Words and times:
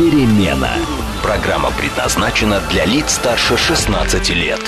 перемена». 0.00 0.70
Программа 1.22 1.70
предназначена 1.72 2.62
для 2.70 2.86
лиц 2.86 3.12
старше 3.12 3.58
16 3.58 4.30
лет. 4.30 4.60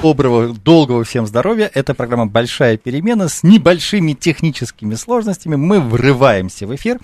Доброго, 0.00 0.54
долгого 0.54 1.02
всем 1.02 1.26
здоровья. 1.26 1.68
Это 1.74 1.94
программа 1.94 2.26
«Большая 2.26 2.76
перемена» 2.76 3.28
с 3.28 3.42
небольшими 3.42 4.12
техническими 4.12 4.94
сложностями. 4.94 5.56
Мы 5.56 5.80
врываемся 5.80 6.68
в 6.68 6.74
эфир. 6.76 7.00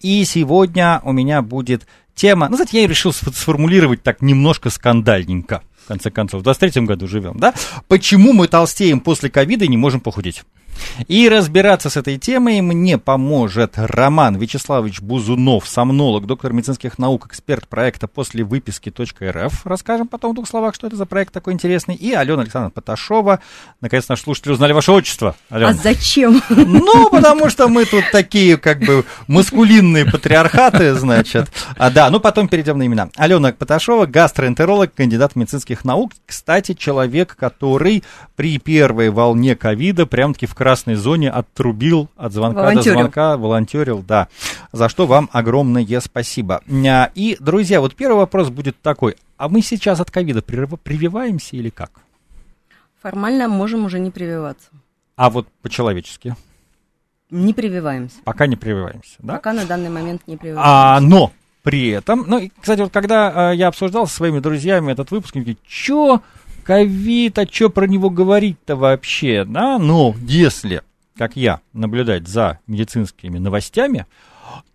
И 0.00 0.24
сегодня 0.24 1.02
у 1.04 1.12
меня 1.12 1.42
будет 1.42 1.86
тема... 2.14 2.48
Ну, 2.48 2.56
знаете, 2.56 2.80
я 2.80 2.86
решил 2.86 3.12
сформулировать 3.12 4.02
так 4.02 4.22
немножко 4.22 4.70
скандальненько. 4.70 5.62
В 5.84 5.88
конце 5.88 6.10
концов, 6.10 6.40
в 6.40 6.44
23 6.44 6.86
году 6.86 7.06
живем, 7.06 7.38
да? 7.38 7.52
Почему 7.88 8.32
мы 8.32 8.48
толстеем 8.48 9.00
после 9.00 9.28
ковида 9.28 9.66
и 9.66 9.68
не 9.68 9.76
можем 9.76 10.00
похудеть? 10.00 10.42
И 11.08 11.28
разбираться 11.28 11.90
с 11.90 11.96
этой 11.96 12.18
темой 12.18 12.60
мне 12.60 12.98
поможет 12.98 13.74
Роман 13.76 14.36
Вячеславович 14.36 15.00
Бузунов, 15.00 15.68
сомнолог, 15.68 16.26
доктор 16.26 16.52
медицинских 16.52 16.98
наук, 16.98 17.26
эксперт 17.26 17.68
проекта 17.68 18.08
после 18.08 18.44
выписки 18.44 18.92
.рф. 19.22 19.66
Расскажем 19.66 20.08
потом 20.08 20.32
в 20.32 20.34
двух 20.34 20.48
словах, 20.48 20.74
что 20.74 20.86
это 20.86 20.96
за 20.96 21.06
проект 21.06 21.32
такой 21.32 21.52
интересный. 21.52 21.94
И 21.94 22.12
Алена 22.12 22.42
Александровна 22.42 22.70
Поташова. 22.70 23.40
Наконец, 23.80 24.08
наши 24.08 24.22
слушатели 24.22 24.52
узнали 24.52 24.72
ваше 24.72 24.92
отчество. 24.92 25.36
Алена. 25.50 25.70
А 25.70 25.74
зачем? 25.74 26.42
Ну, 26.48 27.10
потому 27.10 27.48
что 27.50 27.68
мы 27.68 27.84
тут 27.84 28.04
такие, 28.12 28.56
как 28.56 28.80
бы, 28.80 29.04
маскулинные 29.26 30.04
патриархаты, 30.06 30.94
значит. 30.94 31.50
А, 31.76 31.90
да, 31.90 32.10
ну 32.10 32.20
потом 32.20 32.48
перейдем 32.48 32.78
на 32.78 32.86
имена. 32.86 33.08
Алена 33.16 33.52
Поташова, 33.52 34.06
гастроэнтеролог, 34.06 34.94
кандидат 34.94 35.36
медицинских 35.36 35.84
наук. 35.84 36.12
Кстати, 36.26 36.74
человек, 36.74 37.36
который 37.36 38.04
при 38.36 38.58
первой 38.58 39.10
волне 39.10 39.56
ковида 39.56 40.06
прям-таки 40.06 40.46
в 40.46 40.54
красной 40.64 40.94
зоне 40.94 41.30
отрубил 41.30 42.08
от 42.16 42.32
звонка 42.32 42.62
волонтерил. 42.62 42.94
до 42.94 43.00
звонка, 43.00 43.36
волонтерил, 43.36 44.02
да. 44.02 44.28
За 44.72 44.88
что 44.88 45.06
вам 45.06 45.28
огромное 45.30 46.00
спасибо. 46.00 46.62
А, 46.86 47.10
и, 47.14 47.36
друзья, 47.38 47.82
вот 47.82 47.94
первый 47.94 48.16
вопрос 48.16 48.48
будет 48.48 48.80
такой. 48.80 49.16
А 49.36 49.50
мы 49.50 49.60
сейчас 49.60 50.00
от 50.00 50.10
ковида 50.10 50.40
прививаемся 50.40 51.56
или 51.56 51.68
как? 51.68 51.90
Формально 53.02 53.46
можем 53.46 53.84
уже 53.84 53.98
не 53.98 54.10
прививаться. 54.10 54.68
А 55.16 55.28
вот 55.28 55.46
по-человечески? 55.60 56.34
Не 57.28 57.52
прививаемся. 57.52 58.16
Пока 58.24 58.46
не 58.46 58.56
прививаемся, 58.56 59.16
да? 59.18 59.34
Пока 59.34 59.52
на 59.52 59.66
данный 59.66 59.90
момент 59.90 60.22
не 60.26 60.38
прививаемся. 60.38 60.66
А, 60.66 61.00
но 61.00 61.30
при 61.62 61.88
этом, 61.88 62.24
ну, 62.26 62.50
кстати, 62.58 62.80
вот 62.80 62.90
когда 62.90 63.52
э, 63.52 63.56
я 63.56 63.68
обсуждал 63.68 64.06
со 64.06 64.14
своими 64.14 64.38
друзьями 64.38 64.92
этот 64.92 65.10
выпуск, 65.10 65.36
они 65.36 65.44
говорят, 65.44 65.60
что 65.68 66.22
ковид, 66.64 67.38
а 67.38 67.46
что 67.46 67.70
про 67.70 67.86
него 67.86 68.10
говорить-то 68.10 68.74
вообще, 68.74 69.44
да? 69.44 69.78
Но 69.78 70.14
если, 70.26 70.82
как 71.16 71.36
я, 71.36 71.60
наблюдать 71.72 72.26
за 72.26 72.58
медицинскими 72.66 73.38
новостями, 73.38 74.06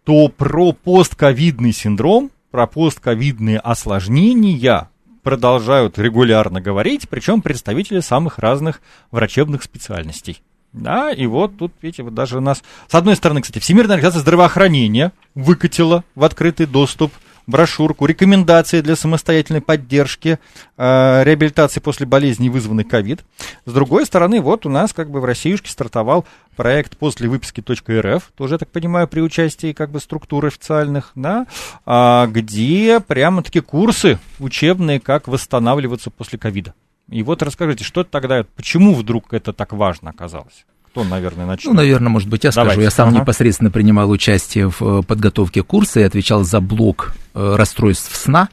то 0.06 0.30
про 0.30 0.72
постковидный 0.72 1.74
синдром, 1.74 2.32
про 2.52 2.68
постковидные 2.68 3.60
осложнения 3.60 4.90
продолжают 5.24 6.00
регулярно 6.00 6.62
говорить, 6.62 7.10
причем 7.10 7.42
представители 7.42 8.00
самых 8.00 8.40
разных 8.40 8.82
врачебных 9.12 9.64
специальностей. 9.64 10.42
Да, 10.72 11.12
и 11.12 11.26
вот 11.26 11.58
тут, 11.58 11.74
видите, 11.82 12.04
вот 12.04 12.14
даже 12.14 12.38
у 12.38 12.42
нас, 12.42 12.64
с 12.88 12.94
одной 12.94 13.16
стороны, 13.16 13.42
кстати, 13.42 13.60
Всемирная 13.60 13.96
организация 13.96 14.22
здравоохранения 14.22 15.12
выкатила 15.34 16.04
в 16.14 16.24
открытый 16.24 16.68
доступ 16.68 17.12
брошюрку, 17.50 18.06
рекомендации 18.06 18.82
для 18.82 18.96
самостоятельной 18.96 19.62
поддержки 19.62 20.40
э, 20.78 21.24
реабилитации 21.24 21.80
после 21.80 22.06
болезни, 22.06 22.50
вызванной 22.50 22.84
ковид. 22.84 23.26
С 23.66 23.74
другой 23.74 24.06
стороны, 24.06 24.40
вот 24.40 24.66
у 24.66 24.70
нас 24.70 24.94
как 24.94 25.10
бы 25.10 25.20
в 25.20 25.26
Россиюшке 25.26 25.70
стартовал 25.70 26.26
проект 26.56 26.98
после 26.98 27.28
выписки 27.28 27.62
.рф, 27.62 28.32
тоже, 28.36 28.56
я 28.56 28.58
так 28.58 28.70
понимаю, 28.70 29.08
при 29.08 29.22
участии 29.22 29.74
как 29.74 29.92
бы 29.92 30.00
структур 30.00 30.46
официальных, 30.46 31.12
да, 31.16 31.48
а, 31.86 32.28
где 32.28 33.00
прямо-таки 33.00 33.62
курсы 33.62 34.20
учебные, 34.40 35.00
как 35.00 35.28
восстанавливаться 35.28 36.12
после 36.12 36.38
ковида. 36.38 36.74
И 37.10 37.24
вот 37.24 37.42
расскажите, 37.42 37.84
что 37.84 38.04
тогда, 38.04 38.46
почему 38.56 38.94
вдруг 38.94 39.34
это 39.34 39.54
так 39.54 39.74
важно 39.74 40.12
оказалось? 40.12 40.66
Кто, 40.92 41.04
наверное, 41.04 41.46
начнет? 41.46 41.68
Ну, 41.68 41.74
наверное, 41.74 42.10
может 42.10 42.30
быть, 42.30 42.44
я 42.44 42.52
Давайте. 42.52 42.74
скажу. 42.74 42.82
Я 42.82 42.92
сам 42.92 43.10
ага. 43.10 43.20
непосредственно 43.20 43.70
принимал 43.70 44.10
участие 44.10 44.70
в 44.70 44.82
э, 44.82 45.04
подготовке 45.04 45.62
курса 45.62 46.00
и 46.00 46.04
отвечал 46.04 46.44
за 46.44 46.62
блок 46.62 47.14
э, 47.36 47.56
расстройств 47.56 48.16
сна. 48.16 48.50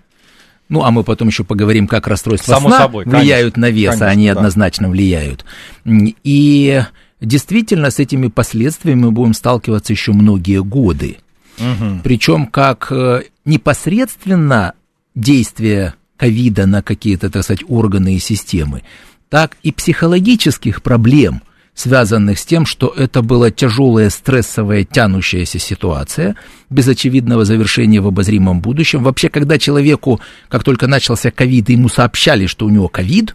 Ну, 0.68 0.84
а 0.84 0.90
мы 0.90 1.02
потом 1.02 1.28
еще 1.28 1.44
поговорим, 1.44 1.86
как 1.86 2.08
расстройства 2.08 2.54
Само 2.54 2.68
сна 2.68 2.78
собой, 2.78 3.04
влияют 3.04 3.54
конечно, 3.54 3.60
на 3.60 3.70
вес, 3.70 3.88
конечно, 3.90 4.06
а 4.06 4.10
они 4.10 4.26
да. 4.26 4.32
однозначно 4.32 4.90
влияют. 4.90 5.44
И 5.86 6.82
действительно, 7.20 7.90
с 7.90 8.00
этими 8.00 8.28
последствиями 8.28 9.04
мы 9.04 9.10
будем 9.12 9.32
сталкиваться 9.32 9.92
еще 9.92 10.12
многие 10.12 10.62
годы. 10.62 11.18
Угу. 11.58 12.00
Причем 12.02 12.46
как 12.46 12.88
э, 12.90 13.22
непосредственно 13.46 14.74
действие 15.14 15.94
ковида 16.18 16.66
на 16.66 16.82
какие-то, 16.82 17.30
так 17.30 17.44
сказать, 17.44 17.64
органы 17.68 18.16
и 18.16 18.18
системы, 18.18 18.82
так 19.30 19.56
и 19.62 19.72
психологических 19.72 20.82
проблем– 20.82 21.40
связанных 21.76 22.38
с 22.38 22.46
тем, 22.46 22.64
что 22.64 22.88
это 22.88 23.20
была 23.20 23.50
тяжелая, 23.50 24.08
стрессовая, 24.08 24.84
тянущаяся 24.84 25.58
ситуация, 25.58 26.34
без 26.70 26.88
очевидного 26.88 27.44
завершения 27.44 28.00
в 28.00 28.06
обозримом 28.06 28.60
будущем. 28.60 29.04
Вообще, 29.04 29.28
когда 29.28 29.58
человеку, 29.58 30.18
как 30.48 30.64
только 30.64 30.86
начался 30.86 31.30
ковид, 31.30 31.68
ему 31.68 31.90
сообщали, 31.90 32.46
что 32.46 32.64
у 32.64 32.70
него 32.70 32.88
ковид, 32.88 33.34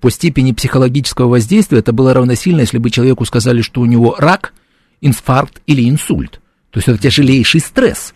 по 0.00 0.10
степени 0.10 0.52
психологического 0.52 1.28
воздействия 1.28 1.78
это 1.78 1.94
было 1.94 2.12
равносильно, 2.12 2.60
если 2.60 2.76
бы 2.76 2.90
человеку 2.90 3.24
сказали, 3.24 3.62
что 3.62 3.80
у 3.80 3.86
него 3.86 4.16
рак, 4.18 4.52
инфаркт 5.00 5.62
или 5.66 5.88
инсульт. 5.88 6.40
То 6.72 6.78
есть 6.78 6.88
это 6.88 6.98
тяжелейший 6.98 7.60
стресс. 7.60 8.12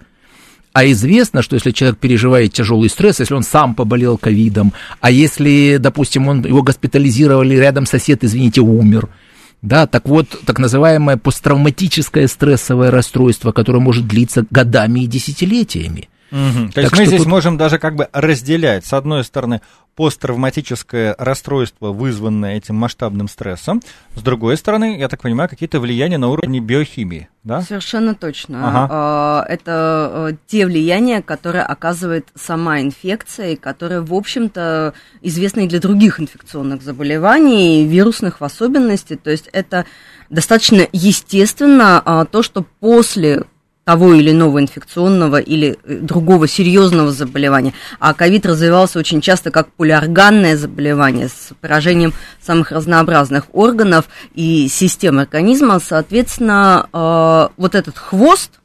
А 0.75 0.85
известно, 0.91 1.41
что 1.41 1.55
если 1.55 1.71
человек 1.71 1.99
переживает 1.99 2.53
тяжелый 2.53 2.91
стресс, 2.91 3.21
если 3.21 3.33
он 3.33 3.43
сам 3.43 3.75
поболел 3.75 4.19
ковидом, 4.19 4.75
а 5.01 5.11
если, 5.11 5.79
допустим, 5.79 6.29
он, 6.29 6.45
его 6.45 6.63
госпитализировали, 6.63 7.55
рядом 7.55 7.87
сосед, 7.87 8.23
извините, 8.23 8.61
умер– 8.61 9.09
да, 9.63 9.87
так 9.87 10.09
вот, 10.09 10.29
так 10.45 10.59
называемое 10.59 11.17
посттравматическое 11.17 12.27
стрессовое 12.29 12.91
расстройство, 12.91 13.53
которое 13.53 13.81
может 13.81 14.07
длиться 14.07 14.45
годами 14.51 15.01
и 15.01 15.07
десятилетиями. 15.07 16.09
Угу. 16.31 16.73
То 16.75 16.81
есть 16.81 16.97
мы 16.97 17.07
здесь 17.07 17.23
тут... 17.23 17.29
можем 17.29 17.57
даже 17.57 17.79
как 17.79 17.95
бы 17.95 18.09
разделять, 18.13 18.85
с 18.85 18.93
одной 18.93 19.25
стороны, 19.25 19.61
посттравматическое 19.95 21.15
расстройство, 21.19 21.91
вызванное 21.91 22.57
этим 22.57 22.77
масштабным 22.77 23.29
стрессом, 23.29 23.81
с 24.15 24.21
другой 24.21 24.57
стороны, 24.57 24.99
я 24.99 25.09
так 25.09 25.23
понимаю, 25.23 25.49
какие-то 25.49 25.81
влияния 25.81 26.19
на 26.19 26.29
уровне 26.29 26.61
биохимии, 26.61 27.31
да? 27.45 27.63
Совершенно 27.63 28.15
точно. 28.15 28.69
Ага. 28.69 28.89
А, 28.91 29.45
это 29.49 30.31
э, 30.33 30.37
те 30.47 30.67
влияния, 30.67 31.23
которые 31.23 31.63
оказывает 31.63 32.29
сама 32.35 32.81
инфекция, 32.81 33.53
и 33.53 33.57
которые, 33.57 34.03
в 34.03 34.13
общем-то, 34.13 34.93
известны 35.23 35.65
и 35.65 35.69
для 35.69 35.81
других 35.81 36.21
инфекционных 36.21 36.83
заболеваний, 36.83 37.87
вирусных 37.87 38.41
в 38.41 38.45
особенности. 38.45 39.17
То 39.17 39.31
есть 39.31 39.49
это 39.53 39.87
достаточно 40.29 40.87
естественно 40.93 42.03
а, 42.05 42.25
то, 42.27 42.43
что 42.43 42.67
после 42.81 43.45
того 43.87 44.15
или 44.15 44.33
иного 44.33 44.61
инфекционного 44.61 45.39
или 45.39 45.79
э, 45.85 45.99
другого 45.99 46.49
серьезного 46.49 47.13
заболевания. 47.13 47.73
А 48.01 48.15
ковид 48.15 48.45
развивался 48.45 48.99
очень 48.99 49.21
часто 49.21 49.53
как 49.53 49.73
полиорганное 49.75 50.57
заболевание 50.57 51.29
с 51.29 51.51
поражением 51.61 52.13
самых 52.43 52.73
разнообразных 52.73 53.45
органов 53.53 54.07
и 54.35 54.67
систем 54.67 55.21
организма. 55.21 55.79
Соответственно, 55.79 56.89
э, 56.93 57.55
вот 57.57 57.77
этот 57.77 57.97
хвост, 57.97 58.59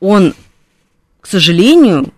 он, 0.00 0.32
к 1.20 1.26
сожалению, 1.26 2.10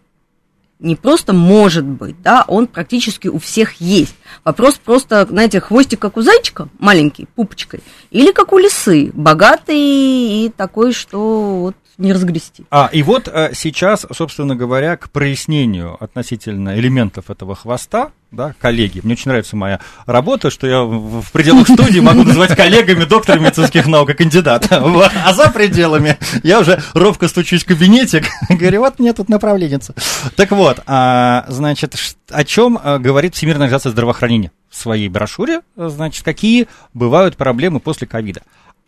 не 0.79 0.95
просто 0.95 1.33
может 1.33 1.85
быть, 1.85 2.23
да, 2.23 2.45
он 2.47 2.69
практически 2.69 3.27
у 3.27 3.41
всех 3.41 3.81
есть. 3.81 4.15
Вопрос 4.45 4.75
просто, 4.75 5.27
знаете, 5.29 5.61
хвостик 5.61 5.99
как 5.99 6.17
у 6.17 6.23
зайчика, 6.23 6.69
маленький, 6.79 7.27
пупочкой, 7.35 7.81
или 8.13 8.31
как 8.31 8.53
у 8.53 8.59
лисы, 8.59 9.11
богатый 9.13 9.77
и 9.77 10.53
такой, 10.57 10.93
что 10.93 11.61
вот 11.61 11.77
не 11.99 12.13
разгрести. 12.13 12.65
А, 12.71 12.89
и 12.93 13.03
вот 13.03 13.29
а, 13.29 13.51
сейчас, 13.55 14.07
собственно 14.15 14.57
говоря, 14.57 14.97
к 14.97 15.11
прояснению 15.11 16.03
относительно 16.03 16.79
элементов 16.79 17.31
этого 17.31 17.55
хвоста, 17.55 18.13
да, 18.31 18.55
коллеги. 18.59 19.01
Мне 19.03 19.13
очень 19.13 19.29
нравится 19.29 19.57
моя 19.57 19.81
работа, 20.07 20.51
что 20.51 20.67
я 20.67 20.83
в 20.83 21.31
пределах 21.33 21.69
студии 21.69 22.01
могу 22.01 22.23
называть 22.23 22.57
коллегами 22.57 23.05
доктора 23.05 23.39
медицинских 23.39 23.87
наук 23.87 24.11
и 24.11 24.15
кандидата. 24.15 24.83
А 25.25 25.35
за 25.35 25.51
пределами 25.51 26.17
я 26.43 26.61
уже 26.61 26.83
ровко 26.95 27.29
стучусь 27.29 27.65
в 27.65 27.67
кабинете, 27.67 28.25
говорю, 28.49 28.81
вот 28.81 28.99
мне 28.99 29.13
тут 29.13 29.29
направленница. 29.29 29.95
Так 30.35 30.51
вот, 30.53 30.81
а, 30.87 31.45
значит, 31.49 31.95
о 32.31 32.45
чем 32.45 32.79
а, 32.83 32.99
говорит 32.99 33.35
Всемирная 33.35 33.67
организация 33.67 33.91
здравоохранения 33.93 34.51
в 34.71 34.77
своей 34.77 35.09
брошюре? 35.09 35.61
Значит, 35.77 36.25
какие 36.25 36.69
бывают 36.95 37.37
проблемы 37.37 37.81
после 37.81 38.07
ковида? 38.07 38.43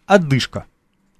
Отдышка 0.06 0.64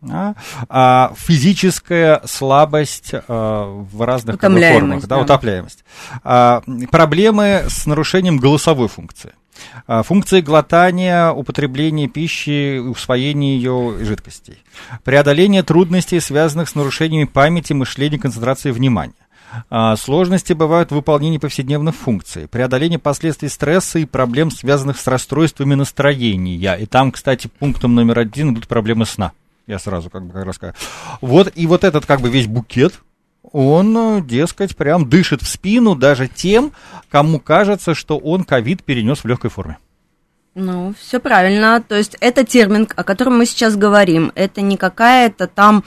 да, 0.05 0.35
а, 0.69 1.13
физическая 1.17 2.21
слабость 2.25 3.11
а, 3.13 3.85
в 3.91 4.03
разных 4.03 4.41
формах, 4.41 5.01
да, 5.03 5.17
да. 5.17 5.19
утопляемость, 5.23 5.85
а, 6.23 6.63
проблемы 6.91 7.65
с 7.69 7.87
нарушением 7.87 8.39
голосовой 8.39 8.89
функции, 8.89 9.33
а, 9.87 10.03
функции 10.03 10.41
глотания, 10.41 11.31
употребления 11.31 12.09
пищи, 12.09 12.79
усвоения 12.79 13.57
ее 13.57 13.97
жидкостей, 14.01 14.63
преодоление 15.05 15.63
трудностей, 15.63 16.21
связанных 16.21 16.69
с 16.69 16.75
нарушениями 16.75 17.25
памяти, 17.25 17.73
мышления, 17.73 18.19
концентрации 18.19 18.71
внимания. 18.71 19.15
А, 19.71 19.97
сложности 19.97 20.53
бывают 20.53 20.91
в 20.91 20.95
выполнении 20.95 21.39
повседневных 21.39 21.95
функций, 21.95 22.49
преодоление 22.49 22.99
последствий 22.99 23.49
стресса 23.49 23.99
и 23.99 24.05
проблем, 24.05 24.51
связанных 24.51 24.99
с 24.99 25.07
расстройствами 25.07 25.75
настроения. 25.75 26.77
И 26.77 26.87
там, 26.87 27.13
кстати, 27.13 27.49
пунктом 27.59 27.95
номер 27.95 28.19
один 28.19 28.53
идут 28.53 28.67
проблемы 28.69 29.07
сна. 29.07 29.33
Я 29.67 29.79
сразу 29.79 30.11
как 30.11 30.27
бы 30.27 30.33
как 30.33 30.45
рассказываю. 30.45 30.77
Вот, 31.21 31.53
и 31.55 31.67
вот 31.67 31.85
этот 31.85 32.07
как 32.07 32.21
бы 32.21 32.29
весь 32.29 32.47
букет, 32.47 33.01
он, 33.53 34.27
дескать, 34.27 34.77
прям 34.77 35.09
дышит 35.09 35.43
в 35.43 35.49
спину 35.49 35.95
даже 35.95 36.29
тем, 36.29 36.73
кому 37.11 37.39
кажется, 37.39 37.95
что 37.95 38.19
он 38.19 38.45
ковид 38.45 38.83
перенес 38.83 39.21
в 39.21 39.27
легкой 39.27 39.51
форме. 39.51 39.79
Ну, 40.55 40.95
все 40.99 41.19
правильно. 41.19 41.83
То 41.87 41.97
есть 41.97 42.17
это 42.21 42.45
термин, 42.45 42.89
о 42.95 43.05
котором 43.05 43.39
мы 43.39 43.47
сейчас 43.47 43.77
говорим. 43.77 44.33
Это 44.35 44.61
не 44.61 44.77
какая-то 44.77 45.47
там 45.47 45.85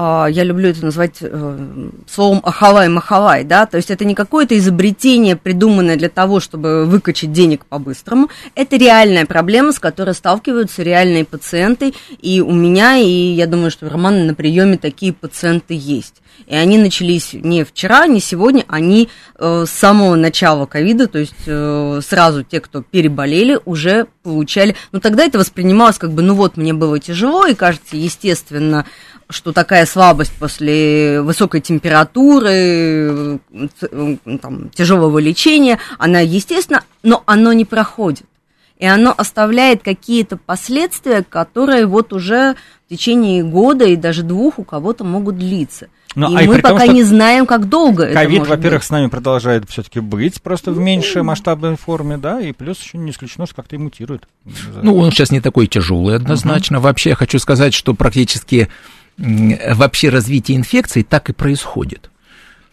я 0.00 0.44
люблю 0.44 0.68
это 0.68 0.84
назвать 0.84 1.16
э, 1.20 1.88
словом 2.08 2.40
ахалай-махалай, 2.44 3.42
да, 3.42 3.66
то 3.66 3.78
есть 3.78 3.90
это 3.90 4.04
не 4.04 4.14
какое-то 4.14 4.56
изобретение, 4.56 5.34
придуманное 5.34 5.96
для 5.96 6.08
того, 6.08 6.38
чтобы 6.38 6.84
выкачать 6.86 7.32
денег 7.32 7.66
по-быстрому, 7.66 8.28
это 8.54 8.76
реальная 8.76 9.26
проблема, 9.26 9.72
с 9.72 9.80
которой 9.80 10.14
сталкиваются 10.14 10.84
реальные 10.84 11.24
пациенты, 11.24 11.94
и 12.22 12.40
у 12.40 12.52
меня, 12.52 12.96
и 12.96 13.08
я 13.08 13.48
думаю, 13.48 13.72
что 13.72 13.86
у 13.86 13.88
Романа 13.88 14.24
на 14.24 14.34
приеме 14.34 14.78
такие 14.78 15.12
пациенты 15.12 15.74
есть. 15.74 16.22
И 16.46 16.54
они 16.54 16.78
начались 16.78 17.32
не 17.32 17.64
вчера, 17.64 18.06
не 18.06 18.20
сегодня, 18.20 18.64
они 18.68 19.08
э, 19.36 19.64
с 19.66 19.70
самого 19.70 20.14
начала 20.14 20.66
ковида, 20.66 21.08
то 21.08 21.18
есть 21.18 21.34
э, 21.46 22.00
сразу 22.06 22.44
те, 22.44 22.60
кто 22.60 22.82
переболели, 22.82 23.58
уже 23.64 24.06
получали. 24.22 24.76
Ну, 24.92 25.00
тогда 25.00 25.24
это 25.24 25.38
воспринималось 25.38 25.98
как 25.98 26.12
бы, 26.12 26.22
ну 26.22 26.34
вот, 26.34 26.56
мне 26.56 26.72
было 26.72 27.00
тяжело, 27.00 27.46
и 27.46 27.54
кажется, 27.54 27.96
естественно, 27.96 28.86
что 29.30 29.52
такая 29.52 29.84
слабость 29.86 30.32
после 30.32 31.20
высокой 31.20 31.60
температуры, 31.60 33.40
там, 34.40 34.70
тяжелого 34.70 35.18
лечения, 35.18 35.78
она 35.98 36.20
естественно, 36.20 36.82
но 37.02 37.22
оно 37.26 37.52
не 37.52 37.64
проходит. 37.64 38.24
И 38.78 38.86
оно 38.86 39.12
оставляет 39.16 39.82
какие-то 39.82 40.36
последствия, 40.36 41.24
которые 41.28 41.86
вот 41.86 42.12
уже 42.12 42.54
в 42.86 42.90
течение 42.90 43.42
года 43.42 43.84
и 43.84 43.96
даже 43.96 44.22
двух 44.22 44.58
у 44.58 44.64
кого-то 44.64 45.04
могут 45.04 45.36
длиться. 45.36 45.88
Но, 46.14 46.28
ну, 46.30 46.38
и 46.38 46.44
а 46.44 46.48
мы 46.48 46.60
пока 46.60 46.86
том, 46.86 46.94
не 46.94 47.02
знаем, 47.02 47.44
как 47.44 47.68
долго 47.68 48.08
COVID, 48.08 48.10
это 48.10 48.28
может 48.30 48.48
во-первых, 48.48 48.80
быть. 48.80 48.86
с 48.86 48.90
нами 48.90 49.06
продолжает 49.08 49.68
все-таки 49.68 50.00
быть, 50.00 50.40
просто 50.40 50.72
в 50.72 50.78
меньшей 50.78 51.22
масштабной 51.22 51.76
форме, 51.76 52.16
да, 52.16 52.40
и 52.40 52.52
плюс 52.52 52.80
еще 52.80 52.98
не 52.98 53.10
исключено, 53.10 53.46
что 53.46 53.56
как-то 53.56 53.76
и 53.76 53.78
мутирует. 53.78 54.26
Ну, 54.82 54.96
он 54.96 55.10
сейчас 55.10 55.30
не 55.30 55.40
такой 55.40 55.66
тяжелый 55.66 56.16
однозначно. 56.16 56.78
Угу. 56.78 56.84
Вообще, 56.84 57.10
я 57.10 57.16
хочу 57.16 57.38
сказать, 57.38 57.74
что 57.74 57.94
практически 57.94 58.68
вообще 59.18 60.08
развитие 60.08 60.56
инфекции 60.56 61.02
так 61.02 61.28
и 61.28 61.32
происходит. 61.32 62.10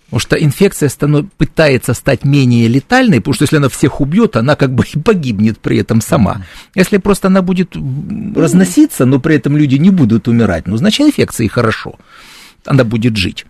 Потому 0.05 0.19
что 0.19 0.35
инфекция 0.35 0.89
станов... 0.89 1.25
пытается 1.33 1.93
стать 1.93 2.23
менее 2.23 2.67
летальной, 2.67 3.19
потому 3.19 3.33
что 3.33 3.43
если 3.43 3.57
она 3.57 3.69
всех 3.69 4.01
убьет, 4.01 4.35
она 4.35 4.55
как 4.55 4.73
бы 4.73 4.83
и 4.93 4.99
погибнет 4.99 5.59
при 5.59 5.77
этом 5.79 6.01
сама. 6.01 6.45
Если 6.75 6.97
просто 6.97 7.27
она 7.27 7.41
будет 7.41 7.75
разноситься, 7.75 9.05
но 9.05 9.19
при 9.19 9.35
этом 9.35 9.57
люди 9.57 9.75
не 9.75 9.89
будут 9.89 10.27
умирать, 10.27 10.67
ну, 10.67 10.77
значит, 10.77 11.07
инфекции 11.07 11.47
хорошо. 11.47 11.95
Она 12.65 12.83
будет 12.83 13.17
жить. 13.17 13.45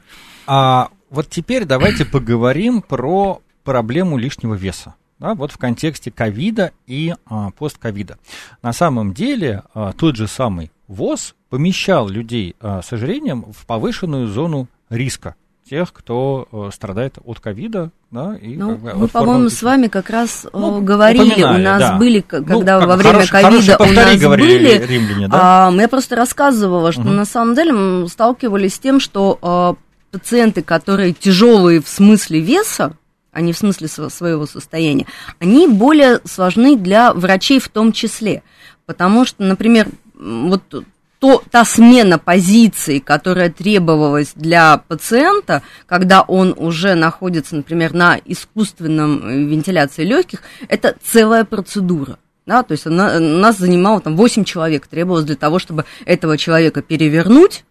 А 0.47 0.89
вот 1.09 1.29
теперь 1.29 1.65
давайте 1.65 2.05
поговорим 2.11 2.81
про 2.81 3.41
проблему 3.63 4.17
лишнего 4.17 4.55
веса. 4.55 4.95
Да, 5.17 5.33
вот 5.33 5.51
в 5.51 5.57
контексте 5.57 6.11
ковида 6.11 6.71
и 6.87 7.15
а, 7.25 7.51
постковида. 7.51 8.17
На 8.61 8.73
самом 8.73 9.13
деле 9.13 9.63
а, 9.73 9.93
тот 9.93 10.17
же 10.17 10.27
самый 10.27 10.71
ВОЗ 10.87 11.35
помещал 11.49 12.07
людей 12.07 12.55
а, 12.59 12.81
с 12.81 12.91
ожирением 12.93 13.45
в 13.53 13.65
повышенную 13.65 14.27
зону 14.27 14.67
риска 14.89 15.35
тех, 15.69 15.91
кто 15.91 16.47
э, 16.51 16.69
страдает 16.71 17.15
от 17.23 17.39
ковида, 17.39 17.89
да, 18.11 18.35
и 18.39 18.55
ну, 18.55 18.77
как 18.77 18.95
мы, 18.95 19.07
по-моему, 19.07 19.49
с 19.49 19.63
вами 19.63 19.87
как 19.87 20.11
раз 20.11 20.45
э, 20.45 20.49
ну, 20.53 20.79
говорили, 20.81 21.41
у 21.43 21.57
нас 21.57 21.79
да. 21.79 21.97
были, 21.97 22.21
когда 22.21 22.79
ну, 22.79 22.87
во 22.87 22.95
время 22.95 23.25
ковида 23.25 23.77
у 23.79 23.91
нас 23.91 24.21
были, 24.21 24.85
римляне, 24.85 25.27
да? 25.27 25.69
а, 25.69 25.71
я 25.73 25.87
просто 25.87 26.15
рассказывала, 26.15 26.91
что 26.91 27.01
угу. 27.01 27.09
на 27.09 27.25
самом 27.25 27.55
деле 27.55 27.71
мы 27.71 28.07
сталкивались 28.07 28.75
с 28.75 28.79
тем, 28.79 28.99
что 28.99 29.39
а, 29.41 29.75
пациенты, 30.11 30.61
которые 30.61 31.13
тяжелые 31.13 31.81
в 31.81 31.87
смысле 31.89 32.41
веса, 32.41 32.93
а 33.31 33.41
не 33.41 33.51
в 33.51 33.57
смысле 33.57 33.87
своего 33.87 34.45
состояния, 34.45 35.07
они 35.39 35.67
более 35.67 36.19
сложны 36.25 36.77
для 36.77 37.11
врачей 37.11 37.59
в 37.59 37.69
том 37.69 37.91
числе, 37.91 38.43
потому 38.85 39.25
что, 39.25 39.43
например, 39.43 39.87
вот 40.17 40.85
то, 41.19 41.41
та 41.49 41.65
смена 41.65 42.19
позиций, 42.19 42.99
которая 42.99 43.49
требовалась 43.49 44.33
для 44.35 44.77
пациента, 44.77 45.61
когда 45.87 46.21
он 46.21 46.53
уже 46.57 46.95
находится, 46.95 47.55
например, 47.55 47.93
на 47.93 48.19
искусственном 48.25 49.27
э, 49.27 49.37
вентиляции 49.45 50.03
легких, 50.03 50.41
это 50.67 50.95
целая 51.03 51.45
процедура. 51.45 52.17
Да, 52.45 52.61
то 52.61 52.73
есть 52.73 52.85
она, 52.85 53.19
нас 53.19 53.57
занимало 53.57 54.01
там 54.01 54.15
8 54.15 54.43
человек, 54.43 54.85
требовалось 54.85 55.25
для 55.25 55.35
того, 55.35 55.57
чтобы 55.57 55.85
этого 56.05 56.37
человека 56.37 56.83
перевернуть, 56.83 57.65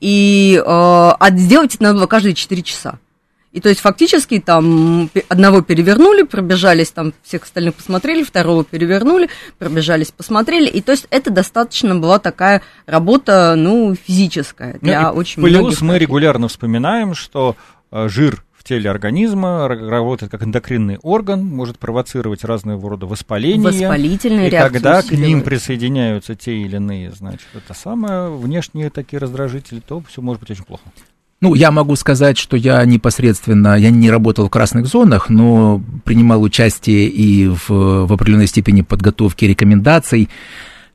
и 0.00 0.62
э, 0.64 1.10
сделать 1.32 1.74
это 1.74 1.82
надо 1.82 1.96
было 1.96 2.06
каждые 2.06 2.34
4 2.34 2.62
часа. 2.62 2.98
И 3.56 3.60
то 3.60 3.70
есть 3.70 3.80
фактически 3.80 4.38
там 4.38 5.08
одного 5.30 5.62
перевернули, 5.62 6.24
пробежались, 6.24 6.90
там 6.90 7.14
всех 7.22 7.44
остальных 7.44 7.74
посмотрели, 7.74 8.22
второго 8.22 8.64
перевернули, 8.64 9.30
пробежались, 9.58 10.10
посмотрели. 10.10 10.68
И 10.68 10.82
то 10.82 10.92
есть 10.92 11.06
это 11.08 11.30
достаточно 11.30 11.96
была 11.96 12.18
такая 12.18 12.60
работа, 12.84 13.54
ну, 13.56 13.94
физическая 13.94 14.74
ну 14.74 14.78
для 14.82 15.10
ну, 15.10 15.18
очень 15.18 15.42
плюс 15.42 15.52
многих. 15.52 15.68
Плюс 15.78 15.80
мы 15.80 15.98
регулярно 15.98 16.48
вспоминаем, 16.48 17.14
что 17.14 17.56
э, 17.90 18.08
жир 18.10 18.44
в 18.52 18.62
теле 18.62 18.90
организма 18.90 19.68
работает 19.68 20.30
как 20.30 20.42
эндокринный 20.42 20.98
орган, 20.98 21.42
может 21.42 21.78
провоцировать 21.78 22.44
разные 22.44 22.78
рода 22.78 23.06
воспаления. 23.06 23.62
Воспалительные 23.62 24.48
и 24.48 24.50
реакции 24.50 24.74
когда 24.74 25.00
к 25.00 25.10
ним 25.12 25.40
присоединяются 25.40 26.34
те 26.34 26.58
или 26.58 26.76
иные, 26.76 27.10
значит, 27.12 27.48
это 27.54 27.72
самое 27.72 28.28
внешние 28.28 28.90
такие 28.90 29.18
раздражители, 29.18 29.80
то 29.80 30.02
все 30.06 30.20
может 30.20 30.40
быть 30.40 30.50
очень 30.50 30.64
плохо. 30.64 30.82
Ну, 31.40 31.54
я 31.54 31.70
могу 31.70 31.96
сказать, 31.96 32.38
что 32.38 32.56
я 32.56 32.82
непосредственно, 32.84 33.76
я 33.76 33.90
не 33.90 34.10
работал 34.10 34.46
в 34.46 34.50
красных 34.50 34.86
зонах, 34.86 35.28
но 35.28 35.82
принимал 36.04 36.42
участие 36.42 37.08
и 37.08 37.48
в, 37.48 37.68
в 37.68 38.12
определенной 38.12 38.46
степени 38.46 38.80
подготовки 38.80 39.44
рекомендаций. 39.44 40.30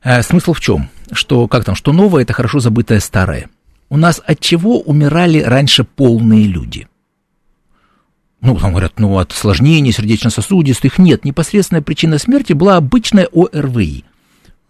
Э, 0.02 0.22
смысл 0.22 0.52
в 0.52 0.60
чем? 0.60 0.90
Что, 1.12 1.46
как 1.46 1.64
там, 1.64 1.76
что 1.76 1.92
новое– 1.92 2.22
это 2.24 2.32
хорошо 2.32 2.58
забытое 2.58 2.98
старое. 2.98 3.50
У 3.88 3.96
нас 3.96 4.20
от 4.26 4.40
чего 4.40 4.80
умирали 4.80 5.40
раньше 5.40 5.84
полные 5.84 6.46
люди? 6.46 6.88
Ну, 8.40 8.56
там 8.56 8.72
говорят, 8.72 8.94
ну, 8.98 9.18
от 9.18 9.30
осложнений 9.30 9.92
сердечно-сосудистых. 9.92 10.98
Нет, 10.98 11.24
непосредственная 11.24 11.82
причина 11.82 12.18
смерти 12.18 12.52
была 12.52 12.76
обычная 12.76 13.28
ОРВИ. 13.32 14.04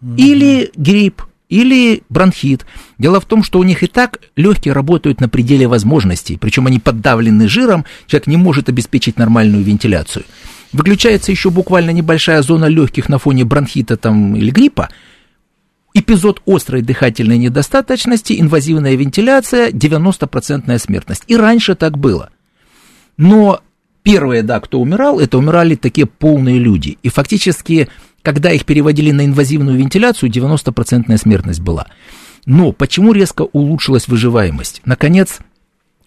Mm-hmm. 0.03 0.15
Или 0.17 0.71
грипп, 0.75 1.23
или 1.53 2.01
бронхит. 2.09 2.65
Дело 2.97 3.19
в 3.19 3.25
том, 3.25 3.43
что 3.43 3.59
у 3.59 3.63
них 3.63 3.83
и 3.83 3.87
так 3.87 4.19
легкие 4.35 4.73
работают 4.73 5.21
на 5.21 5.29
пределе 5.29 5.67
возможностей, 5.67 6.35
причем 6.35 6.65
они 6.65 6.79
поддавлены 6.79 7.47
жиром, 7.47 7.85
человек 8.07 8.25
не 8.25 8.37
может 8.37 8.69
обеспечить 8.69 9.19
нормальную 9.19 9.63
вентиляцию. 9.63 10.25
Выключается 10.71 11.31
еще 11.31 11.51
буквально 11.51 11.91
небольшая 11.91 12.41
зона 12.41 12.65
легких 12.65 13.07
на 13.07 13.19
фоне 13.19 13.45
бронхита 13.45 13.97
там, 13.97 14.35
или 14.35 14.49
гриппа, 14.49 14.89
эпизод 15.93 16.41
острой 16.47 16.81
дыхательной 16.81 17.37
недостаточности, 17.37 18.39
инвазивная 18.39 18.95
вентиляция, 18.95 19.69
90% 19.69 20.79
смертность. 20.79 21.23
И 21.27 21.37
раньше 21.37 21.75
так 21.75 21.99
было. 21.99 22.31
Но 23.15 23.61
первые, 24.01 24.41
да, 24.41 24.59
кто 24.59 24.81
умирал, 24.81 25.19
это 25.19 25.37
умирали 25.37 25.75
такие 25.75 26.07
полные 26.07 26.57
люди. 26.57 26.97
И 27.03 27.09
фактически 27.09 27.89
когда 28.23 28.51
их 28.51 28.65
переводили 28.65 29.11
на 29.11 29.25
инвазивную 29.25 29.77
вентиляцию, 29.77 30.31
90% 30.31 31.15
смертность 31.17 31.61
была. 31.61 31.87
Но 32.45 32.71
почему 32.71 33.13
резко 33.13 33.43
улучшилась 33.43 34.07
выживаемость? 34.07 34.81
Наконец, 34.85 35.39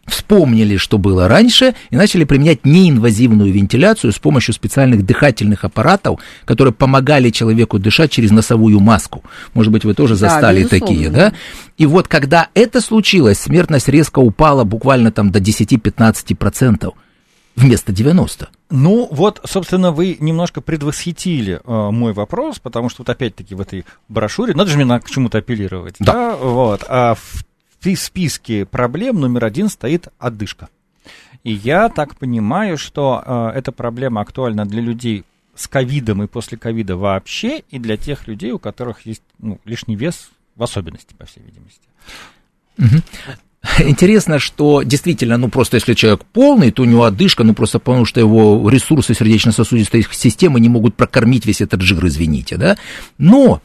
вспомнили, 0.06 0.76
что 0.76 0.99
было 0.99 1.28
раньше, 1.28 1.75
и 1.90 1.96
начали 1.96 2.25
применять 2.25 2.64
неинвазивную 2.64 3.52
вентиляцию 3.52 4.12
с 4.12 4.18
помощью 4.18 4.54
специальных 4.54 5.04
дыхательных 5.04 5.64
аппаратов, 5.64 6.20
которые 6.44 6.73
помогали 6.73 7.30
человеку 7.30 7.78
дышать 7.78 8.11
через 8.11 8.30
носовую 8.30 8.80
маску. 8.80 9.23
Может 9.54 9.73
быть, 9.73 9.85
вы 9.85 9.94
тоже 9.94 10.14
застали 10.14 10.62
да, 10.62 10.68
такие, 10.68 11.11
да? 11.11 11.32
И 11.76 11.87
вот 11.87 12.08
когда 12.08 12.49
это 12.54 12.80
случилось, 12.80 13.38
смертность 13.38 13.88
резко 13.88 14.20
упала 14.20 14.64
буквально 14.64 15.11
там 15.12 15.30
до 15.30 15.38
10-15% 15.38 16.92
вместо 17.56 17.92
90. 17.92 18.48
Ну, 18.70 19.08
вот, 19.10 19.40
собственно, 19.44 19.90
вы 19.90 20.16
немножко 20.20 20.60
предвосхитили 20.60 21.60
э, 21.64 21.90
мой 21.90 22.12
вопрос, 22.12 22.58
потому 22.58 22.88
что 22.88 23.02
вот 23.02 23.08
опять-таки 23.08 23.54
в 23.54 23.60
этой 23.60 23.84
брошюре, 24.08 24.54
надо 24.54 24.70
же 24.70 24.78
мне 24.78 25.00
к 25.00 25.10
чему-то 25.10 25.38
апеллировать, 25.38 25.96
да, 25.98 26.12
да? 26.12 26.36
вот, 26.36 26.84
а 26.88 27.14
в 27.14 27.44
в 27.94 27.96
списке 27.96 28.66
проблем 28.66 29.20
номер 29.20 29.44
один 29.44 29.68
стоит 29.68 30.08
отдышка. 30.18 30.68
И 31.44 31.52
я 31.52 31.88
так 31.88 32.16
понимаю, 32.16 32.76
что 32.78 33.22
э, 33.25 33.58
эта 33.58 33.70
проблема 33.70 34.20
актуальна 34.22 34.66
для 34.66 34.82
людей 34.82 35.25
с 35.54 35.68
ковидом 35.68 36.22
и 36.22 36.26
после 36.26 36.58
ковида 36.58 36.96
вообще, 36.96 37.62
и 37.70 37.78
для 37.78 37.96
тех 37.96 38.26
людей, 38.26 38.50
у 38.50 38.58
которых 38.58 39.06
есть 39.06 39.22
ну, 39.38 39.60
лишний 39.64 39.94
вес 39.94 40.30
в 40.56 40.62
особенности, 40.62 41.14
по 41.14 41.26
всей 41.26 41.44
видимости. 41.44 41.88
Интересно, 43.80 44.38
что 44.38 44.82
действительно, 44.82 45.37
ну 45.37 45.49
просто 45.49 45.76
если 45.76 45.94
человек 45.94 46.25
полный, 46.32 46.70
то 46.70 46.82
у 46.82 46.87
него 46.87 47.04
отдышка, 47.04 47.44
ну 47.44 47.54
просто 47.54 47.78
потому 47.78 48.04
что 48.04 48.20
его 48.20 48.68
ресурсы 48.68 49.14
сердечно-сосудистой 49.14 50.06
системы 50.11 50.61
не 50.61 50.68
могут 50.68 50.94
прокормить 50.94 51.46
весь 51.46 51.61
этот 51.61 51.80
жир, 51.82 52.04
извините, 52.06 52.56
да. 52.56 52.76
Но 53.18 53.62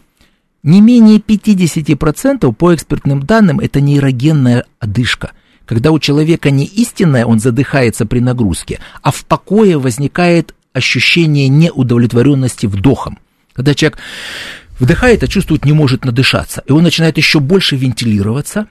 не 0.64 0.82
менее 0.82 1.18
50% 1.18 2.52
по 2.54 2.76
экспертным 2.76 3.24
данным 3.24 3.60
это 3.60 3.82
нейрогенная 3.82 4.66
одышка. 4.80 5.32
Когда 5.66 5.92
у 5.92 6.00
человека 6.00 6.52
не 6.52 6.66
истинная, 6.66 7.26
он 7.26 7.40
задыхается 7.40 8.06
при 8.06 8.20
нагрузке, 8.20 8.80
а 9.02 9.12
в 9.12 9.26
покое 9.26 9.78
возникает 9.78 10.56
ощущение 10.74 11.48
неудовлетворенности 11.48 12.66
вдохом. 12.66 13.20
Когда 13.54 13.74
человек 13.76 14.00
вдыхает, 14.80 15.24
а 15.24 15.28
чувствует, 15.28 15.66
не 15.66 15.74
может 15.74 16.06
надышаться, 16.06 16.64
и 16.66 16.72
он 16.72 16.84
начинает 16.84 17.18
еще 17.18 17.40
больше 17.40 17.76
вентилироваться, 17.76 18.68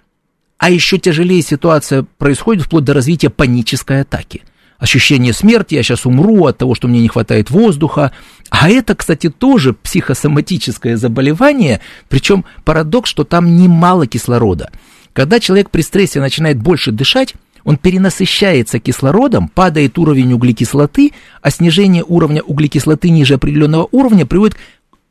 а 0.61 0.71
еще 0.71 0.99
тяжелее 0.99 1.43
ситуация 1.43 2.07
происходит 2.19 2.64
вплоть 2.64 2.85
до 2.85 2.95
развития 2.95 3.31
панической 3.31 4.02
атаки 4.02 4.43
ощущение 4.81 5.33
смерти, 5.33 5.75
я 5.75 5.83
сейчас 5.83 6.07
умру 6.07 6.47
от 6.47 6.59
того, 6.59 6.75
что 6.75 6.88
мне 6.88 7.00
не 7.00 7.09
хватает 7.09 7.50
воздуха. 7.50 8.12
А 8.49 8.71
это, 8.71 8.97
кстати, 8.97 9.29
тоже 9.29 9.75
психосоматическое 9.75 10.97
заболевание, 10.97 11.81
причем 12.09 12.45
парадокс, 12.64 13.09
что 13.09 13.25
там 13.25 13.57
немало 13.57 14.07
кислорода. 14.07 14.71
Когда 15.12 15.38
человек 15.38 15.71
при 15.71 15.83
стрессе 15.83 16.19
начинает 16.19 16.59
больше 16.59 16.93
дышать, 16.93 17.35
он 17.62 17.76
перенасыщается 17.76 18.79
кислородом, 18.79 19.49
падает 19.49 19.99
уровень 19.99 20.33
углекислоты, 20.33 21.12
а 21.43 21.50
снижение 21.50 22.02
уровня 22.07 22.43
углекислоты 22.43 23.11
ниже 23.11 23.35
определенного 23.35 23.87
уровня 23.93 24.25
приводит 24.25 24.55
к 24.55 24.59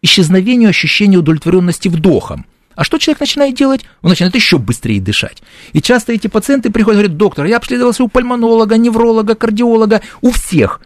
исчезновению 0.01 0.69
ощущения 0.69 1.17
удовлетворенности 1.17 1.89
вдохом. 1.89 2.45
А 2.79 2.85
что 2.85 2.97
человек 2.97 3.19
начинает 3.19 3.55
делать? 3.55 3.81
Он 4.01 4.11
начинает 4.11 4.35
еще 4.35 4.57
быстрее 4.57 5.01
дышать. 5.01 5.43
И 5.73 5.81
часто 5.81 6.13
эти 6.13 6.27
пациенты 6.27 6.71
приходят 6.71 6.99
и 6.99 7.01
говорят, 7.01 7.17
доктор, 7.17 7.45
я 7.45 7.57
обследовался 7.57 8.05
у 8.05 8.07
пульмонолога, 8.07 8.77
невролога, 8.77 9.35
кардиолога, 9.35 10.01
у 10.21 10.31
всех. 10.31 10.79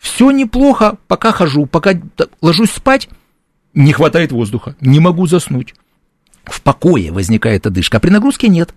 Все 0.00 0.32
неплохо, 0.32 0.98
пока 1.06 1.30
хожу, 1.30 1.66
пока 1.66 1.92
ложусь 2.40 2.72
спать, 2.72 3.08
не 3.72 3.92
хватает 3.92 4.32
воздуха, 4.32 4.74
не 4.80 4.98
могу 4.98 5.28
заснуть. 5.28 5.76
В 6.42 6.60
покое 6.60 7.12
возникает 7.12 7.68
одышка, 7.68 7.98
а 7.98 8.00
при 8.00 8.10
нагрузке 8.10 8.48
нет. 8.48 8.74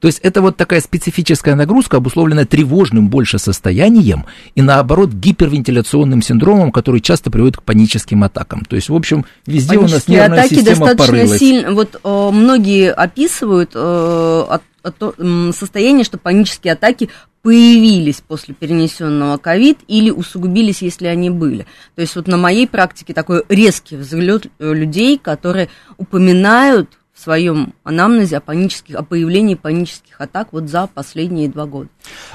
То 0.00 0.06
есть 0.06 0.20
это 0.22 0.42
вот 0.42 0.56
такая 0.56 0.80
специфическая 0.80 1.56
нагрузка, 1.56 1.96
обусловленная 1.96 2.46
тревожным 2.46 3.08
больше 3.08 3.38
состоянием 3.38 4.26
и 4.54 4.62
наоборот 4.62 5.10
гипервентиляционным 5.10 6.22
синдромом, 6.22 6.70
который 6.70 7.00
часто 7.00 7.30
приводит 7.30 7.56
к 7.56 7.62
паническим 7.62 8.22
атакам. 8.22 8.64
То 8.64 8.76
есть, 8.76 8.88
в 8.88 8.94
общем, 8.94 9.24
везде 9.46 9.76
у 9.76 9.82
нас 9.82 10.06
нервная 10.06 10.40
атаки 10.40 10.54
система 10.54 10.86
достаточно 10.86 11.06
порылась. 11.06 11.38
сильно. 11.38 11.72
Вот 11.72 12.00
о, 12.04 12.30
многие 12.30 12.92
описывают 12.92 13.72
о, 13.74 14.60
о, 14.82 15.52
состояние, 15.52 16.04
что 16.04 16.18
панические 16.18 16.74
атаки 16.74 17.10
появились 17.42 18.22
после 18.26 18.54
перенесенного 18.54 19.38
ковид 19.38 19.78
или 19.88 20.10
усугубились, 20.10 20.82
если 20.82 21.06
они 21.06 21.30
были. 21.30 21.66
То 21.94 22.02
есть 22.02 22.14
вот 22.14 22.28
на 22.28 22.36
моей 22.36 22.68
практике 22.68 23.14
такой 23.14 23.42
резкий 23.48 23.96
взлет 23.96 24.46
э, 24.58 24.72
людей, 24.72 25.18
которые 25.18 25.68
упоминают 25.96 26.90
в 27.18 27.22
своем 27.22 27.74
анамнезе 27.82 28.36
о, 28.36 28.40
панических, 28.40 28.94
о 28.94 29.02
появлении 29.02 29.56
панических 29.56 30.20
атак 30.20 30.52
вот 30.52 30.68
за 30.68 30.86
последние 30.86 31.48
два 31.48 31.66
года. 31.66 31.88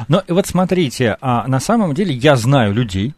Ну, 0.09 0.21
и 0.27 0.31
вот 0.33 0.45
смотрите, 0.45 1.17
а, 1.21 1.47
на 1.47 1.61
самом 1.61 1.93
деле 1.93 2.13
я 2.13 2.35
знаю 2.35 2.73
людей, 2.73 3.13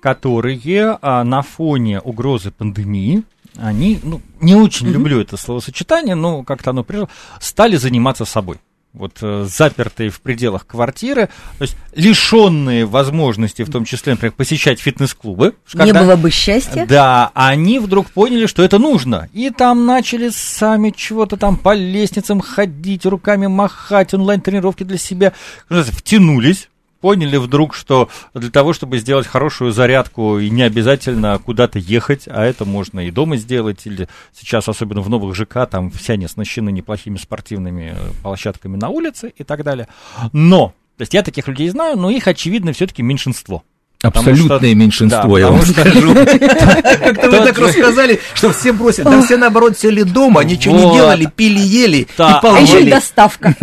которые 0.00 0.98
а, 1.02 1.22
на 1.22 1.42
фоне 1.42 2.00
угрозы 2.00 2.50
пандемии, 2.50 3.24
они, 3.58 4.00
ну, 4.02 4.22
не 4.40 4.54
очень 4.54 4.86
mm-hmm. 4.86 4.92
люблю 4.92 5.20
это 5.20 5.36
словосочетание, 5.36 6.14
но 6.14 6.44
как-то 6.44 6.70
оно 6.70 6.82
пришло, 6.82 7.10
стали 7.40 7.76
заниматься 7.76 8.24
собой 8.24 8.58
вот 8.92 9.18
э, 9.22 9.46
запертые 9.48 10.10
в 10.10 10.20
пределах 10.20 10.66
квартиры, 10.66 11.28
то 11.58 11.62
есть 11.62 11.76
лишенные 11.94 12.84
возможности, 12.84 13.62
в 13.62 13.70
том 13.70 13.84
числе, 13.84 14.12
например, 14.12 14.32
посещать 14.32 14.80
фитнес-клубы. 14.80 15.54
Не 15.74 15.92
было 15.92 16.16
бы 16.16 16.30
счастья. 16.30 16.86
Да, 16.86 17.30
они 17.34 17.78
вдруг 17.78 18.10
поняли, 18.10 18.46
что 18.46 18.62
это 18.62 18.78
нужно. 18.78 19.28
И 19.32 19.50
там 19.50 19.86
начали 19.86 20.28
сами 20.28 20.90
чего-то 20.90 21.36
там 21.36 21.56
по 21.56 21.74
лестницам 21.74 22.40
ходить, 22.40 23.06
руками 23.06 23.46
махать, 23.46 24.12
онлайн-тренировки 24.12 24.82
для 24.82 24.98
себя. 24.98 25.32
Втянулись 25.68 26.68
поняли 27.02 27.36
вдруг, 27.36 27.74
что 27.74 28.08
для 28.32 28.50
того, 28.50 28.72
чтобы 28.72 28.98
сделать 28.98 29.26
хорошую 29.26 29.72
зарядку, 29.72 30.38
и 30.38 30.48
не 30.48 30.62
обязательно 30.62 31.38
куда-то 31.38 31.78
ехать, 31.78 32.22
а 32.26 32.44
это 32.44 32.64
можно 32.64 33.00
и 33.00 33.10
дома 33.10 33.36
сделать, 33.36 33.84
или 33.86 34.08
сейчас, 34.32 34.68
особенно 34.68 35.02
в 35.02 35.10
новых 35.10 35.34
ЖК, 35.34 35.66
там 35.68 35.90
все 35.90 36.14
они 36.14 36.24
оснащены 36.24 36.70
неплохими 36.70 37.16
спортивными 37.16 37.94
э, 37.94 38.12
площадками 38.22 38.76
на 38.76 38.88
улице 38.88 39.32
и 39.36 39.44
так 39.44 39.64
далее. 39.64 39.88
Но, 40.32 40.68
то 40.96 41.02
есть 41.02 41.12
я 41.12 41.22
таких 41.22 41.48
людей 41.48 41.68
знаю, 41.68 41.98
но 41.98 42.08
их, 42.08 42.28
очевидно, 42.28 42.72
все-таки 42.72 43.02
меньшинство. 43.02 43.64
Абсолютное 44.02 44.58
что, 44.58 44.74
меньшинство, 44.74 45.34
да, 45.34 45.40
я 45.40 45.50
вам 45.50 45.64
скажу. 45.64 46.14
Как-то 46.14 47.30
вы 47.30 47.38
так 47.38 47.58
рассказали, 47.58 48.20
что 48.34 48.52
все 48.52 48.72
бросили. 48.72 49.04
Да 49.04 49.22
все, 49.22 49.36
наоборот, 49.36 49.78
сели 49.78 50.02
дома, 50.02 50.42
ничего 50.42 50.76
не 50.76 50.94
делали, 50.94 51.26
пили, 51.26 51.60
ели 51.60 51.96
и 51.98 52.08
А 52.18 52.60
еще 52.60 52.82
и 52.82 52.90
доставка. 52.90 53.54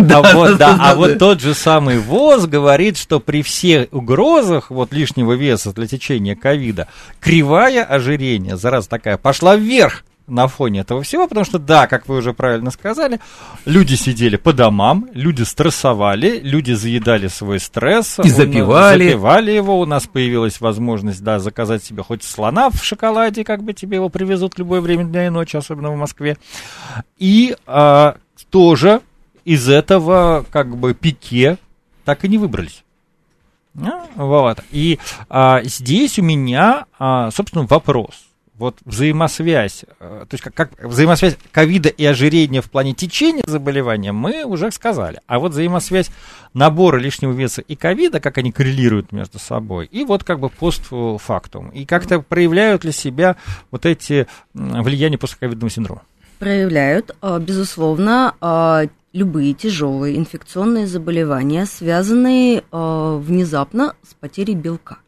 А 0.79 0.95
вот 0.95 1.17
тот 1.17 1.41
же 1.41 1.53
самый 1.53 1.99
ВОЗ 1.99 2.47
говорит, 2.47 2.97
что 2.97 3.19
при 3.19 3.41
всех 3.41 3.87
угрозах 3.91 4.69
вот 4.71 4.93
лишнего 4.93 5.33
веса 5.33 5.73
для 5.73 5.87
течения 5.87 6.35
ковида, 6.35 6.87
кривая 7.19 7.83
ожирения, 7.83 8.57
зараза 8.57 8.89
такая, 8.89 9.17
пошла 9.17 9.55
вверх 9.55 10.03
на 10.29 10.47
фоне 10.47 10.81
этого 10.81 11.03
всего, 11.03 11.27
потому 11.27 11.45
что, 11.45 11.59
да, 11.59 11.87
как 11.87 12.07
вы 12.07 12.17
уже 12.17 12.33
правильно 12.33 12.71
сказали, 12.71 13.19
люди 13.65 13.95
сидели 13.95 14.37
по 14.37 14.53
домам, 14.53 15.07
люди 15.13 15.43
стрессовали, 15.43 16.39
люди 16.39 16.73
заедали 16.73 17.27
свой 17.27 17.59
стресс. 17.59 18.19
И 18.23 18.29
запивали. 18.29 19.09
Запивали 19.09 19.51
его, 19.51 19.79
у 19.79 19.85
нас 19.85 20.07
появилась 20.07 20.61
возможность, 20.61 21.23
да, 21.23 21.39
заказать 21.39 21.83
себе 21.83 22.03
хоть 22.03 22.23
слона 22.23 22.69
в 22.69 22.83
шоколаде, 22.83 23.43
как 23.43 23.63
бы 23.63 23.73
тебе 23.73 23.95
его 23.95 24.09
привезут 24.09 24.55
в 24.55 24.59
любое 24.59 24.81
время 24.81 25.05
дня 25.05 25.27
и 25.27 25.29
ночи, 25.29 25.57
особенно 25.57 25.91
в 25.91 25.97
Москве. 25.97 26.37
И 27.17 27.55
а, 27.65 28.17
тоже 28.49 29.01
из 29.45 29.67
этого, 29.67 30.45
как 30.51 30.75
бы, 30.77 30.93
пике 30.93 31.57
так 32.05 32.23
и 32.25 32.27
не 32.27 32.37
выбрались. 32.37 32.83
А, 33.81 34.05
вот. 34.15 34.59
И 34.71 34.99
а, 35.29 35.61
здесь 35.63 36.19
у 36.19 36.23
меня, 36.23 36.85
а, 36.97 37.31
собственно, 37.31 37.65
вопрос 37.65 38.28
вот 38.59 38.77
взаимосвязь, 38.83 39.85
э, 39.99 40.25
то 40.29 40.33
есть 40.33 40.43
как, 40.43 40.53
как 40.53 40.83
взаимосвязь 40.83 41.37
ковида 41.51 41.87
и 41.87 42.05
ожирения 42.05 42.61
в 42.61 42.69
плане 42.69 42.93
течения 42.93 43.41
заболевания 43.47 44.11
мы 44.11 44.43
уже 44.43 44.69
сказали. 44.71 45.21
А 45.27 45.39
вот 45.39 45.53
взаимосвязь 45.53 46.11
набора 46.53 46.97
лишнего 46.97 47.31
веса 47.31 47.61
и 47.61 47.75
ковида, 47.75 48.19
как 48.19 48.37
они 48.37 48.51
коррелируют 48.51 49.13
между 49.13 49.39
собой, 49.39 49.85
и 49.85 50.03
вот 50.03 50.25
как 50.25 50.39
бы 50.39 50.49
постфактум. 50.49 51.69
И 51.69 51.85
как-то 51.85 52.19
проявляют 52.19 52.83
ли 52.83 52.91
себя 52.91 53.37
вот 53.71 53.85
эти 53.85 54.27
влияния 54.53 55.17
постковидного 55.17 55.69
синдрома? 55.69 56.01
Проявляют, 56.37 57.15
э, 57.21 57.39
безусловно, 57.39 58.35
э, 58.41 58.87
любые 59.13 59.53
тяжелые 59.53 60.17
инфекционные 60.17 60.85
заболевания, 60.85 61.65
связанные 61.65 62.63
внезапно 62.71 63.95
с 64.07 64.13
потерей 64.13 64.53
белка 64.53 64.99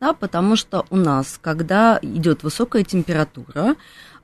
да, 0.00 0.14
потому 0.14 0.56
что 0.56 0.86
у 0.90 0.96
нас, 0.96 1.38
когда 1.40 1.98
идет 2.02 2.42
высокая 2.42 2.84
температура, 2.84 3.76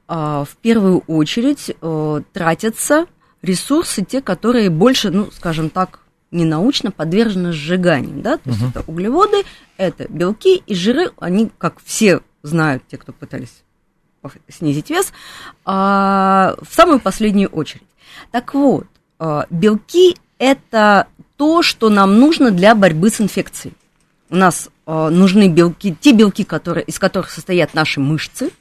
а, 0.09 0.45
в 0.45 0.57
первую 0.57 1.01
очередь 1.07 1.75
э, 1.81 2.23
тратятся 2.33 3.07
ресурсы, 3.43 4.05
те, 4.05 4.23
которые 4.23 4.71
больше, 4.71 5.11
ну, 5.11 5.31
скажем 5.31 5.69
так, 5.69 6.01
ненаучно 6.31 6.91
подвержены 6.91 7.53
сжиганию, 7.53 8.21
да, 8.21 8.39
то 8.39 8.51
есть 8.51 8.63
uh-huh. 8.63 8.71
это 8.71 8.85
углеводы, 8.87 9.45
это 9.77 10.07
белки 10.09 10.63
и 10.67 10.75
жиры, 10.75 11.13
они, 11.19 11.51
как 11.59 11.77
все 11.85 12.21
знают, 12.43 12.83
те, 12.89 12.97
кто 12.97 13.13
пытались 13.13 13.63
снизить 14.49 14.91
вес, 14.91 15.13
а, 15.65 16.57
в 16.61 16.75
самую 16.75 16.99
последнюю 16.99 17.49
очередь. 17.51 17.87
Так 18.33 18.55
вот, 18.55 18.87
э, 19.21 19.43
белки– 19.51 20.17
это 20.39 21.07
то, 21.37 21.63
что 21.63 21.91
нам 21.91 22.19
нужно 22.19 22.51
для 22.51 22.75
борьбы 22.75 23.11
с 23.11 23.21
инфекцией. 23.21 23.75
У 24.31 24.37
нас 24.37 24.69
нужны 24.87 25.49
белки, 25.49 25.97
те 26.01 26.13
белки, 26.13 26.45
которые, 26.45 26.85
из 26.85 26.99
которых 26.99 27.31
состоят 27.31 27.75
наши 27.75 28.01
мышцы– 28.01 28.51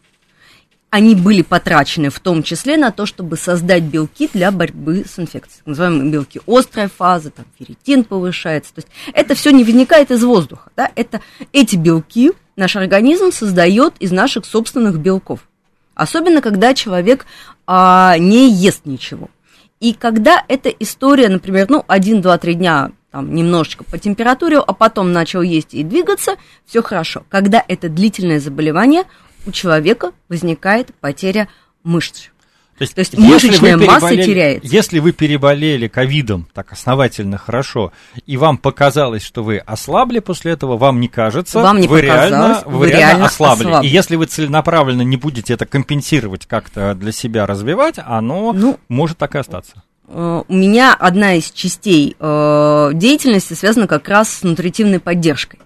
они 0.96 1.14
были 1.14 1.42
потрачены 1.42 2.10
в 2.10 2.22
том 2.22 2.42
числе 2.42 2.78
на 2.78 2.90
то, 2.90 3.06
чтобы 3.06 3.36
создать 3.36 3.84
белки 3.84 4.30
для 4.32 4.50
борьбы 4.50 5.04
с 5.06 5.20
инфекцией. 5.20 5.62
Называемые 5.66 6.10
белки 6.10 6.40
острой 6.48 6.88
фазы, 6.88 7.32
там 7.32 7.44
ферритин 7.60 8.06
повышается. 8.06 8.74
То 8.74 8.80
есть 8.80 8.88
это 9.12 9.36
все 9.36 9.52
не 9.52 9.66
возникает 9.66 10.10
из 10.12 10.24
воздуха. 10.24 10.72
Да? 10.78 10.90
Это, 10.96 11.20
эти 11.52 11.76
белки 11.76 12.32
наш 12.56 12.78
организм 12.78 13.34
создает 13.34 13.96
из 14.00 14.14
наших 14.14 14.46
собственных 14.46 14.98
белков. 15.00 15.42
Особенно, 15.96 16.42
когда 16.42 16.74
человек 16.74 17.26
а, 17.68 18.16
не 18.18 18.50
ест 18.50 18.86
ничего. 18.86 19.30
И 19.82 19.94
когда 19.94 20.46
эта 20.48 20.70
история, 20.70 21.28
например, 21.28 21.66
ну, 21.70 21.84
один, 21.90 22.22
два, 22.22 22.38
три 22.38 22.54
дня 22.54 22.92
там, 23.16 23.34
немножечко 23.34 23.86
по 23.86 23.98
температуре, 23.98 24.58
а 24.58 24.74
потом 24.74 25.14
начал 25.14 25.42
есть 25.42 25.74
и 25.74 25.84
двигаться, 25.84 26.36
все 26.66 26.84
хорошо. 26.84 27.24
Когда 27.30 27.64
это 27.66 27.88
длительное 27.88 28.42
заболевание, 28.42 29.04
у 29.46 29.52
человека 29.52 30.12
возникает 30.28 30.94
потеря 31.00 31.48
мышц. 31.86 32.28
То 32.78 32.82
есть, 32.82 32.94
То 32.94 33.00
есть 33.00 33.18
мышечная 33.18 33.78
масса 33.78 34.18
теряется. 34.18 34.68
Если 34.70 35.00
вы 35.00 35.14
переболели 35.14 35.88
ковидом 35.88 36.46
так 36.54 36.74
основательно 36.74 37.38
хорошо, 37.38 37.94
и 38.26 38.36
вам 38.36 38.58
показалось, 38.58 39.24
что 39.24 39.46
вы 39.46 39.60
ослабли 39.60 40.20
после 40.20 40.52
этого, 40.52 40.76
вам 40.76 41.00
не 41.00 41.08
кажется, 41.08 41.62
вам 41.62 41.80
не 41.80 41.88
вы, 41.88 42.02
реально, 42.02 42.64
вы, 42.66 42.80
вы 42.80 42.88
реально, 42.88 43.00
реально 43.00 43.26
ослабли. 43.28 43.64
ослабли. 43.64 43.88
И 43.88 43.90
если 43.90 44.18
вы 44.18 44.26
целенаправленно 44.26 45.04
не 45.04 45.16
будете 45.16 45.54
это 45.54 45.66
компенсировать 45.66 46.48
как-то 46.48 46.96
для 46.96 47.14
себя 47.14 47.46
развивать, 47.46 47.96
оно 47.98 48.52
ну, 48.52 48.78
может 48.90 49.18
так 49.18 49.36
и 49.36 49.38
остаться. 49.38 49.84
Э, 50.08 50.44
у 50.48 50.54
меня 50.54 50.94
одна 50.94 51.36
из 51.36 51.52
частей 51.52 52.16
э, 52.20 52.92
деятельности 52.94 53.54
связана 53.54 53.88
как 53.88 54.08
раз 54.10 54.30
с 54.30 54.44
нутритивной 54.44 55.00
поддержкой. 55.00 55.60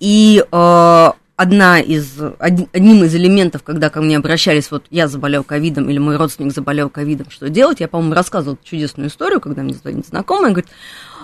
И 0.00 0.44
э, 0.50 1.10
одна 1.36 1.80
из, 1.80 2.18
одним 2.38 3.04
из 3.04 3.14
элементов, 3.14 3.62
когда 3.62 3.90
ко 3.90 4.00
мне 4.00 4.16
обращались, 4.16 4.70
вот 4.70 4.84
я 4.90 5.08
заболел 5.08 5.44
ковидом 5.44 5.88
или 5.88 5.98
мой 5.98 6.16
родственник 6.16 6.52
заболел 6.52 6.90
ковидом, 6.90 7.30
что 7.30 7.48
делать? 7.48 7.80
Я, 7.80 7.88
по-моему, 7.88 8.14
рассказывала 8.14 8.58
чудесную 8.62 9.08
историю, 9.08 9.40
когда 9.40 9.62
мне 9.62 9.74
звонит 9.74 10.06
знакомая, 10.06 10.50
говорит, 10.50 10.70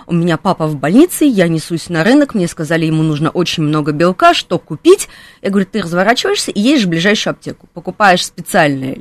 у 0.06 0.14
меня 0.14 0.36
папа 0.36 0.66
в 0.66 0.76
больнице, 0.76 1.24
я 1.24 1.48
несусь 1.48 1.88
на 1.88 2.04
рынок, 2.04 2.34
мне 2.34 2.48
сказали, 2.48 2.86
ему 2.86 3.02
нужно 3.02 3.30
очень 3.30 3.62
много 3.62 3.92
белка, 3.92 4.34
что 4.34 4.58
купить? 4.58 5.08
Я 5.42 5.50
говорю, 5.50 5.66
ты 5.70 5.82
разворачиваешься 5.82 6.50
и 6.50 6.60
едешь 6.60 6.84
в 6.84 6.88
ближайшую 6.88 7.32
аптеку, 7.32 7.68
покупаешь 7.72 8.24
специальное 8.24 8.96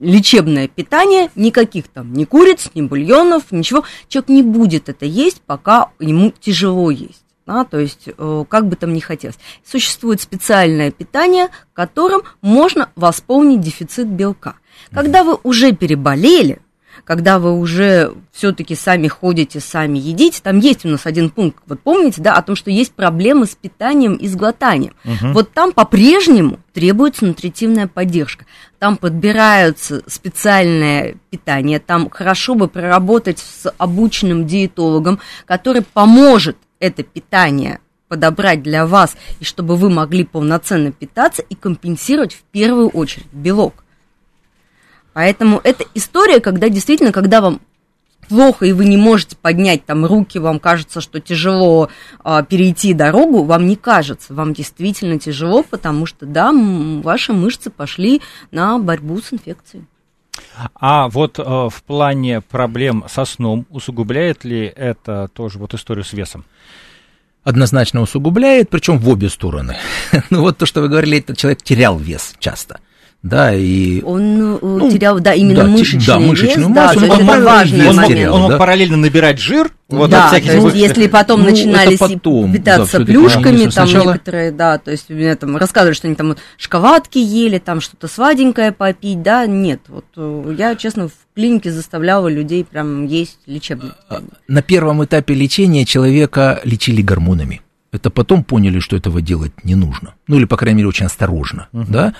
лечебное 0.00 0.68
питание, 0.68 1.30
никаких 1.34 1.88
там 1.88 2.12
ни 2.12 2.24
куриц, 2.24 2.70
ни 2.74 2.82
бульонов, 2.82 3.44
ничего. 3.50 3.84
Человек 4.08 4.28
не 4.28 4.42
будет 4.42 4.88
это 4.88 5.04
есть, 5.04 5.42
пока 5.46 5.90
ему 5.98 6.32
тяжело 6.40 6.90
есть 6.90 7.26
да, 7.46 7.64
то 7.64 7.78
есть 7.78 8.08
э, 8.08 8.44
как 8.48 8.66
бы 8.66 8.76
там 8.76 8.92
ни 8.92 9.00
хотелось. 9.00 9.38
Существует 9.64 10.20
специальное 10.20 10.90
питание, 10.90 11.48
которым 11.72 12.22
можно 12.42 12.90
восполнить 12.96 13.60
дефицит 13.60 14.08
белка. 14.08 14.56
Когда 14.92 15.22
вы 15.22 15.38
уже 15.42 15.72
переболели, 15.72 16.60
когда 17.06 17.38
вы 17.38 17.56
уже 17.56 18.12
все-таки 18.32 18.74
сами 18.74 19.06
ходите, 19.06 19.60
сами 19.60 19.96
едите, 19.96 20.40
там 20.42 20.58
есть 20.58 20.84
у 20.84 20.88
нас 20.88 21.06
один 21.06 21.30
пункт, 21.30 21.62
вот 21.66 21.80
помните, 21.80 22.20
да, 22.20 22.34
о 22.34 22.42
том, 22.42 22.56
что 22.56 22.70
есть 22.70 22.92
проблемы 22.92 23.46
с 23.46 23.54
питанием 23.54 24.14
и 24.14 24.26
с 24.26 24.34
глотанием. 24.34 24.92
Угу. 25.04 25.32
Вот 25.32 25.52
там 25.52 25.72
по-прежнему 25.72 26.58
требуется 26.74 27.24
нутритивная 27.24 27.86
поддержка. 27.86 28.44
Там 28.80 28.96
подбираются 28.96 30.02
специальное 30.08 31.16
питание, 31.30 31.78
там 31.78 32.10
хорошо 32.10 32.56
бы 32.56 32.66
проработать 32.66 33.38
с 33.38 33.70
обученным 33.78 34.44
диетологом, 34.44 35.20
который 35.46 35.82
поможет 35.82 36.56
это 36.80 37.04
питание 37.04 37.78
подобрать 38.08 38.62
для 38.62 38.84
вас, 38.84 39.16
и 39.38 39.44
чтобы 39.44 39.76
вы 39.76 39.90
могли 39.90 40.24
полноценно 40.24 40.90
питаться 40.90 41.42
и 41.42 41.54
компенсировать 41.54 42.34
в 42.34 42.42
первую 42.50 42.88
очередь 42.88 43.26
белок. 43.32 43.84
Поэтому 45.16 45.62
это 45.64 45.82
история, 45.94 46.40
когда 46.40 46.68
действительно, 46.68 47.10
когда 47.10 47.40
вам 47.40 47.62
плохо, 48.28 48.66
и 48.66 48.72
вы 48.72 48.84
не 48.84 48.98
можете 48.98 49.34
поднять 49.34 49.86
там 49.86 50.04
руки, 50.04 50.36
вам 50.38 50.60
кажется, 50.60 51.00
что 51.00 51.20
тяжело 51.20 51.88
а, 52.22 52.42
перейти 52.42 52.92
дорогу, 52.92 53.44
вам 53.44 53.66
не 53.66 53.76
кажется, 53.76 54.34
вам 54.34 54.52
действительно 54.52 55.18
тяжело, 55.18 55.62
потому 55.62 56.04
что, 56.04 56.26
да, 56.26 56.52
ваши 56.52 57.32
мышцы 57.32 57.70
пошли 57.70 58.20
на 58.50 58.78
борьбу 58.78 59.18
с 59.18 59.32
инфекцией. 59.32 59.86
А 60.74 61.08
вот 61.08 61.38
э, 61.38 61.42
в 61.42 61.82
плане 61.86 62.42
проблем 62.42 63.06
со 63.08 63.24
сном 63.24 63.64
усугубляет 63.70 64.44
ли 64.44 64.66
это 64.66 65.30
тоже 65.32 65.58
вот 65.58 65.72
историю 65.72 66.04
с 66.04 66.12
весом? 66.12 66.44
Однозначно 67.42 68.02
усугубляет, 68.02 68.68
причем 68.68 68.98
в 68.98 69.08
обе 69.08 69.30
стороны. 69.30 69.78
ну 70.28 70.42
вот 70.42 70.58
то, 70.58 70.66
что 70.66 70.82
вы 70.82 70.88
говорили, 70.88 71.16
этот 71.16 71.38
человек 71.38 71.62
терял 71.62 71.96
вес 71.96 72.34
часто 72.38 72.80
да, 73.22 73.54
и... 73.54 74.02
Он 74.02 74.56
э, 74.56 74.58
ну, 74.62 74.90
терял, 74.90 75.18
да, 75.18 75.34
именно 75.34 75.64
да, 75.64 75.68
мышечный 75.68 76.06
да, 76.06 76.18
мышечную 76.20 76.68
вес, 76.68 76.76
массу, 76.76 77.00
да, 77.00 77.14
он, 77.14 77.20
это 77.20 77.42
важный 77.42 77.88
он, 77.88 77.96
момент. 77.96 78.30
Он, 78.30 78.42
он 78.42 78.50
мог 78.50 78.58
параллельно 78.58 78.96
набирать 78.96 79.40
жир, 79.40 79.72
вот 79.88 80.10
да, 80.10 80.30
то 80.30 80.36
есть, 80.36 80.74
если 80.76 81.06
потом 81.06 81.40
ну, 81.42 81.50
начинали 81.50 81.96
потом, 81.96 82.52
питаться 82.52 82.98
да, 82.98 83.04
плюшками, 83.04 83.62
там 83.62 83.70
сначала... 83.70 84.12
некоторые, 84.12 84.50
да, 84.52 84.78
то 84.78 84.90
есть 84.90 85.10
мне 85.10 85.34
там 85.36 85.56
рассказывали, 85.56 85.94
что 85.94 86.08
они 86.08 86.16
там 86.16 86.28
вот 86.28 86.38
шоколадки 86.56 87.18
ели, 87.18 87.58
там 87.58 87.80
что-то 87.80 88.08
сладенькое 88.08 88.72
попить, 88.72 89.22
да, 89.22 89.46
нет, 89.46 89.80
вот 89.88 90.06
э, 90.16 90.54
я, 90.58 90.74
честно, 90.74 91.08
в 91.08 91.12
клинике 91.34 91.70
заставляла 91.70 92.28
людей 92.28 92.64
прям 92.64 93.06
есть 93.06 93.38
лечебные. 93.46 93.92
А, 94.08 94.22
на 94.48 94.62
первом 94.62 95.04
этапе 95.04 95.34
лечения 95.34 95.84
человека 95.84 96.60
лечили 96.64 97.02
гормонами. 97.02 97.62
Это 97.92 98.10
потом 98.10 98.44
поняли, 98.44 98.78
что 98.80 98.96
этого 98.96 99.22
делать 99.22 99.52
не 99.64 99.74
нужно. 99.74 100.14
Ну 100.26 100.36
или, 100.36 100.44
по 100.44 100.56
крайней 100.56 100.78
мере, 100.78 100.88
очень 100.88 101.06
осторожно. 101.06 101.68
Uh-huh. 101.72 101.86
Да? 101.88 102.14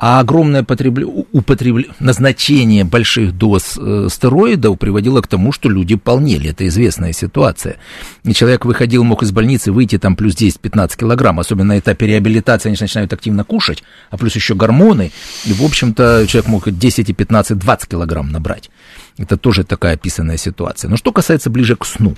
А 0.00 0.18
огромное 0.18 0.62
потребля... 0.62 1.06
употребля... 1.06 1.84
назначение 2.00 2.84
больших 2.84 3.36
доз 3.36 3.78
э, 3.78 4.08
стероидов 4.10 4.78
приводило 4.78 5.20
к 5.20 5.26
тому, 5.26 5.52
что 5.52 5.68
люди 5.68 5.94
полнели. 5.94 6.48
Это 6.48 6.66
известная 6.68 7.12
ситуация. 7.12 7.76
И 8.24 8.32
человек 8.32 8.64
выходил, 8.64 9.04
мог 9.04 9.22
из 9.22 9.30
больницы 9.30 9.72
выйти 9.72 9.98
там 9.98 10.16
плюс 10.16 10.34
10-15 10.34 10.96
килограмм. 10.96 11.38
Особенно 11.38 11.74
на 11.74 11.78
этапе 11.78 12.06
реабилитации 12.06 12.70
они 12.70 12.78
начинают 12.80 13.12
активно 13.12 13.44
кушать, 13.44 13.84
а 14.08 14.16
плюс 14.16 14.34
еще 14.34 14.54
гормоны. 14.54 15.12
И, 15.44 15.52
в 15.52 15.62
общем-то, 15.62 16.24
человек 16.26 16.48
мог 16.48 16.70
10, 16.70 17.14
15, 17.14 17.58
20 17.58 17.88
килограмм 17.90 18.32
набрать. 18.32 18.70
Это 19.18 19.36
тоже 19.36 19.64
такая 19.64 19.96
описанная 19.96 20.38
ситуация. 20.38 20.88
Но 20.88 20.96
что 20.96 21.12
касается 21.12 21.50
ближе 21.50 21.76
к 21.76 21.84
сну. 21.84 22.16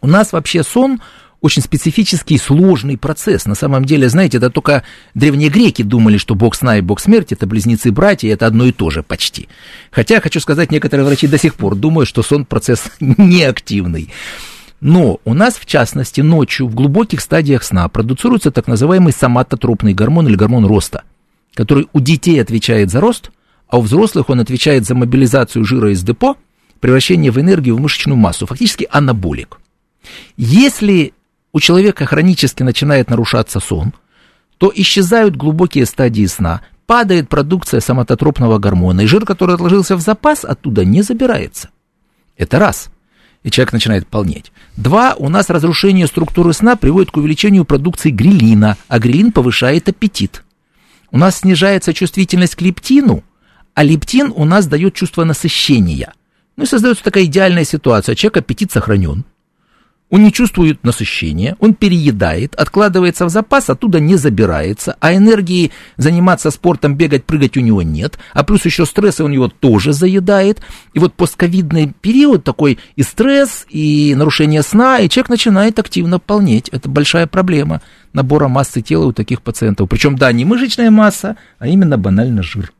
У 0.00 0.06
нас 0.06 0.32
вообще 0.32 0.62
сон 0.62 1.00
очень 1.46 1.62
специфический, 1.62 2.38
сложный 2.38 2.98
процесс. 2.98 3.46
На 3.46 3.54
самом 3.54 3.84
деле, 3.84 4.08
знаете, 4.08 4.36
это 4.38 4.50
только 4.50 4.82
древние 5.14 5.48
греки 5.48 5.82
думали, 5.82 6.18
что 6.18 6.34
бог 6.34 6.54
сна 6.54 6.78
и 6.78 6.82
бог 6.82 7.00
смерти– 7.00 7.34
это 7.34 7.46
близнецы-братья, 7.46 8.32
это 8.32 8.46
одно 8.46 8.66
и 8.66 8.72
то 8.72 8.90
же 8.90 9.02
почти. 9.02 9.48
Хотя, 9.90 10.20
хочу 10.20 10.40
сказать, 10.40 10.70
некоторые 10.70 11.06
врачи 11.06 11.26
до 11.26 11.38
сих 11.38 11.54
пор 11.54 11.76
думают, 11.76 12.08
что 12.08 12.22
сон– 12.22 12.44
процесс 12.46 12.84
неактивный. 13.00 14.10
Но 14.80 15.20
у 15.24 15.34
нас, 15.34 15.54
в 15.54 15.64
частности, 15.64 16.20
ночью 16.20 16.66
в 16.66 16.74
глубоких 16.74 17.20
стадиях 17.20 17.62
сна 17.62 17.88
продуцируется 17.88 18.50
так 18.50 18.66
называемый 18.66 19.12
соматотропный 19.12 19.94
гормон 19.94 20.28
или 20.28 20.36
гормон 20.36 20.66
роста, 20.66 21.04
который 21.54 21.86
у 21.92 22.00
детей 22.00 22.42
отвечает 22.42 22.90
за 22.90 23.00
рост, 23.00 23.30
а 23.68 23.78
у 23.78 23.80
взрослых 23.80 24.28
он 24.28 24.40
отвечает 24.40 24.84
за 24.84 24.94
мобилизацию 24.94 25.64
жира 25.64 25.92
из 25.92 26.02
депо, 26.02 26.36
превращение 26.80 27.30
в 27.30 27.40
энергию 27.40 27.76
в 27.76 27.80
мышечную 27.80 28.16
массу, 28.16 28.46
фактически 28.46 28.86
анаболик. 28.90 29.58
Если 30.36 31.14
у 31.56 31.60
человека 31.60 32.04
хронически 32.04 32.62
начинает 32.62 33.08
нарушаться 33.08 33.60
сон, 33.60 33.94
то 34.58 34.70
исчезают 34.74 35.36
глубокие 35.36 35.86
стадии 35.86 36.26
сна, 36.26 36.60
падает 36.84 37.30
продукция 37.30 37.80
соматотропного 37.80 38.58
гормона, 38.58 39.00
и 39.00 39.06
жир, 39.06 39.24
который 39.24 39.54
отложился 39.54 39.96
в 39.96 40.02
запас, 40.02 40.44
оттуда 40.44 40.84
не 40.84 41.00
забирается. 41.00 41.70
Это 42.36 42.58
раз. 42.58 42.90
И 43.42 43.50
человек 43.50 43.72
начинает 43.72 44.06
полнеть. 44.06 44.52
Два, 44.76 45.14
у 45.14 45.30
нас 45.30 45.48
разрушение 45.48 46.06
структуры 46.06 46.52
сна 46.52 46.76
приводит 46.76 47.10
к 47.10 47.16
увеличению 47.16 47.64
продукции 47.64 48.10
грилина, 48.10 48.76
а 48.88 48.98
грилин 48.98 49.32
повышает 49.32 49.88
аппетит. 49.88 50.44
У 51.10 51.16
нас 51.16 51.38
снижается 51.38 51.94
чувствительность 51.94 52.56
к 52.56 52.60
лептину, 52.60 53.24
а 53.72 53.82
лептин 53.82 54.30
у 54.36 54.44
нас 54.44 54.66
дает 54.66 54.92
чувство 54.92 55.24
насыщения. 55.24 56.12
Ну 56.56 56.64
и 56.64 56.66
создается 56.66 57.02
такая 57.02 57.24
идеальная 57.24 57.64
ситуация. 57.64 58.14
Человек 58.14 58.36
аппетит 58.36 58.72
сохранен, 58.72 59.24
он 60.10 60.22
не 60.22 60.32
чувствует 60.32 60.84
насыщения, 60.84 61.56
он 61.58 61.74
переедает, 61.74 62.54
откладывается 62.54 63.26
в 63.26 63.28
запас, 63.28 63.68
оттуда 63.70 63.98
не 63.98 64.16
забирается, 64.16 64.96
а 65.00 65.14
энергии 65.14 65.72
заниматься 65.96 66.50
спортом, 66.50 66.94
бегать, 66.94 67.24
прыгать 67.24 67.56
у 67.56 67.60
него 67.60 67.82
нет, 67.82 68.18
а 68.32 68.44
плюс 68.44 68.64
еще 68.64 68.86
стрессы 68.86 69.24
у 69.24 69.28
него 69.28 69.48
тоже 69.48 69.92
заедает. 69.92 70.60
И 70.94 70.98
вот 70.98 71.14
постковидный 71.14 71.92
период 72.00 72.44
такой 72.44 72.78
и 72.94 73.02
стресс, 73.02 73.66
и 73.68 74.14
нарушение 74.14 74.62
сна, 74.62 75.00
и 75.00 75.08
человек 75.08 75.30
начинает 75.30 75.78
активно 75.78 76.18
полнеть. 76.20 76.68
Это 76.68 76.88
большая 76.88 77.26
проблема 77.26 77.82
набора 78.12 78.48
массы 78.48 78.82
тела 78.82 79.06
у 79.06 79.12
таких 79.12 79.42
пациентов. 79.42 79.88
Причем, 79.88 80.16
да, 80.16 80.32
не 80.32 80.44
мышечная 80.44 80.90
масса, 80.90 81.36
а 81.58 81.66
именно 81.66 81.98
банально 81.98 82.42
жир. 82.42 82.72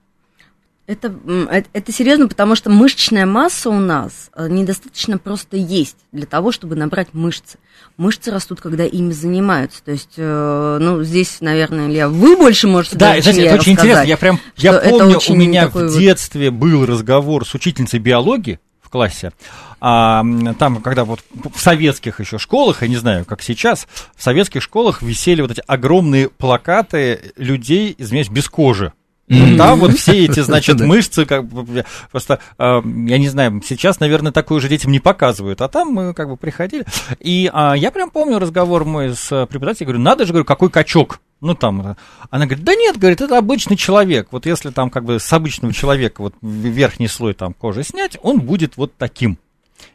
Это, 0.87 1.13
это, 1.51 1.69
это 1.73 1.93
серьезно, 1.93 2.29
потому 2.29 2.55
что 2.55 2.71
мышечная 2.71 3.27
масса 3.27 3.71
у 3.71 3.81
нас 3.81 4.31
э, 4.37 4.47
недостаточно 4.49 5.19
просто 5.19 5.57
есть 5.57 5.97
для 6.13 6.27
того, 6.27 6.53
чтобы 6.53 6.77
набрать 6.77 7.09
мышцы. 7.13 7.59
Мышцы 7.97 8.31
растут, 8.31 8.61
когда 8.61 8.85
ими 8.85 9.11
занимаются. 9.11 9.83
То 9.83 9.91
есть, 9.91 10.15
э, 10.17 10.79
ну, 10.81 11.03
здесь, 11.03 11.39
наверное, 11.41 11.89
Илья, 11.89 12.09
вы 12.09 12.37
больше 12.37 12.69
можете 12.69 12.97
Да, 12.97 13.21
знаете, 13.21 13.47
это 13.47 13.57
очень 13.57 13.73
интересно. 13.73 14.03
Я 14.03 14.17
прям, 14.17 14.39
я 14.57 14.75
помню, 14.75 15.19
у 15.29 15.35
меня 15.35 15.67
в 15.67 15.99
детстве 15.99 16.51
вот... 16.51 16.61
был 16.61 16.87
разговор 16.87 17.45
с 17.45 17.53
учительницей 17.55 17.99
биологии 17.99 18.61
в 18.81 18.89
классе. 18.89 19.33
А, 19.81 20.25
там, 20.59 20.81
когда 20.83 21.05
вот 21.05 21.21
в 21.33 21.61
советских 21.61 22.21
еще 22.21 22.39
школах, 22.39 22.83
я 22.83 22.89
не 22.89 22.97
знаю, 22.97 23.25
как 23.25 23.43
сейчас, 23.43 23.89
в 24.15 24.23
советских 24.23 24.63
школах 24.63 25.03
висели 25.03 25.43
вот 25.43 25.51
эти 25.51 25.63
огромные 25.67 26.29
плакаты 26.29 27.33
людей, 27.37 27.95
извиняюсь, 27.99 28.29
без 28.29 28.49
кожи. 28.49 28.93
Mm-hmm. 29.29 29.57
Там 29.57 29.81
вот 29.81 29.93
все 29.95 30.25
эти, 30.25 30.41
значит, 30.41 30.81
мышцы, 30.81 31.27
как 31.27 31.47
бы, 31.47 31.85
просто, 32.13 32.39
э, 32.59 32.81
я 32.85 33.19
не 33.19 33.29
знаю, 33.29 33.61
сейчас, 33.67 33.99
наверное, 33.99 34.31
такое 34.31 34.61
же 34.61 34.69
детям 34.69 34.93
не 34.93 35.01
показывают, 35.01 35.61
а 35.63 35.69
там 35.69 35.89
мы 35.89 36.15
как 36.15 36.29
бы 36.29 36.37
приходили. 36.37 36.85
И 37.19 37.51
э, 37.53 37.73
я 37.77 37.91
прям 37.91 38.11
помню 38.11 38.39
разговор 38.39 38.85
мой 38.85 39.15
с 39.15 39.29
преподавателем, 39.47 39.89
говорю, 39.89 40.03
надо 40.03 40.27
же, 40.27 40.33
говорю, 40.33 40.45
какой 40.45 40.71
качок. 40.71 41.21
Ну, 41.41 41.55
там, 41.55 41.97
она 42.31 42.47
говорит, 42.47 42.65
да 42.65 42.75
нет, 42.75 42.97
говорит, 42.97 43.21
это 43.21 43.37
обычный 43.37 43.77
человек. 43.77 44.29
Вот 44.31 44.47
если 44.47 44.71
там 44.71 44.89
как 44.89 45.05
бы 45.05 45.21
с 45.21 45.33
обычного 45.33 45.75
человека 45.75 46.23
вот 46.23 46.35
верхний 46.41 47.09
слой 47.09 47.35
там 47.35 47.53
кожи 47.53 47.83
снять, 47.83 48.17
он 48.23 48.41
будет 48.41 48.77
вот 48.77 48.97
таким. 48.97 49.39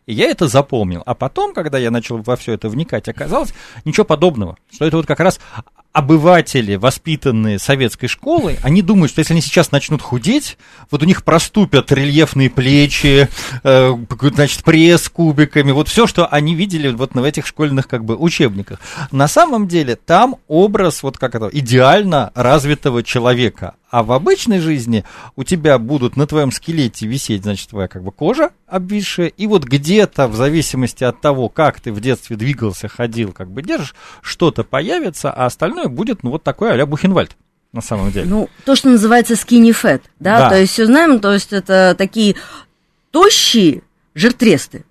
И 0.05 0.13
я 0.13 0.29
это 0.29 0.47
запомнил. 0.47 1.01
А 1.05 1.15
потом, 1.15 1.53
когда 1.53 1.77
я 1.77 1.89
начал 1.89 2.17
во 2.17 2.35
все 2.35 2.53
это 2.53 2.69
вникать, 2.69 3.07
оказалось 3.07 3.53
ничего 3.85 4.05
подобного. 4.05 4.57
Что 4.71 4.85
это 4.85 4.97
вот 4.97 5.07
как 5.07 5.19
раз 5.19 5.39
обыватели, 5.93 6.75
воспитанные 6.75 7.59
советской 7.59 8.07
школой, 8.07 8.57
они 8.63 8.81
думают, 8.81 9.11
что 9.11 9.19
если 9.19 9.33
они 9.33 9.41
сейчас 9.41 9.71
начнут 9.71 10.01
худеть, 10.01 10.57
вот 10.89 11.03
у 11.03 11.05
них 11.05 11.23
проступят 11.23 11.91
рельефные 11.91 12.49
плечи, 12.49 13.27
э, 13.63 13.97
значит, 14.33 14.63
пресс 14.63 15.09
кубиками, 15.09 15.71
вот 15.71 15.89
все, 15.89 16.07
что 16.07 16.27
они 16.27 16.55
видели 16.55 16.89
вот 16.89 17.13
в 17.13 17.23
этих 17.23 17.45
школьных 17.45 17.87
как 17.87 18.05
бы 18.05 18.15
учебниках. 18.15 18.79
На 19.11 19.27
самом 19.27 19.67
деле 19.67 19.95
там 19.95 20.37
образ 20.47 21.03
вот 21.03 21.17
как 21.17 21.35
это, 21.35 21.49
идеально 21.51 22.31
развитого 22.35 23.03
человека, 23.03 23.75
а 23.91 24.03
в 24.03 24.13
обычной 24.13 24.59
жизни 24.59 25.03
у 25.35 25.43
тебя 25.43 25.77
будут 25.77 26.15
на 26.15 26.25
твоем 26.25 26.51
скелете 26.51 27.05
висеть, 27.05 27.43
значит, 27.43 27.69
твоя 27.69 27.89
как 27.89 28.03
бы 28.03 28.11
кожа 28.11 28.51
обвисшая, 28.65 29.27
и 29.27 29.47
вот 29.47 29.65
где-то 29.65 30.27
в 30.29 30.35
зависимости 30.35 31.03
от 31.03 31.19
того, 31.19 31.49
как 31.49 31.81
ты 31.81 31.91
в 31.91 31.99
детстве 31.99 32.37
двигался, 32.37 32.87
ходил, 32.87 33.33
как 33.33 33.51
бы 33.51 33.61
держишь, 33.61 33.93
что-то 34.21 34.63
появится, 34.63 35.29
а 35.29 35.45
остальное 35.45 35.87
будет, 35.87 36.23
ну, 36.23 36.31
вот 36.31 36.41
такой 36.41 36.71
а-ля 36.71 36.85
Бухенвальд 36.85 37.35
на 37.73 37.81
самом 37.81 38.11
деле. 38.11 38.27
Ну, 38.27 38.49
то, 38.65 38.75
что 38.75 38.89
называется 38.89 39.33
skinny 39.33 39.71
fat, 39.71 40.01
да, 40.19 40.39
да. 40.39 40.49
то 40.49 40.59
есть 40.59 40.71
все 40.71 40.85
знаем, 40.85 41.19
то 41.19 41.33
есть 41.33 41.51
это 41.51 41.93
такие 41.97 42.35
тощие 43.11 43.83
жиртресты, 44.15 44.85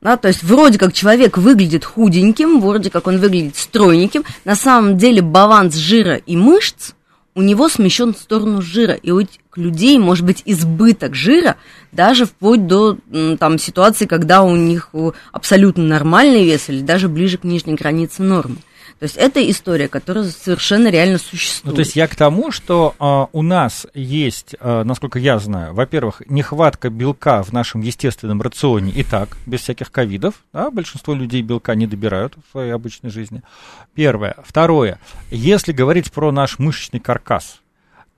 да, 0.00 0.16
то 0.16 0.26
есть 0.26 0.42
вроде 0.42 0.78
как 0.78 0.92
человек 0.92 1.38
выглядит 1.38 1.84
худеньким, 1.84 2.60
вроде 2.60 2.90
как 2.90 3.06
он 3.06 3.18
выглядит 3.18 3.56
стройненьким, 3.56 4.24
на 4.44 4.56
самом 4.56 4.98
деле 4.98 5.22
баланс 5.22 5.76
жира 5.76 6.16
и 6.16 6.36
мышц 6.36 6.94
у 7.34 7.42
него 7.42 7.68
смещен 7.68 8.14
в 8.14 8.18
сторону 8.18 8.62
жира, 8.62 8.94
и 8.94 9.10
у 9.10 9.22
людей 9.56 9.98
может 9.98 10.24
быть 10.24 10.42
избыток 10.44 11.14
жира, 11.14 11.56
даже 11.92 12.26
вплоть 12.26 12.66
до 12.66 12.98
там, 13.38 13.58
ситуации, 13.58 14.06
когда 14.06 14.42
у 14.42 14.54
них 14.54 14.90
абсолютно 15.32 15.84
нормальный 15.84 16.44
вес 16.44 16.68
или 16.68 16.80
даже 16.80 17.08
ближе 17.08 17.38
к 17.38 17.44
нижней 17.44 17.74
границе 17.74 18.22
нормы. 18.22 18.56
То 18.98 19.04
есть 19.04 19.16
это 19.16 19.50
история, 19.50 19.88
которая 19.88 20.24
совершенно 20.24 20.88
реально 20.88 21.18
существует. 21.18 21.64
Ну, 21.64 21.72
то 21.72 21.80
есть 21.80 21.96
я 21.96 22.06
к 22.06 22.14
тому, 22.14 22.50
что 22.50 22.94
э, 22.98 23.36
у 23.36 23.42
нас 23.42 23.86
есть, 23.92 24.54
э, 24.58 24.82
насколько 24.84 25.18
я 25.18 25.38
знаю, 25.38 25.74
во-первых, 25.74 26.22
нехватка 26.28 26.90
белка 26.90 27.42
в 27.42 27.52
нашем 27.52 27.80
естественном 27.80 28.40
рационе 28.40 28.92
и 28.92 29.02
так, 29.02 29.36
без 29.46 29.60
всяких 29.60 29.90
ковидов. 29.90 30.34
Да, 30.52 30.70
большинство 30.70 31.14
людей 31.14 31.42
белка 31.42 31.74
не 31.74 31.86
добирают 31.86 32.34
в 32.34 32.52
своей 32.52 32.70
обычной 32.70 33.10
жизни. 33.10 33.42
Первое. 33.94 34.36
Второе. 34.44 34.98
Если 35.30 35.72
говорить 35.72 36.12
про 36.12 36.30
наш 36.30 36.58
мышечный 36.58 37.00
каркас, 37.00 37.60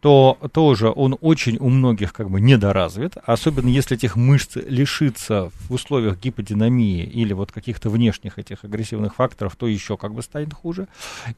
то 0.07 0.39
тоже 0.53 0.89
он 0.95 1.19
очень 1.21 1.57
у 1.59 1.69
многих 1.69 2.13
как 2.13 2.31
бы 2.31 2.41
недоразвит, 2.41 3.15
особенно 3.25 3.67
если 3.67 3.97
этих 3.97 4.15
мышц 4.15 4.55
лишится 4.55 5.51
в 5.69 5.73
условиях 5.73 6.21
гиподинамии 6.21 7.03
или 7.03 7.33
вот 7.33 7.51
каких-то 7.51 7.91
внешних 7.91 8.39
этих 8.39 8.63
агрессивных 8.63 9.17
факторов, 9.17 9.57
то 9.57 9.67
еще 9.67 9.97
как 9.97 10.15
бы 10.15 10.23
станет 10.23 10.55
хуже. 10.55 10.87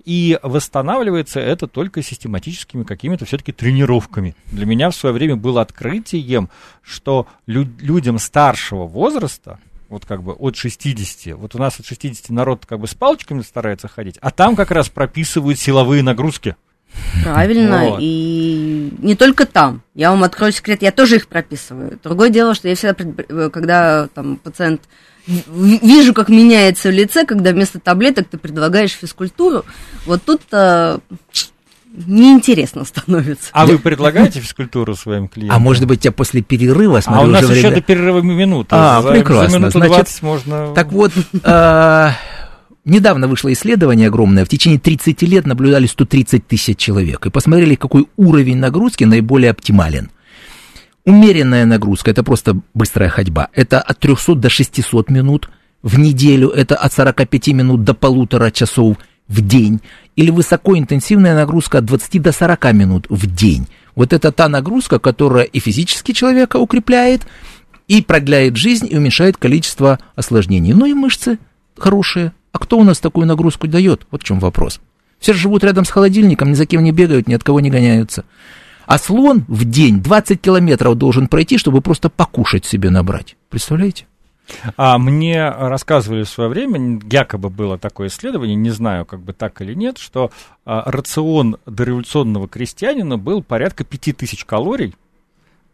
И 0.04 0.38
восстанавливается 0.42 1.40
это 1.40 1.66
только 1.66 2.02
систематическими 2.02 2.82
какими-то 2.84 3.24
все-таки 3.24 3.52
тренировками. 3.52 4.36
Для 4.52 4.66
меня 4.66 4.90
в 4.90 4.94
свое 4.94 5.14
время 5.14 5.36
было 5.36 5.62
открытием, 5.62 6.50
что 6.82 7.26
лю- 7.46 7.72
людям 7.80 8.18
старшего 8.18 8.86
возраста, 8.86 9.58
вот 9.88 10.04
как 10.04 10.22
бы 10.22 10.32
от 10.32 10.56
60. 10.56 11.38
Вот 11.38 11.54
у 11.54 11.58
нас 11.58 11.80
от 11.80 11.86
60 11.86 12.28
народ 12.28 12.66
как 12.66 12.80
бы 12.80 12.86
с 12.86 12.92
палочками 12.92 13.40
старается 13.40 13.88
ходить, 13.88 14.18
а 14.20 14.30
там 14.30 14.54
как 14.54 14.70
раз 14.72 14.90
прописывают 14.90 15.58
силовые 15.58 16.02
нагрузки. 16.02 16.54
Правильно, 17.22 17.90
вот. 17.90 17.98
и 18.00 18.92
не 18.98 19.14
только 19.14 19.46
там. 19.46 19.82
Я 19.94 20.10
вам 20.10 20.24
открою 20.24 20.52
секрет, 20.52 20.82
я 20.82 20.92
тоже 20.92 21.16
их 21.16 21.28
прописываю. 21.28 21.98
Другое 22.02 22.30
дело, 22.30 22.54
что 22.54 22.68
я 22.68 22.74
всегда, 22.74 22.96
э, 23.28 23.50
когда 23.52 24.08
там 24.08 24.36
пациент 24.36 24.82
вижу, 25.26 26.14
как 26.14 26.28
меняется 26.28 26.88
в 26.88 26.92
лице, 26.92 27.26
когда 27.26 27.52
вместо 27.52 27.78
таблеток 27.78 28.28
ты 28.28 28.38
предлагаешь 28.38 28.92
физкультуру, 28.92 29.64
вот 30.06 30.22
тут 30.22 30.42
-то 30.50 31.00
неинтересно 32.06 32.84
становится. 32.84 33.50
А 33.52 33.66
вы 33.66 33.78
предлагаете 33.78 34.40
физкультуру 34.40 34.94
своим 34.94 35.28
клиентам? 35.28 35.56
А 35.56 35.58
может 35.58 35.86
быть, 35.86 36.04
я 36.04 36.12
после 36.12 36.42
перерыва 36.42 37.00
смотрю, 37.00 37.22
А 37.22 37.24
у 37.24 37.30
нас 37.30 37.42
еще 37.42 37.52
время... 37.52 37.76
до 37.76 37.80
перерыва 37.80 38.20
минута. 38.20 38.98
А, 38.98 39.02
за, 39.02 39.10
прекрасно. 39.10 39.48
За 39.48 39.58
минуту 39.58 39.78
Значит, 39.78 40.22
можно... 40.22 40.74
Так 40.74 40.92
вот, 40.92 41.12
э, 41.42 42.10
Недавно 42.88 43.28
вышло 43.28 43.52
исследование 43.52 44.08
огромное, 44.08 44.46
в 44.46 44.48
течение 44.48 44.80
30 44.80 45.20
лет 45.24 45.46
наблюдали 45.46 45.84
130 45.86 46.46
тысяч 46.46 46.78
человек 46.78 47.26
и 47.26 47.30
посмотрели, 47.30 47.74
какой 47.74 48.06
уровень 48.16 48.56
нагрузки 48.56 49.04
наиболее 49.04 49.50
оптимален. 49.50 50.10
Умеренная 51.04 51.66
нагрузка– 51.66 52.10
это 52.12 52.24
просто 52.24 52.58
быстрая 52.72 53.10
ходьба. 53.10 53.48
Это 53.52 53.82
от 53.82 53.98
300 53.98 54.36
до 54.36 54.48
600 54.48 55.10
минут 55.10 55.50
в 55.82 55.98
неделю, 55.98 56.48
это 56.48 56.76
от 56.76 56.90
45 56.94 57.48
минут 57.48 57.84
до 57.84 57.92
полутора 57.92 58.50
часов 58.50 58.96
в 59.28 59.42
день. 59.42 59.82
Или 60.16 60.30
высокоинтенсивная 60.30 61.34
нагрузка 61.34 61.78
от 61.78 61.84
20 61.84 62.22
до 62.22 62.32
40 62.32 62.72
минут 62.72 63.06
в 63.10 63.26
день. 63.26 63.68
Вот 63.96 64.14
это 64.14 64.32
та 64.32 64.48
нагрузка, 64.48 64.98
которая 64.98 65.44
и 65.44 65.60
физически 65.60 66.12
человека 66.12 66.56
укрепляет, 66.56 67.26
и 67.86 68.00
продляет 68.00 68.56
жизнь, 68.56 68.88
и 68.90 68.96
уменьшает 68.96 69.36
количество 69.36 69.98
осложнений. 70.16 70.72
Ну 70.72 70.86
и 70.86 70.94
мышцы 70.94 71.38
хорошие, 71.76 72.32
а 72.52 72.58
кто 72.58 72.78
у 72.78 72.84
нас 72.84 72.98
такую 73.00 73.26
нагрузку 73.26 73.66
дает? 73.68 74.06
Вот 74.10 74.22
в 74.22 74.24
чем 74.24 74.40
вопрос. 74.40 74.80
Все 75.18 75.32
же 75.32 75.40
живут 75.40 75.64
рядом 75.64 75.84
с 75.84 75.90
холодильником, 75.90 76.50
ни 76.50 76.54
за 76.54 76.66
кем 76.66 76.82
не 76.82 76.92
бегают, 76.92 77.28
ни 77.28 77.34
от 77.34 77.42
кого 77.42 77.60
не 77.60 77.70
гоняются. 77.70 78.24
А 78.86 78.98
слон 78.98 79.44
в 79.48 79.64
день 79.64 80.00
20 80.00 80.40
километров 80.40 80.96
должен 80.96 81.28
пройти, 81.28 81.58
чтобы 81.58 81.82
просто 81.82 82.08
покушать 82.08 82.64
себе 82.64 82.90
набрать. 82.90 83.36
Представляете? 83.50 84.06
А 84.76 84.98
мне 84.98 85.48
рассказывали 85.48 86.22
в 86.22 86.28
свое 86.28 86.48
время, 86.48 87.00
якобы 87.10 87.50
было 87.50 87.78
такое 87.78 88.08
исследование, 88.08 88.56
не 88.56 88.70
знаю, 88.70 89.04
как 89.04 89.20
бы 89.20 89.32
так 89.32 89.60
или 89.60 89.74
нет, 89.74 89.98
что 89.98 90.30
а, 90.64 90.90
рацион 90.90 91.58
дореволюционного 91.66 92.48
крестьянина 92.48 93.18
был 93.18 93.42
порядка 93.42 93.84
5000 93.84 94.44
калорий 94.44 94.94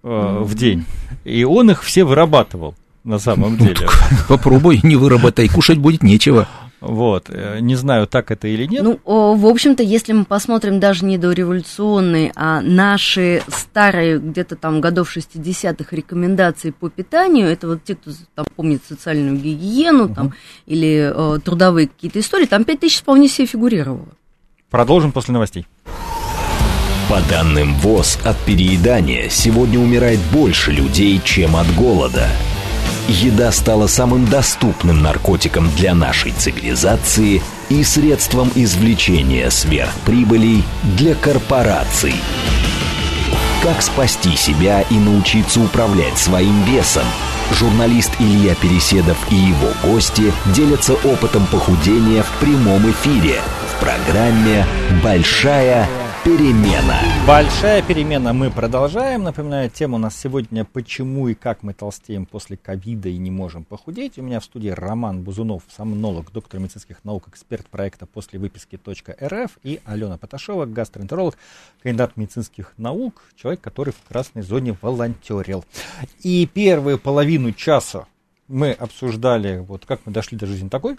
а, 0.02 0.42
в 0.42 0.54
день, 0.54 0.84
и 1.24 1.44
он 1.44 1.70
их 1.70 1.84
все 1.84 2.04
вырабатывал 2.04 2.74
на 3.04 3.18
самом 3.18 3.56
деле. 3.58 3.86
Попробуй, 4.28 4.80
не 4.82 4.96
выработай, 4.96 5.48
кушать 5.48 5.78
будет 5.78 6.02
нечего. 6.02 6.48
Вот, 6.86 7.30
э, 7.30 7.60
не 7.60 7.76
знаю, 7.76 8.06
так 8.06 8.30
это 8.30 8.46
или 8.46 8.66
нет. 8.66 8.82
Ну, 8.82 9.00
в 9.04 9.46
общем-то, 9.46 9.82
если 9.82 10.12
мы 10.12 10.24
посмотрим 10.24 10.80
даже 10.80 11.04
не 11.04 11.16
до 11.16 11.32
революционной, 11.32 12.30
а 12.36 12.60
наши 12.60 13.42
старые, 13.48 14.18
где-то 14.18 14.56
там 14.56 14.80
годов 14.80 15.16
60-х 15.16 15.96
рекомендации 15.96 16.70
по 16.70 16.90
питанию, 16.90 17.48
это 17.48 17.68
вот 17.68 17.84
те, 17.84 17.94
кто 17.94 18.10
там 18.34 18.46
помнит 18.54 18.82
социальную 18.86 19.36
гигиену 19.36 20.04
угу. 20.04 20.14
там, 20.14 20.34
или 20.66 21.12
э, 21.14 21.38
трудовые 21.40 21.88
какие-то 21.88 22.20
истории, 22.20 22.46
там 22.46 22.64
5000 22.64 23.00
вполне 23.00 23.28
себе 23.28 23.46
фигурировало. 23.46 24.08
Продолжим 24.70 25.12
после 25.12 25.32
новостей. 25.32 25.66
По 27.08 27.20
данным 27.30 27.74
ВОЗ, 27.76 28.18
от 28.24 28.38
переедания 28.40 29.28
сегодня 29.28 29.78
умирает 29.78 30.18
больше 30.32 30.72
людей, 30.72 31.20
чем 31.24 31.56
от 31.56 31.66
голода– 31.74 32.28
еда 33.08 33.52
стала 33.52 33.86
самым 33.86 34.26
доступным 34.26 35.02
наркотиком 35.02 35.70
для 35.76 35.94
нашей 35.94 36.32
цивилизации 36.32 37.42
и 37.68 37.84
средством 37.84 38.50
извлечения 38.54 39.50
сверхприбылей 39.50 40.64
для 40.96 41.14
корпораций. 41.14 42.14
Как 43.62 43.80
спасти 43.82 44.36
себя 44.36 44.82
и 44.82 44.94
научиться 44.94 45.60
управлять 45.60 46.18
своим 46.18 46.62
весом? 46.64 47.04
Журналист 47.52 48.10
Илья 48.18 48.54
Переседов 48.54 49.16
и 49.30 49.34
его 49.34 49.68
гости 49.82 50.32
делятся 50.54 50.94
опытом 50.94 51.46
похудения 51.46 52.22
в 52.22 52.30
прямом 52.40 52.90
эфире 52.90 53.40
в 53.70 53.80
программе 53.80 54.66
«Большая 55.02 55.88
Перемена. 56.24 57.02
Большая 57.26 57.82
перемена. 57.82 58.32
Мы 58.32 58.50
продолжаем. 58.50 59.24
Напоминаю, 59.24 59.68
тема 59.68 59.96
у 59.96 59.98
нас 59.98 60.18
сегодня 60.18 60.64
«Почему 60.64 61.28
и 61.28 61.34
как 61.34 61.62
мы 61.62 61.74
толстеем 61.74 62.24
после 62.24 62.56
ковида 62.56 63.10
и 63.10 63.18
не 63.18 63.30
можем 63.30 63.62
похудеть». 63.64 64.16
У 64.16 64.22
меня 64.22 64.40
в 64.40 64.44
студии 64.44 64.70
Роман 64.70 65.22
Бузунов, 65.22 65.64
сомнолог, 65.68 66.32
доктор 66.32 66.60
медицинских 66.60 67.04
наук, 67.04 67.28
эксперт 67.28 67.66
проекта 67.66 68.06
«После 68.06 68.38
выписки 68.38 68.80
.рф» 69.22 69.58
и 69.62 69.80
Алена 69.84 70.16
Поташова, 70.16 70.64
гастроэнтеролог, 70.64 71.36
кандидат 71.82 72.16
медицинских 72.16 72.72
наук, 72.78 73.22
человек, 73.36 73.60
который 73.60 73.92
в 73.92 74.08
красной 74.08 74.40
зоне 74.40 74.78
волонтерил. 74.80 75.62
И 76.22 76.46
первую 76.46 76.98
половину 76.98 77.52
часа 77.52 78.06
мы 78.48 78.72
обсуждали, 78.72 79.58
вот 79.58 79.84
как 79.84 80.00
мы 80.06 80.12
дошли 80.12 80.38
до 80.38 80.46
жизни 80.46 80.70
такой, 80.70 80.96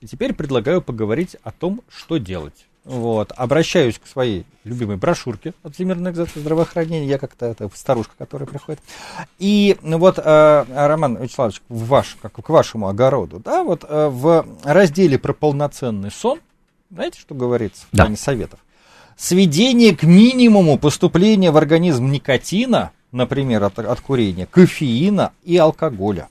и 0.00 0.06
теперь 0.06 0.34
предлагаю 0.34 0.82
поговорить 0.82 1.36
о 1.42 1.50
том, 1.50 1.82
что 1.88 2.18
делать. 2.18 2.66
Вот. 2.84 3.32
Обращаюсь 3.36 3.98
к 3.98 4.06
своей 4.06 4.44
любимой 4.64 4.96
брошюрке 4.96 5.54
от 5.62 5.74
Всемирной 5.74 6.10
организации 6.10 6.40
здравоохранения. 6.40 7.06
Я 7.06 7.18
как-то 7.18 7.46
это 7.46 7.70
старушка, 7.74 8.14
которая 8.18 8.48
приходит. 8.48 8.80
И 9.38 9.76
вот, 9.82 10.18
э, 10.18 10.64
Роман 10.68 11.16
Вячеславович, 11.16 11.62
ваш, 11.68 12.16
как 12.20 12.32
к 12.32 12.48
вашему 12.48 12.88
огороду, 12.88 13.38
да, 13.38 13.62
вот 13.62 13.84
э, 13.88 14.08
в 14.08 14.46
разделе 14.64 15.18
про 15.18 15.32
полноценный 15.32 16.10
сон, 16.10 16.40
знаете, 16.90 17.20
что 17.20 17.34
говорится 17.34 17.86
в 17.90 17.96
плане 17.96 18.16
советов? 18.16 18.60
Сведение 19.16 19.96
к 19.96 20.02
минимуму 20.02 20.78
поступления 20.78 21.52
в 21.52 21.56
организм 21.56 22.10
никотина, 22.10 22.90
например, 23.12 23.62
от, 23.62 23.78
от 23.78 24.00
курения, 24.00 24.46
кофеина 24.46 25.32
и 25.44 25.56
алкоголя 25.56 26.28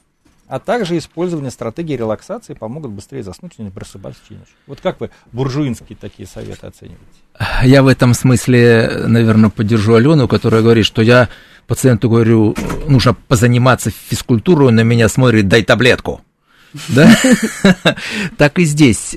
а 0.52 0.60
также 0.60 0.98
использование 0.98 1.50
стратегии 1.50 1.96
релаксации 1.96 2.54
помогут 2.54 2.92
быстрее 2.92 3.24
заснуть 3.24 3.54
и 3.58 3.62
не 3.62 3.70
просыпаться 3.70 4.20
в 4.28 4.32
ночь. 4.32 4.50
Вот 4.68 4.82
как 4.82 5.00
вы 5.00 5.10
буржуинские 5.32 5.98
такие 5.98 6.28
советы 6.28 6.68
оцениваете? 6.68 7.00
Я 7.64 7.82
в 7.82 7.88
этом 7.88 8.14
смысле, 8.14 9.06
наверное, 9.08 9.50
поддержу 9.50 9.94
Алену, 9.94 10.28
которая 10.28 10.62
говорит, 10.62 10.86
что 10.86 11.02
я 11.02 11.30
пациенту 11.68 12.10
говорю, 12.10 12.54
нужно 12.86 13.14
позаниматься 13.14 13.92
физкультурой, 13.92 14.74
на 14.74 14.82
меня 14.82 15.08
смотрит, 15.08 15.48
дай 15.48 15.64
таблетку. 15.64 16.20
Да? 16.90 17.10
Так 18.38 18.60
и 18.60 18.66
здесь. 18.66 19.16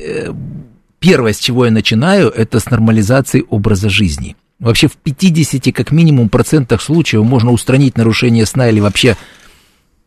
Первое, 1.01 1.33
с 1.33 1.39
чего 1.39 1.65
я 1.65 1.73
начинаю, 1.73 2.29
это 2.31 2.61
с 2.61 2.71
нормализации 2.71 3.45
образа 3.51 3.89
жизни. 3.89 4.37
Вообще 4.61 4.87
в 4.87 4.97
50 4.99 5.75
как 5.75 5.91
минимум 5.91 6.29
процентах 6.29 6.81
случаев 6.81 7.25
можно 7.25 7.51
устранить 7.51 7.99
нарушение 7.99 8.47
сна 8.47 8.69
или 8.69 8.79
вообще 8.79 9.17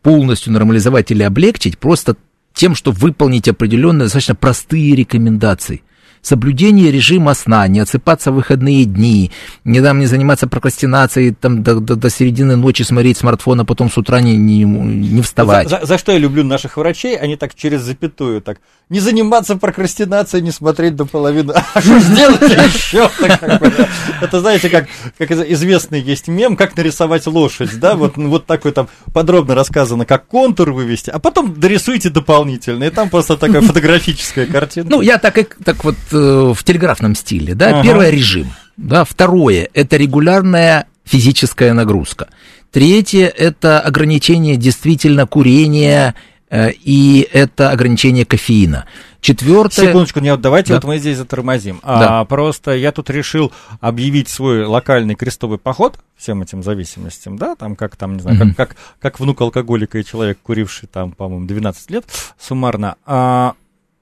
полностью 0.08 0.54
нормализовать 0.54 1.10
или 1.10 1.22
облегчить 1.22 1.76
просто 1.78 2.16
тем, 2.54 2.74
что 2.74 2.92
выполнить 2.92 3.46
определенные 3.46 4.06
достаточно 4.06 4.34
простые 4.34 4.96
рекомендации 4.96 5.82
соблюдение 6.22 6.90
режима 6.90 7.34
сна, 7.34 7.66
не 7.68 7.80
отсыпаться 7.80 8.32
в 8.32 8.36
выходные 8.36 8.84
дни, 8.84 9.30
не, 9.64 9.80
там, 9.80 9.98
не 9.98 10.06
заниматься 10.06 10.46
прокрастинацией 10.46 11.34
там, 11.34 11.62
до, 11.62 11.80
до, 11.80 11.96
до 11.96 12.10
середины 12.10 12.56
ночи 12.56 12.82
смотреть 12.82 13.18
смартфон, 13.18 13.60
а 13.60 13.64
потом 13.64 13.90
с 13.90 13.98
утра 13.98 14.20
не, 14.20 14.36
не, 14.36 14.64
не 14.64 15.22
вставать. 15.22 15.68
За, 15.68 15.80
за, 15.80 15.86
за 15.86 15.98
что 15.98 16.12
я 16.12 16.18
люблю 16.18 16.44
наших 16.44 16.76
врачей, 16.76 17.16
они 17.16 17.36
так 17.36 17.54
через 17.54 17.82
запятую 17.82 18.40
так, 18.42 18.58
не 18.88 19.00
заниматься 19.00 19.56
прокрастинацией, 19.56 20.42
не 20.42 20.50
смотреть 20.50 20.96
до 20.96 21.04
половины, 21.04 21.52
а 21.74 21.80
что 21.80 21.98
сделать 21.98 22.40
еще? 22.40 23.10
Это 24.22 24.40
знаете, 24.40 24.68
как, 24.70 24.86
известный 25.30 26.00
есть 26.00 26.28
мем, 26.28 26.56
как 26.56 26.76
нарисовать 26.76 27.26
лошадь, 27.26 27.78
да, 27.78 27.96
вот, 27.96 28.16
вот 28.16 28.46
такой 28.46 28.72
там 28.72 28.88
подробно 29.12 29.54
рассказано, 29.54 30.06
как 30.06 30.26
контур 30.26 30.72
вывести, 30.72 31.10
а 31.10 31.18
потом 31.18 31.54
дорисуйте 31.58 32.10
дополнительно, 32.10 32.84
и 32.84 32.90
там 32.90 33.10
просто 33.10 33.36
такая 33.36 33.60
фотографическая 33.62 34.46
картина. 34.46 34.86
Ну, 34.90 35.00
я 35.00 35.18
так, 35.18 35.56
так 35.64 35.84
вот 35.84 35.96
в 36.12 36.64
телеграфном 36.64 37.14
стиле. 37.14 37.54
Да? 37.54 37.70
Ага. 37.70 37.82
Первое 37.82 38.10
режим. 38.10 38.50
Да? 38.76 39.04
Второе 39.04 39.68
это 39.74 39.96
регулярная 39.96 40.86
физическая 41.04 41.72
нагрузка. 41.72 42.28
Третье 42.70 43.26
это 43.26 43.80
ограничение 43.80 44.56
действительно 44.56 45.26
курения 45.26 46.14
э, 46.50 46.70
и 46.72 47.26
это 47.32 47.70
ограничение 47.70 48.26
кофеина. 48.26 48.84
Четвертое... 49.20 49.86
Секундочку, 49.86 50.20
нет, 50.20 50.40
давайте 50.40 50.68
да. 50.68 50.74
вот 50.76 50.84
мы 50.84 50.98
здесь 50.98 51.16
затормозим. 51.16 51.80
Да. 51.82 52.20
А, 52.20 52.24
просто 52.24 52.76
я 52.76 52.92
тут 52.92 53.10
решил 53.10 53.52
объявить 53.80 54.28
свой 54.28 54.64
локальный 54.64 55.16
крестовый 55.16 55.58
поход 55.58 55.98
всем 56.16 56.42
этим 56.42 56.62
зависимостям, 56.62 57.36
да, 57.36 57.56
там 57.56 57.74
как 57.74 57.96
там, 57.96 58.14
не 58.14 58.22
знаю, 58.22 58.38
mm-hmm. 58.38 58.54
как, 58.54 58.68
как, 58.68 58.76
как 59.00 59.20
внук 59.20 59.40
алкоголика 59.40 59.98
и 59.98 60.04
человек, 60.04 60.38
куривший 60.42 60.88
там, 60.92 61.12
по-моему, 61.12 61.46
12 61.46 61.90
лет 61.90 62.04
суммарно. 62.38 62.94
А, 63.06 63.54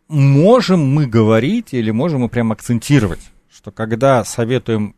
можем 0.09 0.87
мы 0.87 1.07
говорить 1.07 1.73
или 1.73 1.91
можем 1.91 2.23
мы 2.23 2.29
прям 2.29 2.53
акцентировать, 2.53 3.21
что 3.51 3.71
когда 3.71 4.25
советуем 4.25 4.95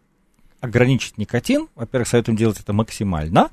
ограничить 0.60 1.18
никотин, 1.18 1.68
во-первых, 1.76 2.08
советуем 2.08 2.36
делать 2.36 2.58
это 2.60 2.72
максимально, 2.72 3.50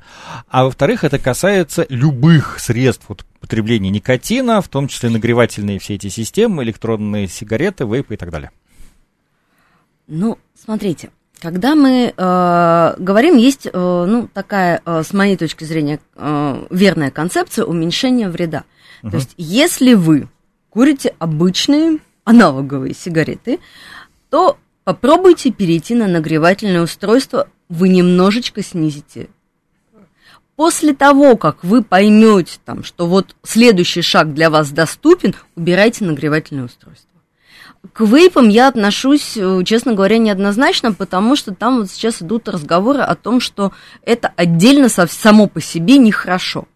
а 0.49 0.65
во-вторых, 0.65 1.03
это 1.03 1.19
касается 1.19 1.85
любых 1.89 2.59
средств 2.59 3.05
вот, 3.07 3.25
потребления 3.39 3.89
никотина, 3.89 4.61
в 4.61 4.67
том 4.69 4.87
числе 4.87 5.09
нагревательные 5.09 5.79
все 5.79 5.95
эти 5.95 6.09
системы, 6.09 6.63
электронные 6.63 7.27
сигареты, 7.27 7.85
вейпы 7.85 8.15
и 8.15 8.17
так 8.17 8.31
далее. 8.31 8.51
Ну, 10.07 10.39
смотрите, 10.59 11.11
когда 11.39 11.75
мы 11.75 12.13
э, 12.15 12.95
говорим, 12.97 13.37
есть, 13.37 13.67
э, 13.67 13.71
ну, 13.71 14.27
такая, 14.33 14.81
э, 14.85 15.03
с 15.03 15.13
моей 15.13 15.37
точки 15.37 15.63
зрения, 15.63 15.99
э, 16.15 16.65
верная 16.69 17.11
концепция 17.11 17.65
уменьшения 17.65 18.29
вреда. 18.29 18.63
Угу. 19.03 19.11
То 19.11 19.17
есть, 19.17 19.33
если 19.37 19.93
вы 19.93 20.27
курите 20.75 21.15
обычные 21.19 21.99
аналоговые 22.25 22.93
сигареты, 22.93 23.59
то 24.29 24.57
попробуйте 24.83 25.49
перейти 25.49 25.95
на 25.95 26.05
нагревательное 26.05 26.81
устройство, 26.81 27.47
вы 27.69 27.87
немножечко 27.87 28.61
снизите. 28.61 29.29
После 30.57 30.93
того, 30.93 31.37
как 31.37 31.63
вы 31.63 31.81
поймете, 31.81 32.59
там, 32.65 32.83
что 32.83 33.07
вот 33.07 33.37
следующий 33.41 34.01
шаг 34.01 34.33
для 34.33 34.49
вас 34.49 34.71
доступен, 34.71 35.33
убирайте 35.55 36.03
нагревательное 36.03 36.65
устройство. 36.65 37.09
К 37.93 38.01
вейпам 38.01 38.49
я 38.49 38.67
отношусь, 38.67 39.37
э, 39.37 39.61
честно 39.63 39.93
говоря, 39.93 40.17
неоднозначно, 40.17 40.91
потому 40.91 41.37
что 41.37 41.55
там 41.55 41.77
вот 41.77 41.89
сейчас 41.89 42.21
идут 42.21 42.49
разговоры 42.49 42.99
о 42.99 43.15
том, 43.15 43.39
что 43.39 43.71
это 44.01 44.33
отдельно 44.35 44.89
само 44.89 45.47
по 45.47 45.61
себе 45.61 45.97
нехорошо. 45.97 46.67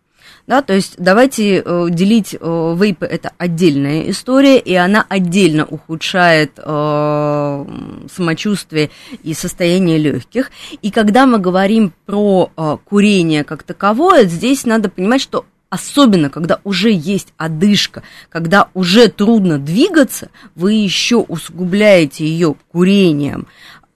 Да, 0.50 0.64
то 0.64 0.74
есть 0.74 0.96
давайте 0.98 1.62
э, 1.64 1.88
делить 1.92 2.34
э, 2.34 2.76
вейпы 2.76 3.06
это 3.06 3.34
отдельная 3.38 4.10
история, 4.10 4.58
и 4.58 4.74
она 4.74 5.06
отдельно 5.08 5.64
ухудшает 5.64 6.54
э, 6.58 7.66
самочувствие 8.12 8.90
и 9.22 9.36
состояние 9.36 10.00
легких. 10.00 10.50
И 10.82 10.90
когда 10.90 11.28
мы 11.28 11.38
говорим 11.38 11.94
про 12.08 12.52
э, 12.58 12.78
курение 12.84 13.44
как 13.44 13.62
таковое, 13.62 14.24
здесь 14.26 14.66
надо 14.66 14.90
понимать, 14.90 15.22
что 15.22 15.46
особенно 15.70 16.32
когда 16.32 16.62
уже 16.64 16.90
есть 16.92 17.32
одышка, 17.38 18.02
когда 18.30 18.70
уже 18.74 19.08
трудно 19.08 19.60
двигаться, 19.60 20.30
вы 20.56 20.74
еще 20.74 21.18
усугубляете 21.18 22.26
ее 22.26 22.56
курением. 22.72 23.46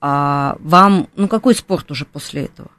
А 0.00 0.54
вам, 0.60 1.08
ну 1.16 1.26
какой 1.26 1.56
спорт 1.56 1.90
уже 1.90 2.04
после 2.04 2.44
этого? 2.44 2.70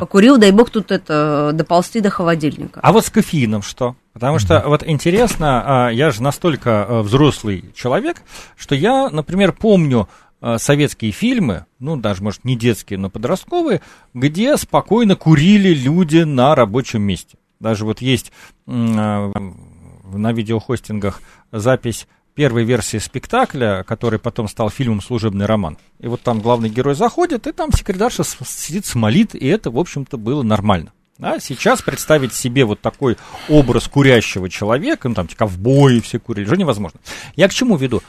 Покурил, 0.00 0.38
дай 0.38 0.50
бог, 0.50 0.70
тут 0.70 0.90
это 0.90 1.52
доползти 1.54 2.00
до 2.00 2.10
холодильника. 2.10 2.80
А 2.82 2.92
вот 2.92 3.06
с 3.06 3.10
кофеином 3.10 3.62
что? 3.62 3.96
Потому 4.12 4.38
что 4.38 4.62
вот 4.66 4.82
интересно, 4.86 5.86
а, 5.86 5.90
я 5.90 6.10
же 6.10 6.22
настолько 6.22 6.84
а, 6.84 7.02
взрослый 7.02 7.72
человек, 7.74 8.22
что 8.56 8.74
я, 8.74 9.08
например, 9.10 9.52
помню 9.52 10.08
а, 10.40 10.58
советские 10.58 11.12
фильмы, 11.12 11.66
ну, 11.78 11.96
даже, 11.96 12.22
может, 12.22 12.44
не 12.44 12.56
детские, 12.56 12.98
но 12.98 13.10
подростковые, 13.10 13.80
где 14.14 14.56
спокойно 14.56 15.16
курили 15.16 15.72
люди 15.72 16.18
на 16.18 16.54
рабочем 16.54 17.02
месте. 17.02 17.38
Даже 17.60 17.84
вот 17.84 18.00
есть 18.00 18.32
на 18.66 19.32
видеохостингах 20.06 21.22
запись 21.50 22.06
первой 22.38 22.62
версии 22.62 22.98
спектакля, 22.98 23.82
который 23.82 24.20
потом 24.20 24.46
стал 24.46 24.70
фильмом 24.70 25.00
«Служебный 25.00 25.46
роман». 25.46 25.76
И 25.98 26.06
вот 26.06 26.22
там 26.22 26.38
главный 26.38 26.68
герой 26.68 26.94
заходит, 26.94 27.48
и 27.48 27.52
там 27.52 27.72
секретарша 27.72 28.22
сидит, 28.22 28.86
смолит, 28.86 29.34
и 29.34 29.44
это, 29.48 29.72
в 29.72 29.76
общем-то, 29.76 30.16
было 30.18 30.44
нормально. 30.44 30.92
А 31.20 31.40
сейчас 31.40 31.82
представить 31.82 32.32
себе 32.32 32.64
вот 32.64 32.80
такой 32.80 33.16
образ 33.48 33.88
курящего 33.88 34.48
человека, 34.48 35.08
ну 35.08 35.16
там 35.16 35.26
ковбои 35.26 35.98
все 35.98 36.20
курили, 36.20 36.46
уже 36.46 36.56
невозможно. 36.56 37.00
Я 37.34 37.48
к 37.48 37.52
чему 37.52 37.74
веду? 37.74 38.04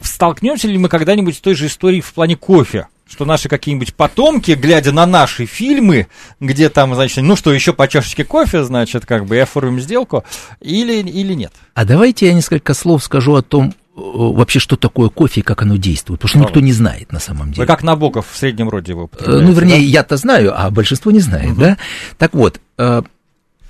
Столкнемся 0.00 0.68
ли 0.68 0.78
мы 0.78 0.88
когда-нибудь 0.88 1.36
с 1.36 1.40
той 1.40 1.54
же 1.54 1.66
историей 1.66 2.00
в 2.00 2.12
плане 2.12 2.36
кофе? 2.36 2.86
что 3.10 3.24
наши 3.24 3.48
какие-нибудь 3.48 3.94
потомки, 3.94 4.52
глядя 4.52 4.92
на 4.92 5.06
наши 5.06 5.46
фильмы, 5.46 6.08
где 6.40 6.68
там, 6.68 6.94
значит, 6.94 7.24
ну 7.24 7.36
что, 7.36 7.52
еще 7.52 7.72
по 7.72 7.88
чашечке 7.88 8.22
кофе, 8.22 8.64
значит, 8.64 9.06
как 9.06 9.24
бы 9.24 9.36
и 9.36 9.38
оформим 9.38 9.80
сделку, 9.80 10.24
или, 10.60 11.00
или 11.00 11.32
нет? 11.32 11.52
А 11.74 11.86
давайте 11.86 12.26
я 12.26 12.34
несколько 12.34 12.74
слов 12.74 13.02
скажу 13.02 13.34
о 13.34 13.42
том, 13.42 13.72
вообще, 13.94 14.58
что 14.58 14.76
такое 14.76 15.08
кофе 15.08 15.40
и 15.40 15.42
как 15.42 15.62
оно 15.62 15.76
действует, 15.76 16.20
потому 16.20 16.28
что 16.28 16.48
никто 16.48 16.60
не 16.60 16.72
знает 16.72 17.12
на 17.12 17.18
самом 17.18 17.52
деле. 17.52 17.62
Вы 17.62 17.66
как 17.66 17.82
Набоков 17.82 18.26
в 18.30 18.36
среднем 18.36 18.68
роде 18.68 18.92
его 18.92 19.10
Ну, 19.26 19.52
вернее, 19.52 19.78
да? 19.78 19.82
я-то 19.82 20.16
знаю, 20.16 20.52
а 20.54 20.70
большинство 20.70 21.10
не 21.10 21.20
знает, 21.20 21.52
угу. 21.52 21.60
да? 21.60 21.78
Так 22.18 22.34
вот, 22.34 22.60
э, 22.76 23.02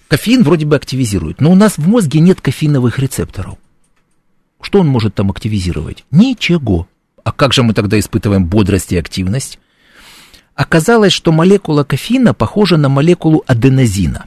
кофеин 0.09 0.43
вроде 0.43 0.67
бы 0.67 0.77
активизирует, 0.77 1.41
но 1.41 1.51
у 1.53 1.55
нас 1.55 1.79
в 1.79 1.89
мозге 1.89 2.21
нет 2.21 2.41
кофеиновых 2.41 2.99
рецепторов. 2.99 3.57
Что 4.61 4.81
он 4.81 4.89
может 4.89 5.15
там 5.15 5.31
активизировать? 5.31 6.05
Ничего. 6.11 6.89
А 7.25 7.33
как 7.33 7.53
же 7.53 7.63
мы 7.63 7.75
тогда 7.75 7.99
испытываем 7.99 8.47
бодрость 8.47 8.93
и 8.93 8.99
активность? 8.99 9.59
оказалось, 10.59 11.13
что 11.13 11.31
молекула 11.31 11.85
кофеина 11.85 12.35
похожа 12.35 12.77
на 12.77 12.89
молекулу 12.89 13.45
аденозина. 13.47 14.25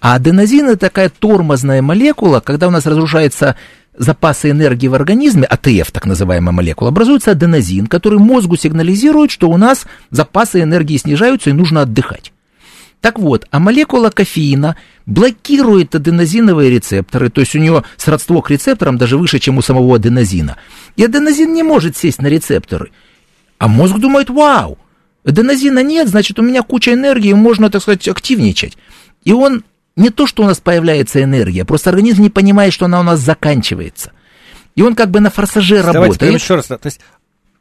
А 0.00 0.16
аденозин 0.16 0.70
это 0.70 0.76
такая 0.76 1.08
тормозная 1.08 1.82
молекула, 1.82 2.40
когда 2.40 2.66
у 2.66 2.70
нас 2.70 2.84
разрушается 2.84 3.54
запасы 3.96 4.50
энергии 4.50 4.88
в 4.88 4.94
организме, 4.94 5.44
АТФ, 5.44 5.92
так 5.92 6.04
называемая 6.04 6.52
молекула, 6.52 6.88
образуется 6.88 7.30
аденозин, 7.30 7.86
который 7.86 8.18
мозгу 8.18 8.56
сигнализирует, 8.56 9.30
что 9.30 9.48
у 9.48 9.56
нас 9.56 9.86
запасы 10.10 10.62
энергии 10.62 10.96
снижаются 10.96 11.50
и 11.50 11.52
нужно 11.52 11.82
отдыхать. 11.82 12.32
Так 13.00 13.18
вот, 13.18 13.46
а 13.50 13.60
молекула 13.60 14.10
кофеина 14.10 14.76
блокирует 15.06 15.94
аденозиновые 15.94 16.70
рецепторы, 16.70 17.30
то 17.30 17.40
есть 17.40 17.54
у 17.54 17.58
нее 17.58 17.84
сродство 17.96 18.40
к 18.40 18.50
рецепторам 18.50 18.98
даже 18.98 19.16
выше, 19.16 19.38
чем 19.38 19.58
у 19.58 19.62
самого 19.62 19.96
аденозина. 19.96 20.56
И 20.96 21.04
аденозин 21.04 21.54
не 21.54 21.62
может 21.62 21.96
сесть 21.96 22.20
на 22.20 22.26
рецепторы. 22.26 22.90
А 23.58 23.68
мозг 23.68 23.98
думает, 23.98 24.30
вау, 24.30 24.78
аденозина 25.24 25.82
нет, 25.82 26.08
значит, 26.08 26.38
у 26.38 26.42
меня 26.42 26.62
куча 26.62 26.92
энергии, 26.92 27.32
можно, 27.32 27.70
так 27.70 27.82
сказать, 27.82 28.06
активничать. 28.08 28.76
И 29.24 29.32
он 29.32 29.64
не 29.94 30.10
то, 30.10 30.26
что 30.26 30.42
у 30.42 30.46
нас 30.46 30.58
появляется 30.58 31.22
энергия, 31.22 31.64
просто 31.64 31.90
организм 31.90 32.22
не 32.22 32.30
понимает, 32.30 32.72
что 32.72 32.86
она 32.86 32.98
у 33.00 33.04
нас 33.04 33.20
заканчивается. 33.20 34.12
И 34.74 34.82
он 34.82 34.94
как 34.94 35.10
бы 35.10 35.20
на 35.20 35.30
форсаже 35.30 35.82
Давайте 35.82 35.98
работает. 35.98 36.20
Давайте 36.20 36.44
еще 36.44 36.54
раз. 36.56 36.66
То 36.66 36.78
есть 36.84 37.00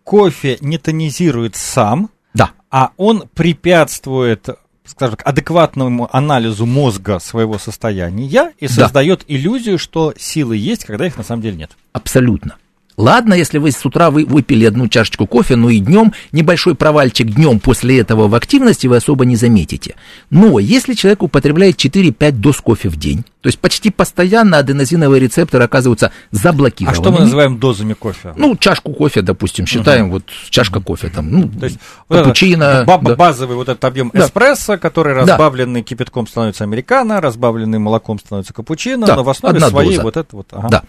кофе 0.03 0.57
не 0.61 0.77
тонизирует 0.77 1.55
сам, 1.55 2.09
да. 2.33 2.51
а 2.69 2.91
он 2.97 3.27
препятствует 3.33 4.49
скажем 4.87 5.17
так, 5.17 5.27
адекватному 5.27 6.09
анализу 6.11 6.65
мозга 6.65 7.19
своего 7.19 7.57
состояния 7.57 8.53
и 8.59 8.67
создает 8.67 9.19
да. 9.19 9.25
иллюзию, 9.27 9.77
что 9.77 10.13
силы 10.17 10.57
есть, 10.57 10.85
когда 10.85 11.05
их 11.05 11.17
на 11.17 11.23
самом 11.23 11.41
деле 11.41 11.57
нет. 11.57 11.71
Абсолютно. 11.93 12.55
Ладно, 12.97 13.35
если 13.35 13.59
вы 13.59 13.71
с 13.71 13.85
утра 13.85 14.09
вы 14.09 14.25
выпили 14.25 14.65
одну 14.65 14.87
чашечку 14.87 15.27
кофе, 15.27 15.55
но 15.55 15.69
и 15.69 15.77
днем 15.77 16.13
небольшой 16.31 16.73
провальчик 16.73 17.27
днем 17.27 17.59
после 17.59 17.99
этого 17.99 18.27
в 18.27 18.33
активности 18.33 18.87
вы 18.87 18.95
особо 18.95 19.23
не 19.23 19.35
заметите. 19.35 19.95
Но 20.31 20.57
если 20.57 20.95
человек 20.95 21.21
употребляет 21.21 21.75
4-5 21.75 22.31
доз 22.31 22.57
кофе 22.57 22.89
в 22.89 22.95
день, 22.95 23.23
то 23.41 23.49
есть 23.49 23.59
почти 23.59 23.91
постоянно 23.91 24.57
аденозиновые 24.57 25.19
рецепторы 25.19 25.63
оказываются 25.63 26.11
заблокированы. 26.31 26.97
А 26.97 26.99
что 26.99 27.11
мы 27.11 27.19
называем 27.19 27.59
дозами 27.59 27.93
кофе? 27.93 28.33
Ну, 28.35 28.57
чашку 28.57 28.91
кофе, 28.93 29.21
допустим, 29.21 29.67
считаем, 29.67 30.05
угу. 30.05 30.13
вот 30.13 30.23
чашка 30.49 30.81
кофе 30.81 31.09
там, 31.09 31.29
ну, 31.29 31.49
то 31.49 31.65
есть, 31.65 31.77
капучино. 32.09 32.83
Вот 32.87 33.03
да. 33.03 33.15
Базовый 33.15 33.55
вот 33.57 33.69
этот 33.69 33.85
объем 33.85 34.09
да. 34.11 34.25
эспрессо, 34.25 34.79
который 34.79 35.13
разбавленный 35.13 35.81
да. 35.81 35.87
кипятком 35.87 36.25
становится 36.25 36.63
американо, 36.63 37.21
разбавленный 37.21 37.77
молоком 37.77 38.17
становится 38.17 38.53
капучино, 38.53 39.05
да. 39.05 39.17
но 39.17 39.23
в 39.23 39.29
основе 39.29 39.57
Одна 39.57 39.69
своей 39.69 39.91
доза. 39.91 40.01
вот 40.01 40.17
это 40.17 40.35
вот. 40.35 40.47
Ага. 40.51 40.69
Да. 40.69 40.83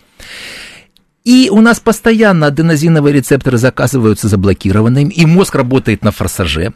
И 1.28 1.50
у 1.50 1.60
нас 1.60 1.78
постоянно 1.78 2.46
аденозиновые 2.46 3.12
рецепторы 3.12 3.58
заказываются 3.58 4.28
заблокированными, 4.28 5.12
и 5.12 5.26
мозг 5.26 5.56
работает 5.56 6.02
на 6.02 6.10
форсаже. 6.10 6.72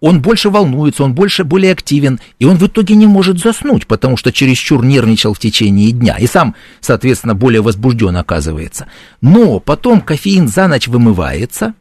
Он 0.00 0.22
больше 0.22 0.48
волнуется, 0.48 1.04
он 1.04 1.12
больше, 1.12 1.44
более 1.44 1.72
активен, 1.72 2.18
и 2.38 2.46
он 2.46 2.56
в 2.56 2.66
итоге 2.66 2.94
не 2.94 3.06
может 3.06 3.38
заснуть, 3.38 3.86
потому 3.86 4.16
что 4.16 4.32
чересчур 4.32 4.82
нервничал 4.82 5.34
в 5.34 5.38
течение 5.38 5.92
дня, 5.92 6.16
и 6.16 6.26
сам, 6.26 6.54
соответственно, 6.80 7.34
более 7.34 7.60
возбужден 7.60 8.16
оказывается. 8.16 8.86
Но 9.20 9.60
потом 9.60 10.00
кофеин 10.00 10.48
за 10.48 10.66
ночь 10.66 10.88
вымывается, 10.88 11.74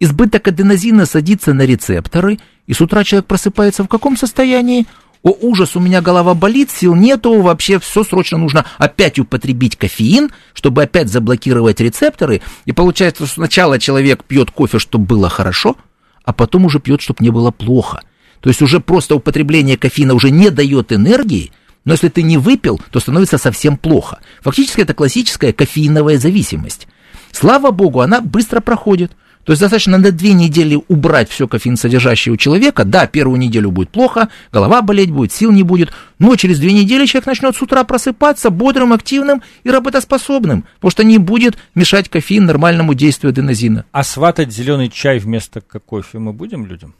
избыток 0.00 0.48
аденозина 0.48 1.04
садится 1.04 1.52
на 1.52 1.66
рецепторы, 1.66 2.38
и 2.66 2.72
с 2.72 2.80
утра 2.80 3.04
человек 3.04 3.26
просыпается 3.26 3.84
в 3.84 3.88
каком 3.88 4.16
состоянии? 4.16 4.86
О, 5.22 5.30
ужас, 5.40 5.74
у 5.74 5.80
меня 5.80 6.00
голова 6.00 6.34
болит, 6.34 6.70
сил 6.70 6.94
нету, 6.94 7.40
вообще 7.40 7.78
все 7.80 8.04
срочно 8.04 8.38
нужно 8.38 8.64
опять 8.78 9.18
употребить 9.18 9.76
кофеин, 9.76 10.30
чтобы 10.54 10.84
опять 10.84 11.08
заблокировать 11.08 11.80
рецепторы. 11.80 12.40
И 12.66 12.72
получается, 12.72 13.26
что 13.26 13.34
сначала 13.34 13.78
человек 13.78 14.24
пьет 14.24 14.50
кофе, 14.50 14.78
чтобы 14.78 15.06
было 15.06 15.28
хорошо, 15.28 15.76
а 16.24 16.32
потом 16.32 16.66
уже 16.66 16.78
пьет, 16.78 17.00
чтобы 17.00 17.24
не 17.24 17.30
было 17.30 17.50
плохо. 17.50 18.02
То 18.40 18.48
есть 18.48 18.62
уже 18.62 18.78
просто 18.78 19.16
употребление 19.16 19.76
кофеина 19.76 20.14
уже 20.14 20.30
не 20.30 20.50
дает 20.50 20.92
энергии, 20.92 21.50
но 21.84 21.94
если 21.94 22.08
ты 22.08 22.22
не 22.22 22.38
выпил, 22.38 22.80
то 22.90 23.00
становится 23.00 23.38
совсем 23.38 23.76
плохо. 23.76 24.20
Фактически 24.42 24.82
это 24.82 24.94
классическая 24.94 25.52
кофеиновая 25.52 26.18
зависимость. 26.18 26.86
Слава 27.32 27.70
богу, 27.70 28.00
она 28.00 28.20
быстро 28.20 28.60
проходит. 28.60 29.12
То 29.44 29.52
есть 29.52 29.60
достаточно 29.60 29.96
на 29.96 30.10
две 30.10 30.32
недели 30.32 30.78
убрать 30.88 31.30
все 31.30 31.48
кофеин 31.48 31.76
содержащее 31.76 32.32
у 32.32 32.36
человека. 32.36 32.84
Да, 32.84 33.06
первую 33.06 33.38
неделю 33.38 33.70
будет 33.70 33.90
плохо, 33.90 34.28
голова 34.52 34.82
болеть 34.82 35.10
будет, 35.10 35.32
сил 35.32 35.52
не 35.52 35.62
будет. 35.62 35.90
Но 36.18 36.36
через 36.36 36.58
две 36.58 36.72
недели 36.72 37.06
человек 37.06 37.26
начнет 37.26 37.56
с 37.56 37.62
утра 37.62 37.84
просыпаться 37.84 38.50
бодрым, 38.50 38.92
активным 38.92 39.42
и 39.64 39.70
работоспособным, 39.70 40.64
потому 40.76 40.90
что 40.90 41.04
не 41.04 41.18
будет 41.18 41.56
мешать 41.74 42.08
кофеин 42.08 42.44
нормальному 42.46 42.94
действию 42.94 43.30
аденозина. 43.30 43.84
А 43.92 44.04
сватать 44.04 44.52
зеленый 44.52 44.90
чай 44.90 45.18
вместо 45.18 45.60
кофе 45.60 46.18
мы 46.18 46.32
будем 46.32 46.66
людям? 46.66 46.94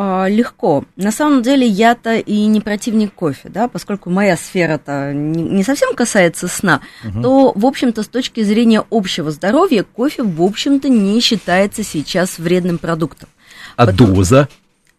А, 0.00 0.28
легко. 0.28 0.84
На 0.94 1.10
самом 1.10 1.42
деле 1.42 1.66
я-то 1.66 2.14
и 2.14 2.46
не 2.46 2.60
противник 2.60 3.12
кофе, 3.14 3.48
да, 3.48 3.66
поскольку 3.66 4.10
моя 4.10 4.36
сфера-то 4.36 5.12
не, 5.12 5.64
совсем 5.64 5.96
касается 5.96 6.46
сна, 6.46 6.82
угу. 7.04 7.20
то, 7.20 7.52
в 7.56 7.66
общем-то, 7.66 8.04
с 8.04 8.06
точки 8.06 8.44
зрения 8.44 8.84
общего 8.90 9.32
здоровья, 9.32 9.82
кофе, 9.82 10.22
в 10.22 10.40
общем-то, 10.40 10.88
не 10.88 11.20
считается 11.20 11.82
сейчас 11.82 12.38
вредным 12.38 12.78
продуктом. 12.78 13.28
А 13.74 13.86
Потому... 13.86 14.14
доза? 14.14 14.48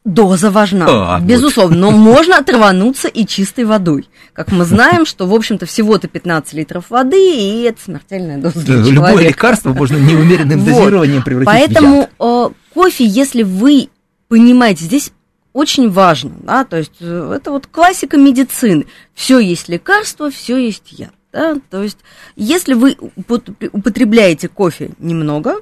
Доза 0.03 0.51
важна, 0.51 1.15
а, 1.15 1.19
безусловно, 1.21 1.87
вот. 1.87 1.91
но 1.93 1.97
можно 1.97 2.37
отрывануться 2.37 3.07
и 3.07 3.25
чистой 3.25 3.63
водой. 3.63 4.09
Как 4.33 4.51
мы 4.51 4.65
знаем, 4.65 5.05
что, 5.05 5.27
в 5.27 5.33
общем-то, 5.33 5.65
всего-то 5.65 6.09
15 6.09 6.53
литров 6.55 6.89
воды, 6.89 7.37
и 7.37 7.61
это 7.61 7.81
смертельная 7.81 8.37
доза 8.37 8.59
для 8.59 8.75
Любое 8.75 8.93
человека. 8.93 9.29
лекарство 9.29 9.73
можно 9.73 9.95
неумеренным 9.95 10.65
дозированием 10.65 11.23
превратить 11.23 11.47
Поэтому 11.47 11.95
в 11.95 11.99
яд. 11.99 12.11
Э, 12.19 12.49
кофе, 12.73 13.05
если 13.05 13.43
вы 13.43 13.87
понимаете, 14.29 14.85
здесь 14.85 15.11
очень 15.51 15.89
важно, 15.89 16.31
да, 16.41 16.63
то 16.63 16.77
есть 16.77 16.93
э, 17.01 17.33
это 17.35 17.51
вот 17.51 17.67
классика 17.67 18.17
медицины. 18.17 18.85
Все 19.13 19.39
есть 19.39 19.67
лекарство, 19.67 20.31
все 20.31 20.57
есть 20.57 20.93
яд. 20.93 21.11
Да? 21.33 21.57
То 21.69 21.83
есть, 21.83 21.97
если 22.35 22.73
вы 22.73 22.95
употребляете 22.97 24.47
кофе 24.47 24.91
немного, 24.99 25.55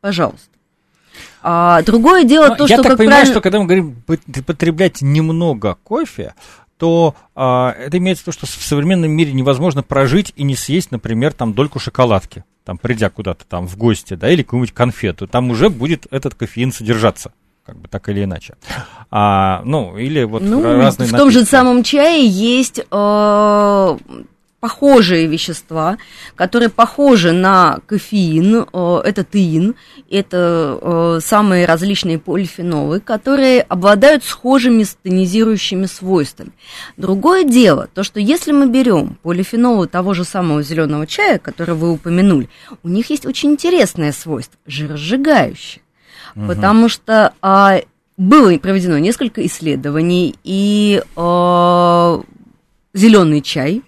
пожалуйста. 0.00 0.48
А 1.42 1.82
другое 1.82 2.24
дело 2.24 2.48
Но 2.48 2.56
то, 2.56 2.66
я 2.66 2.76
что... 2.76 2.76
Я 2.76 2.82
так 2.82 2.98
понимаю, 2.98 3.08
правильно... 3.08 3.32
что 3.32 3.40
когда 3.40 3.58
мы 3.60 3.66
говорим 3.66 4.02
потреблять 4.44 5.02
немного 5.02 5.78
кофе, 5.82 6.34
то 6.78 7.14
а, 7.34 7.72
это 7.72 7.98
имеется 7.98 8.24
в 8.24 8.26
виду, 8.26 8.32
что 8.32 8.46
в 8.46 8.50
современном 8.50 9.10
мире 9.10 9.32
невозможно 9.32 9.82
прожить 9.82 10.32
и 10.36 10.42
не 10.42 10.54
съесть, 10.54 10.90
например, 10.90 11.32
там 11.32 11.54
дольку 11.54 11.78
шоколадки, 11.78 12.44
там 12.64 12.78
придя 12.78 13.10
куда-то 13.10 13.44
там 13.46 13.66
в 13.66 13.76
гости, 13.76 14.14
да, 14.14 14.30
или 14.30 14.42
какую-нибудь 14.42 14.74
конфету. 14.74 15.26
Там 15.26 15.50
уже 15.50 15.70
будет 15.70 16.06
этот 16.10 16.34
кофеин 16.34 16.72
содержаться 16.72 17.32
как 17.68 17.76
бы 17.76 17.88
так 17.88 18.08
или 18.08 18.24
иначе. 18.24 18.54
А, 19.10 19.60
ну, 19.66 19.98
или 19.98 20.24
вот 20.24 20.40
ну, 20.42 20.62
разные 20.62 21.08
В 21.08 21.12
напитки. 21.12 21.18
том 21.18 21.30
же 21.30 21.44
самом 21.44 21.82
чае 21.82 22.26
есть 22.26 22.80
э, 22.90 23.98
похожие 24.60 25.26
вещества, 25.26 25.98
которые 26.34 26.70
похожи 26.70 27.32
на 27.32 27.80
кофеин, 27.84 28.64
э, 28.72 29.00
это 29.04 29.22
теин, 29.22 29.74
это 30.10 30.78
э, 30.80 31.20
самые 31.22 31.66
различные 31.66 32.18
полифенолы, 32.18 33.00
которые 33.00 33.60
обладают 33.60 34.24
схожими 34.24 34.84
стонизирующими 34.84 35.84
свойствами. 35.84 36.52
Другое 36.96 37.44
дело, 37.44 37.90
то, 37.92 38.02
что 38.02 38.18
если 38.18 38.52
мы 38.52 38.66
берем 38.66 39.18
полифенолы 39.22 39.88
того 39.88 40.14
же 40.14 40.24
самого 40.24 40.62
зеленого 40.62 41.06
чая, 41.06 41.38
который 41.38 41.74
вы 41.74 41.92
упомянули, 41.92 42.48
у 42.82 42.88
них 42.88 43.10
есть 43.10 43.26
очень 43.26 43.50
интересное 43.50 44.12
свойство– 44.12 44.58
жиросжигающее 44.66 45.82
угу. 46.34 46.46
потому 46.48 46.88
что 46.88 47.32
а, 47.42 47.80
было 48.16 48.56
проведено 48.58 48.98
несколько 48.98 49.44
исследований, 49.46 50.34
и 50.44 51.02
а, 51.16 52.20
зеленый 52.94 53.42
чай 53.42 53.82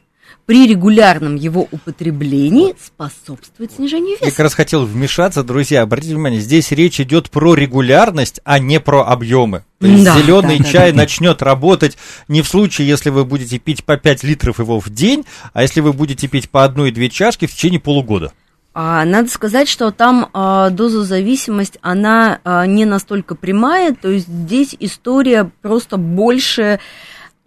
при 0.50 0.66
регулярном 0.66 1.36
его 1.36 1.68
употреблении 1.70 2.74
способствует 2.84 3.70
снижению 3.70 4.16
веса. 4.16 4.24
Я 4.24 4.30
как 4.30 4.40
раз 4.40 4.54
хотел 4.54 4.84
вмешаться, 4.84 5.44
друзья, 5.44 5.82
обратите 5.82 6.14
внимание, 6.14 6.40
здесь 6.40 6.72
речь 6.72 7.00
идет 7.00 7.30
про 7.30 7.54
регулярность, 7.54 8.40
а 8.42 8.58
не 8.58 8.80
про 8.80 9.06
объемы. 9.06 9.64
То 9.78 9.86
есть 9.86 10.02
да, 10.02 10.18
зеленый 10.18 10.58
да, 10.58 10.64
чай 10.64 10.90
да, 10.90 10.96
да. 10.96 11.02
начнет 11.02 11.40
работать 11.40 11.96
не 12.26 12.42
в 12.42 12.48
случае, 12.48 12.88
если 12.88 13.10
вы 13.10 13.24
будете 13.24 13.58
пить 13.58 13.84
по 13.84 13.96
5 13.96 14.24
литров 14.24 14.58
его 14.58 14.80
в 14.80 14.90
день, 14.90 15.24
а 15.52 15.62
если 15.62 15.80
вы 15.80 15.92
будете 15.92 16.26
пить 16.26 16.50
по 16.50 16.64
одной-две 16.64 17.10
чашки 17.10 17.46
в 17.46 17.54
течение 17.54 17.78
полугода. 17.78 18.32
А, 18.72 19.04
надо 19.04 19.28
сказать, 19.28 19.68
что 19.68 19.90
там 19.90 20.30
а, 20.32 20.70
дозозависимость, 20.70 21.78
она 21.82 22.38
а, 22.44 22.66
не 22.66 22.84
настолько 22.84 23.34
прямая, 23.34 23.94
то 23.94 24.08
есть 24.08 24.28
здесь 24.28 24.76
история 24.78 25.50
просто 25.62 25.96
больше 25.96 26.78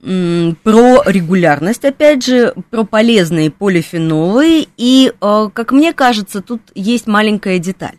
про 0.02 1.02
регулярность, 1.06 1.86
опять 1.86 2.26
же, 2.26 2.54
про 2.70 2.84
полезные 2.84 3.50
полифенолы, 3.50 4.68
и, 4.76 5.14
как 5.22 5.72
мне 5.72 5.94
кажется, 5.94 6.42
тут 6.42 6.62
есть 6.76 7.08
маленькая 7.08 7.58
деталь, 7.58 7.96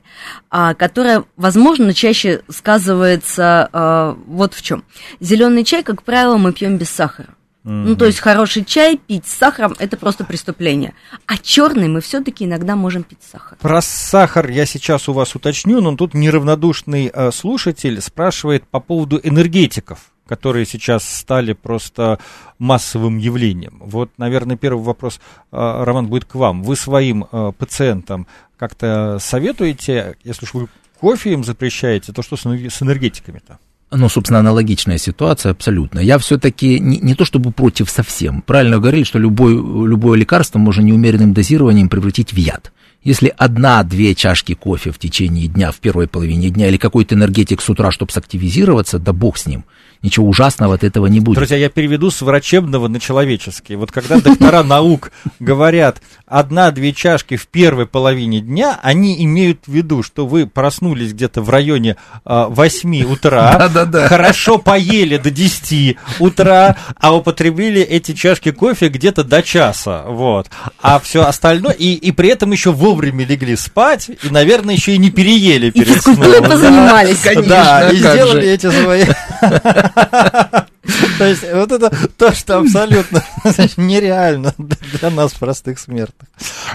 которая, 0.51 1.25
возможно, 1.39 1.95
чаще 1.95 2.43
сказывается 2.51 4.19
вот 4.27 4.53
в 4.53 4.61
чем. 4.61 4.85
Зеленый 5.19 5.65
чай, 5.65 5.83
как 5.83 6.03
правило, 6.03 6.37
мы 6.37 6.53
пьем 6.53 6.77
без 6.77 6.91
сахара. 6.91 7.34
Mm-hmm. 7.65 7.85
Ну, 7.85 7.97
то 7.97 8.05
есть 8.05 8.21
хороший 8.21 8.63
чай 8.63 8.99
пить 8.99 9.27
с 9.27 9.33
сахаром 9.33 9.75
это 9.79 9.97
просто 9.97 10.25
преступление. 10.25 10.93
А 11.27 11.39
черный 11.39 11.89
мы 11.89 12.03
все-таки 12.03 12.45
иногда 12.45 12.77
можем 12.77 13.05
пить 13.05 13.21
с 13.27 13.31
сахаром. 13.31 13.59
Про 13.61 13.81
сахар 13.81 14.51
я 14.51 14.67
сейчас 14.67 15.09
у 15.09 15.15
вас 15.15 15.35
уточню, 15.35 15.81
но 15.81 15.97
тут 15.97 16.13
неравнодушный 16.13 17.11
э, 17.13 17.31
слушатель 17.33 18.03
спрашивает 18.03 18.67
по 18.69 18.81
поводу 18.81 19.19
энергетиков 19.23 20.11
которые 20.27 20.65
сейчас 20.65 21.07
стали 21.07 21.53
просто 21.53 22.19
массовым 22.59 23.19
явлением. 23.19 23.83
Вот, 23.85 24.11
наверное, 24.17 24.57
первый 24.57 24.83
вопрос, 24.83 25.21
э, 25.53 25.85
Роман, 25.85 26.07
будет 26.07 26.25
к 26.25 26.35
вам. 26.35 26.63
Вы 26.63 26.77
своим 26.77 27.27
э, 27.31 27.53
пациентам 27.59 28.27
как-то 28.57 29.19
советуете, 29.21 30.17
если 30.25 30.47
уж 30.47 30.55
вы 30.55 30.69
кофе 30.99 31.33
им 31.33 31.45
запрещаете, 31.45 32.13
то 32.13 32.23
что 32.23 32.37
с 32.37 32.47
энергетиками-то? 32.47 33.59
Ну, 33.91 34.09
собственно, 34.09 34.41
аналогичная 34.41 34.99
ситуация 34.99 35.53
абсолютно. 35.53 36.01
Я 36.01 36.19
все-таки 36.19 36.81
не, 36.81 36.99
не 36.99 37.15
то 37.15 37.25
чтобы 37.25 37.53
против 37.53 37.91
совсем. 37.91 38.43
Правильно 38.43 38.79
говорили, 38.79 39.05
что 39.05 39.19
любой, 39.19 39.55
любое 39.55 40.19
лекарство 40.19 40.59
можно 40.59 40.83
неумеренным 40.83 41.33
дозированием 41.33 41.89
превратить 41.89 42.33
в 42.33 42.37
яд. 42.37 42.73
Если 43.03 43.33
одна-две 43.37 44.15
чашки 44.15 44.55
кофе 44.55 44.91
в 44.91 44.99
течение 44.99 45.47
дня, 45.47 45.71
в 45.71 45.77
первой 45.77 46.09
половине 46.09 46.51
дня, 46.51 46.69
или 46.69 46.79
какой-то 46.79 47.15
энергетик 47.15 47.61
с 47.61 47.69
утра, 47.69 47.91
чтобы 47.91 48.11
сактивизироваться, 48.13 48.99
да 48.99 49.13
бог 49.13 49.37
с 49.39 49.47
ним– 49.47 49.65
ничего 50.05 50.29
ужасного 50.29 50.75
от 50.75 50.85
этого 50.85 51.07
не 51.07 51.19
будет. 51.19 51.37
Друзья, 51.37 51.57
я 51.57 51.71
переведу 51.71 52.11
с 52.11 52.21
врачебного 52.21 52.89
на 52.89 53.01
человеческий. 53.01 53.75
Вот 53.75 53.91
когда 53.91 54.21
доктора 54.21 54.63
наук 54.63 55.11
говорят 55.41 56.03
одна-две 56.27 56.93
чашки 56.93 57.37
в 57.37 57.47
первой 57.47 57.87
половине 57.87 58.41
дня, 58.41 58.79
они 58.83 59.23
имеют 59.25 59.61
в 59.67 59.73
виду, 59.73 60.03
что 60.03 60.27
вы 60.27 60.47
проснулись 60.47 61.13
где-то 61.13 61.43
в 61.43 61.51
районе 61.51 61.97
8 62.25 63.05
а, 63.05 63.07
утра, 63.07 63.69
хорошо 64.09 64.59
поели 64.59 65.17
до 65.17 65.31
10 65.31 65.97
утра, 66.19 66.77
а 66.97 67.15
употребили 67.15 67.83
эти 67.83 68.13
чашки 68.13 68.51
кофе 68.51 68.89
где-то 68.89 69.25
до 69.25 69.43
часа. 69.43 70.05
Вот. 70.07 70.49
А 70.81 70.99
все 70.99 71.25
остальное, 71.25 71.73
и, 71.73 71.95
и 71.95 72.13
при 72.13 72.31
этом 72.31 72.53
еще 72.53 72.73
вовремя 72.73 73.25
легли 73.27 73.57
спать, 73.57 74.09
и, 74.09 74.29
наверное, 74.31 74.75
еще 74.75 74.95
и 74.95 74.99
не 74.99 75.11
переели 75.11 75.71
перед 75.71 76.03
сном. 76.03 76.23
И 76.23 76.43
позанимались, 76.43 77.21
конечно. 77.21 77.49
Да, 77.49 77.91
и 77.91 77.97
сделали 77.97 78.49
эти 78.49 78.71
свои 78.71 79.05
То 81.19 81.25
есть 81.27 81.45
вот 81.53 81.73
это 81.73 81.91
то, 82.17 82.33
что 82.33 82.59
абсолютно 82.59 83.25
нереально 83.77 84.55
для 84.59 85.11
нас, 85.11 85.33
простых 85.35 85.79
смертных. 85.79 86.29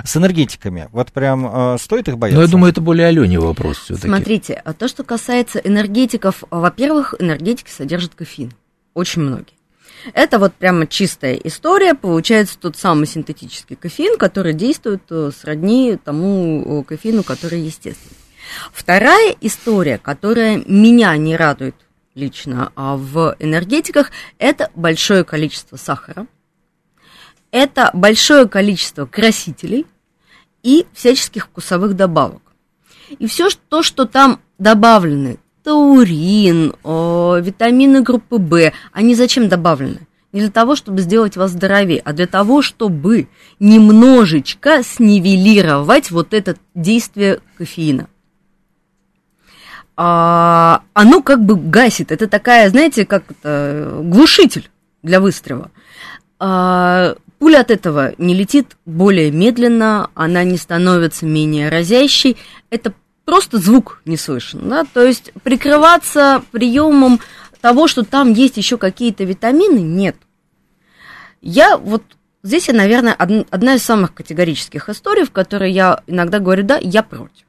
С 0.03 0.17
энергетиками, 0.17 0.89
вот 0.91 1.11
прям 1.11 1.73
э, 1.73 1.77
стоит 1.79 2.07
их 2.07 2.17
бояться? 2.17 2.37
Ну, 2.37 2.45
я 2.45 2.51
думаю, 2.51 2.71
это 2.71 2.81
более 2.81 3.07
Алене 3.07 3.39
вопрос 3.39 3.77
все-таки. 3.77 4.07
Смотрите, 4.07 4.53
а 4.53 4.73
то, 4.73 4.87
что 4.87 5.03
касается 5.03 5.59
энергетиков, 5.59 6.43
во-первых, 6.49 7.15
энергетики 7.19 7.69
содержат 7.69 8.15
кофеин, 8.15 8.53
очень 8.93 9.21
многие. 9.21 9.53
Это 10.13 10.39
вот 10.39 10.53
прямо 10.53 10.87
чистая 10.87 11.35
история, 11.35 11.93
получается 11.93 12.57
тот 12.59 12.77
самый 12.77 13.05
синтетический 13.05 13.75
кофеин, 13.75 14.17
который 14.17 14.53
действует 14.53 15.03
э, 15.09 15.31
сродни 15.37 15.97
тому 16.03 16.81
э, 16.81 16.83
кофеину, 16.83 17.23
который 17.23 17.61
естественный. 17.61 18.15
Вторая 18.73 19.35
история, 19.41 19.97
которая 19.97 20.63
меня 20.65 21.15
не 21.17 21.35
радует 21.35 21.75
лично 22.15 22.71
а, 22.75 22.95
в 22.95 23.35
энергетиках, 23.39 24.11
это 24.37 24.69
большое 24.75 25.23
количество 25.23 25.77
сахара, 25.77 26.27
это 27.51 27.89
большое 27.93 28.47
количество 28.47 29.05
красителей 29.05 29.85
и 30.63 30.85
всяческих 30.93 31.45
вкусовых 31.45 31.95
добавок. 31.95 32.41
И 33.17 33.27
все 33.27 33.49
то, 33.69 33.81
что 33.81 34.05
там 34.05 34.39
добавлены, 34.59 35.39
таурин, 35.63 36.75
о, 36.83 37.37
витамины 37.37 38.01
группы 38.01 38.37
В, 38.37 38.73
они 38.91 39.15
зачем 39.15 39.49
добавлены? 39.49 40.07
Не 40.31 40.41
для 40.41 40.51
того, 40.51 40.75
чтобы 40.75 41.01
сделать 41.01 41.37
вас 41.37 41.51
здоровее, 41.51 42.01
а 42.05 42.13
для 42.13 42.27
того, 42.27 42.61
чтобы 42.61 43.29
немножечко 43.59 44.83
снивелировать 44.83 46.11
вот 46.11 46.35
это 46.35 46.55
действие 46.75 47.39
кофеина 47.57 48.07
а, 50.01 50.83
оно 50.93 51.21
как 51.21 51.43
бы 51.43 51.57
гасит. 51.57 52.13
Это 52.13 52.29
такая, 52.29 52.69
знаете, 52.69 53.05
как 53.05 53.23
это, 53.29 53.99
глушитель 54.01 54.69
для 55.03 55.19
выстрела. 55.19 55.71
А, 56.39 57.17
пуля 57.37 57.59
от 57.59 57.69
этого 57.69 58.13
не 58.17 58.33
летит 58.33 58.77
более 58.85 59.29
медленно, 59.29 60.09
она 60.13 60.45
не 60.45 60.55
становится 60.55 61.25
менее 61.25 61.67
разящей. 61.67 62.37
Это 62.69 62.93
просто 63.25 63.57
звук 63.57 64.01
не 64.05 64.15
слышен. 64.15 64.69
Да? 64.69 64.85
То 64.85 65.03
есть 65.03 65.33
прикрываться 65.43 66.43
приемом 66.51 67.19
того, 67.59 67.89
что 67.89 68.05
там 68.05 68.31
есть 68.31 68.55
еще 68.55 68.77
какие-то 68.77 69.25
витамины, 69.25 69.79
нет. 69.79 70.15
Я 71.41 71.77
вот 71.77 72.03
здесь, 72.41 72.69
я, 72.69 72.73
наверное, 72.73 73.15
одна 73.15 73.75
из 73.75 73.83
самых 73.83 74.13
категорических 74.13 74.87
историй, 74.87 75.25
в 75.25 75.31
которой 75.31 75.73
я 75.73 76.03
иногда 76.07 76.39
говорю, 76.39 76.63
да, 76.63 76.77
я 76.81 77.03
против. 77.03 77.48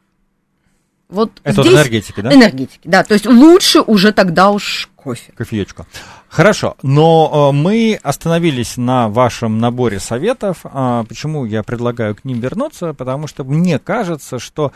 Вот 1.10 1.40
Это 1.42 1.62
здесь... 1.62 1.74
энергетики, 1.74 2.20
да? 2.20 2.32
Энергетики, 2.32 2.80
да. 2.88 3.02
То 3.02 3.14
есть 3.14 3.26
лучше 3.26 3.80
уже 3.80 4.12
тогда 4.12 4.50
уж 4.50 4.88
кофе. 4.94 5.32
Кофеечку. 5.34 5.86
Хорошо, 6.28 6.76
но 6.82 7.50
э, 7.50 7.56
мы 7.56 7.98
остановились 8.02 8.76
на 8.76 9.08
вашем 9.08 9.58
наборе 9.58 9.98
советов. 9.98 10.60
А, 10.64 11.04
почему 11.04 11.44
я 11.44 11.62
предлагаю 11.62 12.14
к 12.14 12.24
ним 12.24 12.38
вернуться? 12.40 12.94
Потому 12.94 13.26
что 13.26 13.42
мне 13.42 13.78
кажется, 13.78 14.38
что 14.38 14.72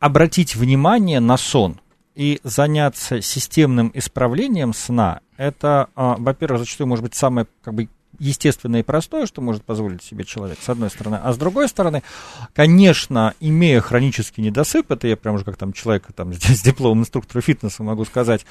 обратить 0.00 0.56
внимание 0.56 1.20
на 1.20 1.36
сон 1.36 1.80
и 2.14 2.40
заняться 2.42 3.20
системным 3.20 3.90
исправлением 3.94 4.72
сна, 4.72 5.20
это, 5.36 5.88
а, 5.94 6.16
во-первых, 6.18 6.60
зачастую 6.60 6.86
может 6.86 7.04
быть 7.04 7.14
самое 7.14 7.46
как 7.62 7.74
бы 7.74 7.88
естественное 8.18 8.80
и 8.80 8.82
простое, 8.82 9.26
что 9.26 9.40
может 9.40 9.64
позволить 9.64 10.02
себе 10.02 10.24
человек, 10.24 10.58
с 10.60 10.68
одной 10.68 10.90
стороны. 10.90 11.18
А 11.22 11.32
с 11.32 11.36
другой 11.36 11.68
стороны, 11.68 12.02
конечно, 12.54 13.34
имея 13.40 13.80
хронический 13.80 14.42
недосып, 14.42 14.90
это 14.90 15.06
я 15.06 15.16
прям 15.16 15.36
уже 15.36 15.44
как 15.44 15.56
там 15.56 15.72
человек 15.72 16.04
там, 16.14 16.32
с 16.34 16.62
дипломом 16.62 17.00
инструктора 17.00 17.40
фитнеса 17.40 17.82
могу 17.82 18.04
сказать, 18.04 18.44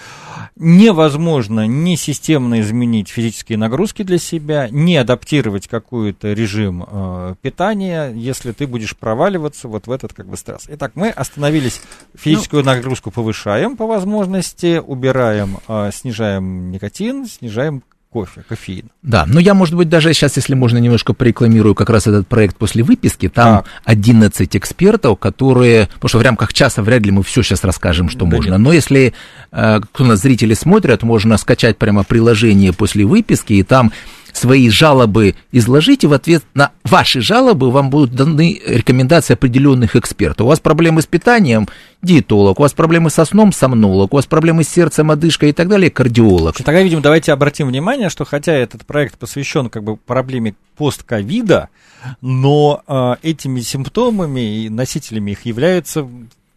невозможно 0.55 1.67
не 1.67 1.97
системно 1.97 2.61
изменить 2.61 3.09
физические 3.09 3.57
нагрузки 3.57 4.03
для 4.03 4.17
себя, 4.17 4.69
не 4.69 4.97
адаптировать 4.97 5.67
какой-то 5.67 6.33
режим 6.33 6.85
э, 6.87 7.35
питания, 7.41 8.11
если 8.13 8.51
ты 8.51 8.67
будешь 8.67 8.95
проваливаться 8.95 9.67
вот 9.67 9.87
в 9.87 9.91
этот 9.91 10.13
как 10.13 10.27
бы 10.27 10.37
стресс. 10.37 10.65
Итак, 10.67 10.93
мы 10.95 11.09
остановились, 11.09 11.81
физическую 12.15 12.63
ну, 12.63 12.71
нагрузку 12.71 13.11
повышаем 13.11 13.77
по 13.77 13.85
возможности, 13.85 14.81
убираем, 14.85 15.59
э, 15.67 15.91
снижаем 15.93 16.71
никотин, 16.71 17.25
снижаем 17.25 17.83
кофе, 18.09 18.43
кофеин. 18.47 18.89
Да, 19.03 19.25
но 19.27 19.39
я, 19.39 19.53
может 19.53 19.75
быть, 19.75 19.89
даже 19.89 20.13
сейчас, 20.13 20.37
если 20.37 20.53
можно, 20.55 20.77
немножко 20.77 21.13
порекламирую 21.13 21.75
как 21.75 21.89
раз 21.89 22.07
этот 22.07 22.27
проект 22.27 22.57
после 22.57 22.83
выписки. 22.83 23.29
Там 23.29 23.63
так. 23.63 23.71
11 23.85 24.55
экспертов, 24.55 25.19
которые... 25.19 25.87
Потому 25.93 26.09
что 26.09 26.17
в 26.19 26.21
рамках 26.21 26.53
часа 26.53 26.81
вряд 26.81 27.03
ли 27.03 27.11
мы 27.11 27.23
все 27.23 27.43
сейчас 27.43 27.63
расскажем, 27.63 28.09
что 28.09 28.25
да 28.25 28.35
можно. 28.35 28.51
Нет. 28.51 28.59
Но 28.59 28.73
если 28.73 29.13
э, 29.51 29.79
кто 29.81 30.03
нас 30.05 30.21
зрители 30.21 30.53
смотрят, 30.53 31.03
можно 31.03 31.37
скачать 31.37 31.77
прямо 31.77 32.03
приложение 32.03 32.73
после 32.73 33.05
выписки, 33.05 33.53
и 33.53 33.63
там 33.63 33.91
свои 34.37 34.69
жалобы 34.69 35.35
изложите, 35.51 36.07
в 36.07 36.13
ответ 36.13 36.43
на 36.53 36.71
ваши 36.83 37.21
жалобы 37.21 37.71
вам 37.71 37.89
будут 37.89 38.13
даны 38.13 38.61
рекомендации 38.65 39.33
определенных 39.33 39.95
экспертов. 39.95 40.45
У 40.45 40.49
вас 40.49 40.59
проблемы 40.59 41.01
с 41.01 41.05
питанием– 41.05 41.67
диетолог, 42.01 42.59
у 42.59 42.63
вас 42.63 42.73
проблемы 42.73 43.09
со 43.09 43.25
сном– 43.25 43.51
сомнолог, 43.53 44.13
у 44.13 44.15
вас 44.15 44.25
проблемы 44.25 44.63
с 44.63 44.69
сердцем, 44.69 45.11
одышкой 45.11 45.49
и 45.49 45.53
так 45.53 45.67
далее– 45.67 45.89
кардиолог. 45.91 46.55
Тогда, 46.57 46.81
видимо, 46.81 47.01
давайте 47.01 47.33
обратим 47.33 47.67
внимание, 47.67 48.09
что 48.09 48.25
хотя 48.25 48.53
этот 48.53 48.85
проект 48.85 49.17
посвящен 49.17 49.69
как 49.69 49.83
бы 49.83 49.97
проблеме 49.97 50.55
постковида, 50.77 51.69
но 52.21 52.83
э, 52.87 53.15
этими 53.23 53.61
симптомами 53.61 54.65
и 54.65 54.69
носителями 54.69 55.31
их 55.31 55.45
являются 55.45 56.07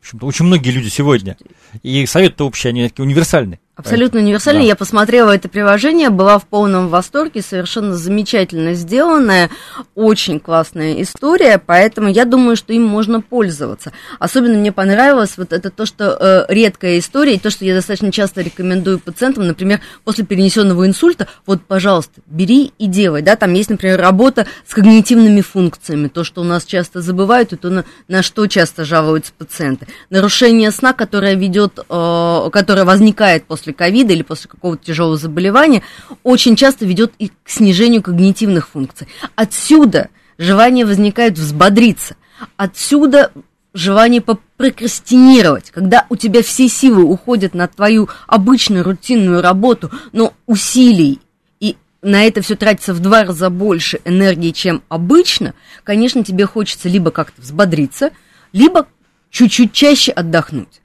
в 0.00 0.02
общем-то, 0.02 0.26
очень 0.26 0.44
многие 0.46 0.70
люди 0.70 0.88
сегодня. 0.88 1.36
И 1.82 2.06
совет-то 2.06 2.46
общий, 2.46 2.68
они 2.68 2.88
такие 2.88 3.04
универсальные. 3.04 3.60
Абсолютно 3.80 4.20
универсальный. 4.20 4.62
Да. 4.62 4.68
Я 4.68 4.76
посмотрела 4.76 5.34
это 5.34 5.48
приложение, 5.48 6.10
была 6.10 6.38
в 6.38 6.46
полном 6.46 6.88
восторге, 6.88 7.42
совершенно 7.42 7.96
замечательно 7.96 8.74
сделанная, 8.74 9.50
очень 9.94 10.38
классная 10.38 11.00
история, 11.02 11.58
поэтому 11.64 12.08
я 12.08 12.24
думаю, 12.24 12.56
что 12.56 12.72
им 12.72 12.84
можно 12.84 13.20
пользоваться. 13.20 13.92
Особенно 14.18 14.58
мне 14.58 14.70
понравилось 14.70 15.32
вот 15.36 15.52
это 15.52 15.70
то, 15.70 15.86
что 15.86 16.16
э, 16.20 16.52
редкая 16.52 16.98
история, 16.98 17.34
и 17.34 17.38
то, 17.38 17.50
что 17.50 17.64
я 17.64 17.74
достаточно 17.74 18.12
часто 18.12 18.42
рекомендую 18.42 18.98
пациентам, 18.98 19.46
например, 19.46 19.80
после 20.04 20.24
перенесенного 20.24 20.86
инсульта, 20.86 21.26
вот, 21.46 21.62
пожалуйста, 21.62 22.20
бери 22.26 22.72
и 22.78 22.86
делай, 22.86 23.22
да, 23.22 23.36
там 23.36 23.54
есть, 23.54 23.70
например, 23.70 23.98
работа 23.98 24.46
с 24.66 24.74
когнитивными 24.74 25.40
функциями, 25.40 26.08
то, 26.08 26.22
что 26.22 26.42
у 26.42 26.44
нас 26.44 26.64
часто 26.64 27.00
забывают, 27.00 27.54
и 27.54 27.56
то, 27.56 27.70
на, 27.70 27.84
на 28.08 28.22
что 28.22 28.46
часто 28.46 28.84
жалуются 28.84 29.32
пациенты. 29.36 29.86
Нарушение 30.10 30.70
сна, 30.70 30.92
которое 30.92 31.34
ведет, 31.34 31.78
э, 31.88 32.50
которое 32.52 32.84
возникает 32.84 33.44
после 33.44 33.69
после 33.70 33.72
ковида 33.72 34.12
или 34.12 34.22
после 34.22 34.50
какого-то 34.50 34.84
тяжелого 34.84 35.16
заболевания, 35.16 35.82
очень 36.22 36.56
часто 36.56 36.86
ведет 36.86 37.12
и 37.18 37.28
к 37.28 37.48
снижению 37.48 38.02
когнитивных 38.02 38.68
функций. 38.68 39.08
Отсюда 39.36 40.08
желание 40.38 40.84
возникает 40.84 41.38
взбодриться. 41.38 42.16
Отсюда 42.56 43.30
желание 43.72 44.20
попрокрастинировать, 44.20 45.70
когда 45.70 46.06
у 46.08 46.16
тебя 46.16 46.42
все 46.42 46.68
силы 46.68 47.04
уходят 47.04 47.54
на 47.54 47.68
твою 47.68 48.08
обычную 48.26 48.84
рутинную 48.84 49.42
работу, 49.42 49.90
но 50.12 50.32
усилий 50.46 51.20
и 51.60 51.76
на 52.02 52.24
это 52.24 52.40
все 52.40 52.56
тратится 52.56 52.94
в 52.94 53.00
два 53.00 53.24
раза 53.24 53.50
больше 53.50 54.00
энергии, 54.04 54.50
чем 54.50 54.82
обычно, 54.88 55.54
конечно, 55.84 56.24
тебе 56.24 56.46
хочется 56.46 56.88
либо 56.88 57.10
как-то 57.10 57.40
взбодриться, 57.42 58.10
либо 58.52 58.86
чуть-чуть 59.30 59.72
чаще 59.72 60.10
отдохнуть. 60.10 60.79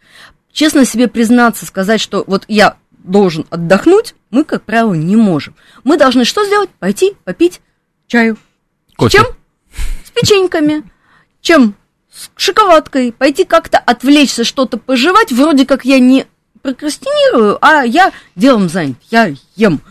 Честно 0.55 0.85
себе 0.85 1.09
признаться, 1.09 1.65
сказать, 1.65 1.99
что 1.99 2.23
вот 2.25 2.45
я 2.47 2.77
должен 2.91 3.45
отдохнуть, 3.49 4.15
мы, 4.31 4.45
как 4.45 4.63
правило, 4.63 4.93
не 4.93 5.17
можем. 5.17 5.53
Мы 5.83 5.97
должны 5.97 6.23
что 6.23 6.45
сделать? 6.45 6.69
Пойти 6.79 7.17
попить 7.25 7.59
чаю. 8.07 8.37
Кофе. 8.95 9.17
С 9.17 9.21
чем? 9.21 9.25
С 10.05 10.11
печеньками. 10.11 10.89
Чем? 11.41 11.75
С 12.09 12.29
шоколадкой. 12.37 13.11
Пойти 13.11 13.43
как-то 13.43 13.79
отвлечься, 13.79 14.45
что-то 14.45 14.77
пожевать. 14.77 15.33
Вроде 15.33 15.65
как 15.65 15.83
я 15.83 15.99
не 15.99 16.25
прокрастинирую, 16.61 17.57
а 17.59 17.83
я 17.83 18.13
делом 18.37 18.69
занят. 18.69 18.95
Я 19.11 19.33
ем. 19.57 19.81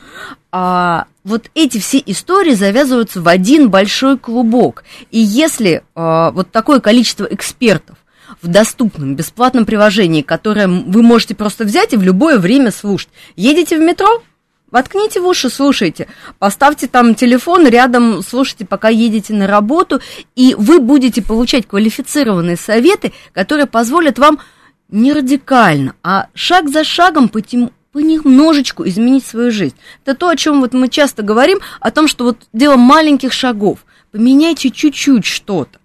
А 0.50 1.08
вот 1.24 1.50
эти 1.54 1.76
все 1.76 2.02
истории 2.06 2.54
завязываются 2.54 3.20
в 3.20 3.28
один 3.28 3.68
большой 3.68 4.16
клубок. 4.16 4.84
И 5.10 5.18
если 5.18 5.84
а, 5.94 6.30
вот 6.30 6.50
такое 6.52 6.80
количество 6.80 7.24
экспертов 7.24 7.98
в 8.42 8.48
доступном 8.48 9.16
бесплатном 9.16 9.66
приложении, 9.66 10.22
которое 10.22 10.68
вы 10.68 11.02
можете 11.02 11.34
просто 11.34 11.64
взять 11.64 11.92
и 11.92 11.96
в 11.96 12.02
любое 12.02 12.38
время 12.38 12.70
слушать. 12.70 13.08
Едете 13.36 13.76
в 13.76 13.80
метро, 13.80 14.22
Воткните 14.74 15.20
в 15.20 15.26
уши, 15.28 15.50
слушайте. 15.50 16.08
Поставьте 16.40 16.88
там 16.88 17.14
телефон 17.14 17.68
рядом, 17.68 18.24
слушайте, 18.24 18.66
пока 18.66 18.88
едете 18.88 19.32
на 19.32 19.46
работу, 19.46 20.00
и 20.34 20.56
вы 20.58 20.80
будете 20.80 21.22
получать 21.22 21.68
квалифицированные 21.68 22.56
советы, 22.56 23.12
которые 23.32 23.66
позволят 23.66 24.18
вам 24.18 24.40
не 24.88 25.12
радикально, 25.12 25.94
а 26.02 26.26
шаг 26.34 26.70
за 26.70 26.82
шагом 26.82 27.30
понемножечку 27.92 28.84
изменить 28.88 29.24
свою 29.24 29.52
жизнь. 29.52 29.76
Это 30.04 30.16
то, 30.16 30.28
о 30.28 30.34
чем 30.34 30.60
вот 30.60 30.74
мы 30.74 30.88
часто 30.88 31.22
говорим, 31.22 31.60
о 31.78 31.92
том, 31.92 32.08
что 32.08 32.24
вот 32.24 32.38
дело 32.52 32.74
маленьких 32.74 33.32
шагов. 33.32 33.78
Поменяйте 34.10 34.70
чуть-чуть 34.70 35.24
что-то 35.24 35.78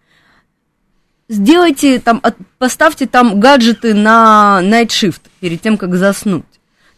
сделайте 1.30 2.00
там, 2.00 2.22
поставьте 2.58 3.08
там 3.08 3.40
гаджеты 3.40 3.94
на 3.94 4.60
night 4.62 4.88
shift 4.88 5.22
перед 5.40 5.62
тем, 5.62 5.78
как 5.78 5.96
заснуть. 5.96 6.44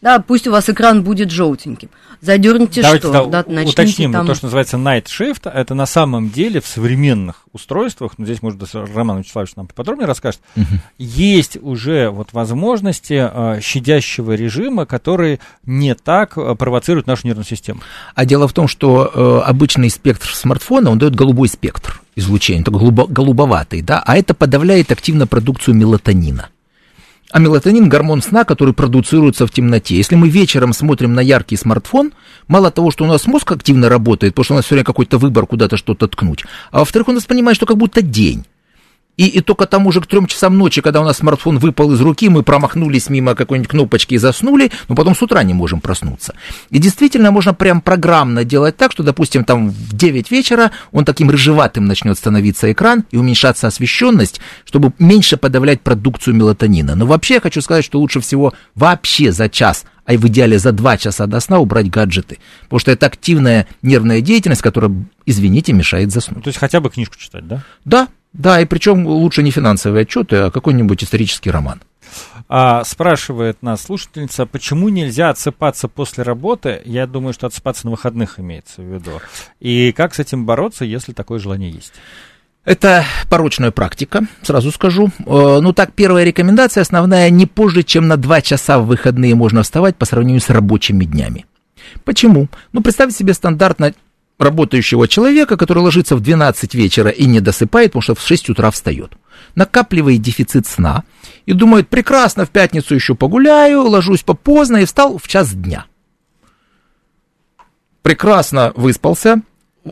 Да, 0.02 0.20
пусть 0.20 0.48
у 0.48 0.52
вас 0.52 0.68
экран 0.68 1.04
будет 1.04 1.30
желтеньким. 1.30 1.90
Задерните 2.22 2.82
Давайте, 2.82 3.08
что? 3.08 3.26
Да, 3.28 3.44
да, 3.44 3.62
уточним, 3.62 4.12
там... 4.12 4.26
то, 4.26 4.34
что 4.34 4.46
называется 4.46 4.78
night 4.78 5.06
shift, 5.06 5.50
это 5.50 5.76
на 5.76 5.86
самом 5.86 6.32
деле 6.32 6.60
в 6.60 6.66
современных 6.66 7.46
устройствах, 7.52 8.14
ну, 8.18 8.26
здесь, 8.26 8.42
может, 8.42 8.62
Роман 8.74 9.20
Вячеславович 9.20 9.56
нам 9.56 9.68
подробнее 9.68 10.08
расскажет, 10.08 10.40
угу. 10.56 10.66
есть 10.98 11.58
уже 11.62 12.10
вот 12.10 12.34
возможности 12.34 13.30
э, 13.32 13.60
щадящего 13.62 14.34
режима, 14.34 14.88
который 14.88 15.40
не 15.66 15.94
так 15.94 16.36
э, 16.36 16.56
провоцирует 16.56 17.06
нашу 17.06 17.28
нервную 17.28 17.46
систему. 17.46 17.82
А 18.16 18.26
дело 18.26 18.48
в 18.48 18.54
том, 18.54 18.68
что 18.68 19.12
э, 19.14 19.42
обычный 19.48 19.92
спектр 19.92 20.34
смартфона, 20.34 20.90
он 20.90 20.98
дает 20.98 21.16
голубой 21.16 21.48
спектр 21.48 22.01
излучения, 22.16 22.64
такой 22.64 22.80
голубо, 22.80 23.08
голубоватый, 23.08 23.82
да, 23.82 24.02
а 24.06 24.18
это 24.18 24.34
подавляет 24.34 24.92
активно 24.92 25.28
продукцию 25.28 25.76
мелатонина. 25.76 26.50
А 27.32 27.40
мелатонин– 27.40 27.88
гормон 27.90 28.22
сна, 28.22 28.44
который 28.44 28.74
продуцируется 28.74 29.48
в 29.48 29.52
темноте. 29.52 29.96
Если 29.96 30.16
мы 30.16 30.28
вечером 30.28 30.74
смотрим 30.74 31.14
на 31.14 31.22
яркий 31.22 31.56
смартфон, 31.56 32.12
мало 32.50 32.72
того, 32.72 32.92
что 32.92 33.06
у 33.06 33.08
нас 33.08 33.26
мозг 33.26 33.54
активно 33.54 33.88
работает, 33.88 34.34
потому 34.34 34.44
что 34.44 34.54
у 34.54 34.58
нас 34.58 34.66
все 34.66 34.76
время 34.76 34.86
какой-то 34.86 35.18
выбор 35.18 35.46
куда-то 35.46 35.78
что-то 35.78 36.08
ткнуть, 36.08 36.44
а 36.72 36.80
во-вторых, 36.80 37.08
он 37.08 37.16
нас 37.16 37.24
понимает, 37.24 37.56
что 37.56 37.66
как 37.66 37.78
будто 37.78 38.02
день. 38.02 38.46
И, 39.22 39.28
и 39.28 39.42
только 39.42 39.68
там 39.68 39.86
уже 39.86 40.02
к 40.02 40.08
трем 40.08 40.26
часам 40.26 40.58
ночи, 40.58 40.82
когда 40.82 41.00
у 41.00 41.04
нас 41.04 41.18
смартфон 41.18 41.60
выпал 41.60 41.92
из 41.92 42.02
руки, 42.02 42.28
мы 42.28 42.42
промахнулись 42.42 43.08
мимо 43.08 43.36
какой-нибудь 43.36 43.70
кнопочки 43.70 44.16
и 44.16 44.18
заснули, 44.18 44.72
но 44.88 44.96
потом 44.96 45.16
с 45.16 45.22
утра 45.22 45.44
не 45.44 45.54
можем 45.54 45.80
проснуться. 45.80 46.34
И 46.72 46.80
действительно 46.80 47.30
можно 47.30 47.54
прям 47.54 47.82
программно 47.82 48.44
делать 48.44 48.78
так, 48.78 48.92
что, 48.92 49.04
допустим, 49.04 49.44
там 49.44 49.70
в 49.70 49.96
9 49.96 50.32
вечера 50.32 50.72
он 50.92 51.06
таким 51.06 51.30
рыжеватым 51.30 51.86
начнет 51.86 52.18
становиться 52.18 52.72
экран 52.72 53.04
и 53.12 53.18
уменьшаться 53.18 53.68
освещенность, 53.68 54.42
чтобы 54.66 54.92
меньше 54.98 55.38
подавлять 55.38 55.82
продукцию 55.82 56.36
мелатонина. 56.36 56.96
Но 56.96 57.06
вообще 57.06 57.36
я 57.36 57.42
хочу 57.42 57.62
сказать, 57.62 57.86
что 57.86 58.00
лучше 58.00 58.22
всего 58.22 58.54
вообще 58.74 59.32
за 59.32 59.50
час 59.50 59.86
а 60.04 60.14
в 60.14 60.28
идеале 60.28 60.58
за 60.58 60.72
два 60.72 60.98
часа 60.98 61.28
до 61.28 61.40
сна 61.40 61.60
убрать 61.60 61.92
гаджеты. 61.92 62.40
Потому 62.64 62.80
что 62.80 62.92
это 62.92 63.06
активная 63.06 63.68
нервная 63.84 64.22
деятельность, 64.22 64.64
которая, 64.64 64.92
извините, 65.28 65.74
мешает 65.74 66.12
заснуть. 66.12 66.44
То 66.44 66.48
есть 66.48 66.60
хотя 66.60 66.82
бы 66.82 66.90
книжку 66.90 67.18
читать, 67.20 67.48
да? 67.48 67.64
Да, 67.86 68.08
да, 68.34 68.62
и 68.62 68.66
причем 68.66 69.06
лучше 69.06 69.44
не 69.44 69.52
финансовые 69.52 70.04
отчеты, 70.04 70.36
а 70.38 70.52
какой-нибудь 70.52 71.04
исторический 71.04 71.52
роман. 71.52 71.82
А, 72.48 72.84
спрашивает 72.84 73.62
нас 73.62 73.84
слушательница, 73.84 74.46
почему 74.46 74.90
нельзя 74.90 75.30
отсыпаться 75.30 75.88
после 75.88 76.24
работы? 76.24 76.82
Я 76.86 77.08
думаю, 77.08 77.34
что 77.34 77.48
отсыпаться 77.48 77.86
на 77.86 77.92
выходных 77.92 78.40
имеется 78.40 78.82
в 78.82 78.86
виду. 78.86 79.22
И 79.60 79.94
как 79.94 80.14
с 80.14 80.20
этим 80.20 80.46
бороться, 80.46 80.84
если 80.84 81.14
такое 81.14 81.40
желание 81.40 81.72
есть? 81.72 81.94
Это 82.64 83.06
порочная 83.30 83.72
практика, 83.72 84.26
сразу 84.44 84.72
скажу. 84.72 85.10
Э, 85.26 85.60
ну 85.62 85.74
так, 85.74 85.94
первая 85.94 86.24
рекомендация 86.24 86.82
основная, 86.82 87.30
не 87.30 87.48
позже, 87.48 87.84
чем 87.84 88.08
на 88.08 88.18
2 88.18 88.42
часа 88.42 88.80
в 88.80 88.86
выходные 88.86 89.34
можно 89.34 89.64
вставать 89.64 89.96
по 89.96 90.06
сравнению 90.06 90.42
с 90.42 90.50
рабочими 90.50 91.06
днями. 91.06 91.46
Почему? 92.04 92.50
Ну, 92.72 92.82
представьте 92.82 93.18
себе 93.18 93.34
стандартно 93.34 93.94
работающего 94.42 95.08
человека, 95.08 95.56
который 95.56 95.80
ложится 95.80 96.16
в 96.16 96.22
12 96.22 96.74
вечера 96.74 97.10
и 97.10 97.26
не 97.26 97.40
досыпает, 97.40 97.92
потому 97.92 98.02
что 98.02 98.16
в 98.16 98.22
6 98.22 98.50
утра 98.50 98.72
встает. 98.72 99.14
Накапливает 99.56 100.22
дефицит 100.22 100.66
сна 100.66 101.04
и 101.46 101.54
думает, 101.54 101.90
прекрасно, 101.90 102.46
в 102.46 102.50
пятницу 102.50 102.96
еще 102.96 103.16
погуляю, 103.16 103.84
ложусь 103.84 104.24
попоздно 104.24 104.78
и 104.78 104.86
встал 104.86 105.18
в 105.18 105.28
час 105.28 105.54
дня. 105.54 105.86
Прекрасно 108.02 108.74
выспался, 108.76 109.42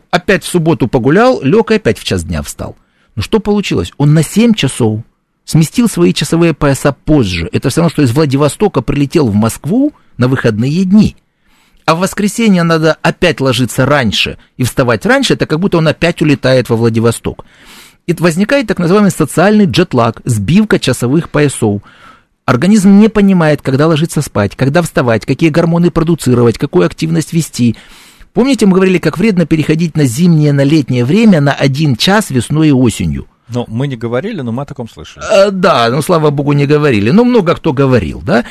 опять 0.09 0.43
в 0.43 0.47
субботу 0.47 0.87
погулял, 0.87 1.41
лег 1.43 1.71
и 1.71 1.75
опять 1.75 1.99
в 1.99 2.03
час 2.03 2.23
дня 2.23 2.41
встал. 2.41 2.75
Ну 3.15 3.21
что 3.21 3.39
получилось? 3.39 3.93
Он 3.97 4.13
на 4.13 4.23
7 4.23 4.53
часов 4.53 5.01
сместил 5.45 5.87
свои 5.87 6.13
часовые 6.13 6.53
пояса 6.53 6.91
позже. 6.91 7.49
Это 7.51 7.69
все 7.69 7.81
равно, 7.81 7.91
что 7.91 8.01
из 8.01 8.11
Владивостока 8.11 8.81
прилетел 8.81 9.27
в 9.27 9.35
Москву 9.35 9.93
на 10.17 10.27
выходные 10.27 10.85
дни– 10.85 11.15
а 11.89 11.95
в 11.95 12.01
воскресенье 12.01 12.61
надо 12.61 12.97
опять 13.01 13.41
ложиться 13.41 13.83
раньше 13.83 14.37
и 14.57 14.63
вставать 14.63 15.07
раньше, 15.07 15.33
это 15.33 15.47
как 15.47 15.59
будто 15.59 15.79
он 15.79 15.87
опять 15.87 16.21
улетает 16.21 16.69
во 16.69 16.75
Владивосток. 16.75 17.45
И 18.05 18.13
возникает 18.13 18.67
так 18.67 18.77
называемый 18.77 19.09
социальный 19.09 19.65
джетлаг, 19.65 20.21
сбивка 20.23 20.77
часовых 20.77 21.31
поясов. 21.31 21.81
Организм 22.45 22.99
не 22.99 23.07
понимает, 23.07 23.63
когда 23.63 23.87
ложиться 23.87 24.21
спать, 24.21 24.55
когда 24.55 24.83
вставать, 24.83 25.25
какие 25.25 25.49
гормоны 25.49 25.89
продуцировать, 25.89 26.59
какую 26.59 26.85
активность 26.85 27.33
вести. 27.33 27.75
Помните, 28.33 28.67
мы 28.67 28.75
говорили, 28.75 28.99
как 28.99 29.17
вредно 29.17 29.47
переходить 29.47 29.97
на 29.97 30.05
зимнее, 30.05 30.53
на 30.53 30.63
летнее 30.63 31.05
время 31.05 31.41
на 31.41 31.53
один 31.53 31.95
час 31.95 32.29
весной 32.29 32.67
и 32.67 32.71
осенью? 32.71 33.25
Ну, 33.47 33.65
мы 33.67 33.87
не 33.87 33.95
говорили, 33.95 34.41
но 34.41 34.51
мы 34.51 34.61
о 34.61 34.65
таком 34.65 34.87
слышали. 34.87 35.25
А, 35.25 35.49
да, 35.49 35.89
ну, 35.89 36.03
слава 36.03 36.29
богу, 36.29 36.53
не 36.53 36.67
говорили. 36.67 37.09
Но 37.09 37.23
много 37.23 37.55
кто 37.55 37.73
говорил, 37.73 38.21
да. 38.23 38.45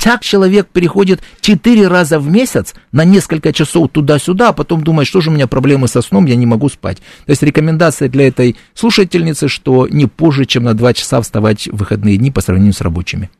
Так 0.00 0.22
человек 0.22 0.68
переходит 0.68 1.20
четыре 1.42 1.86
раза 1.86 2.18
в 2.18 2.26
месяц 2.26 2.74
на 2.90 3.04
несколько 3.04 3.52
часов 3.52 3.90
туда-сюда, 3.92 4.48
а 4.48 4.52
потом 4.54 4.82
думает, 4.82 5.06
что 5.06 5.20
же 5.20 5.28
у 5.28 5.32
меня 5.32 5.46
проблемы 5.46 5.88
со 5.88 6.00
сном, 6.00 6.24
я 6.24 6.36
не 6.36 6.46
могу 6.46 6.70
спать. 6.70 6.98
То 7.26 7.30
есть 7.30 7.42
рекомендация 7.42 8.08
для 8.08 8.26
этой 8.26 8.56
слушательницы, 8.72 9.48
что 9.48 9.86
не 9.88 10.06
позже, 10.06 10.46
чем 10.46 10.64
на 10.64 10.72
два 10.72 10.94
часа 10.94 11.20
вставать 11.20 11.68
в 11.68 11.76
выходные 11.76 12.16
дни 12.16 12.30
по 12.30 12.40
сравнению 12.40 12.72
с 12.72 12.80
рабочими. 12.80 13.30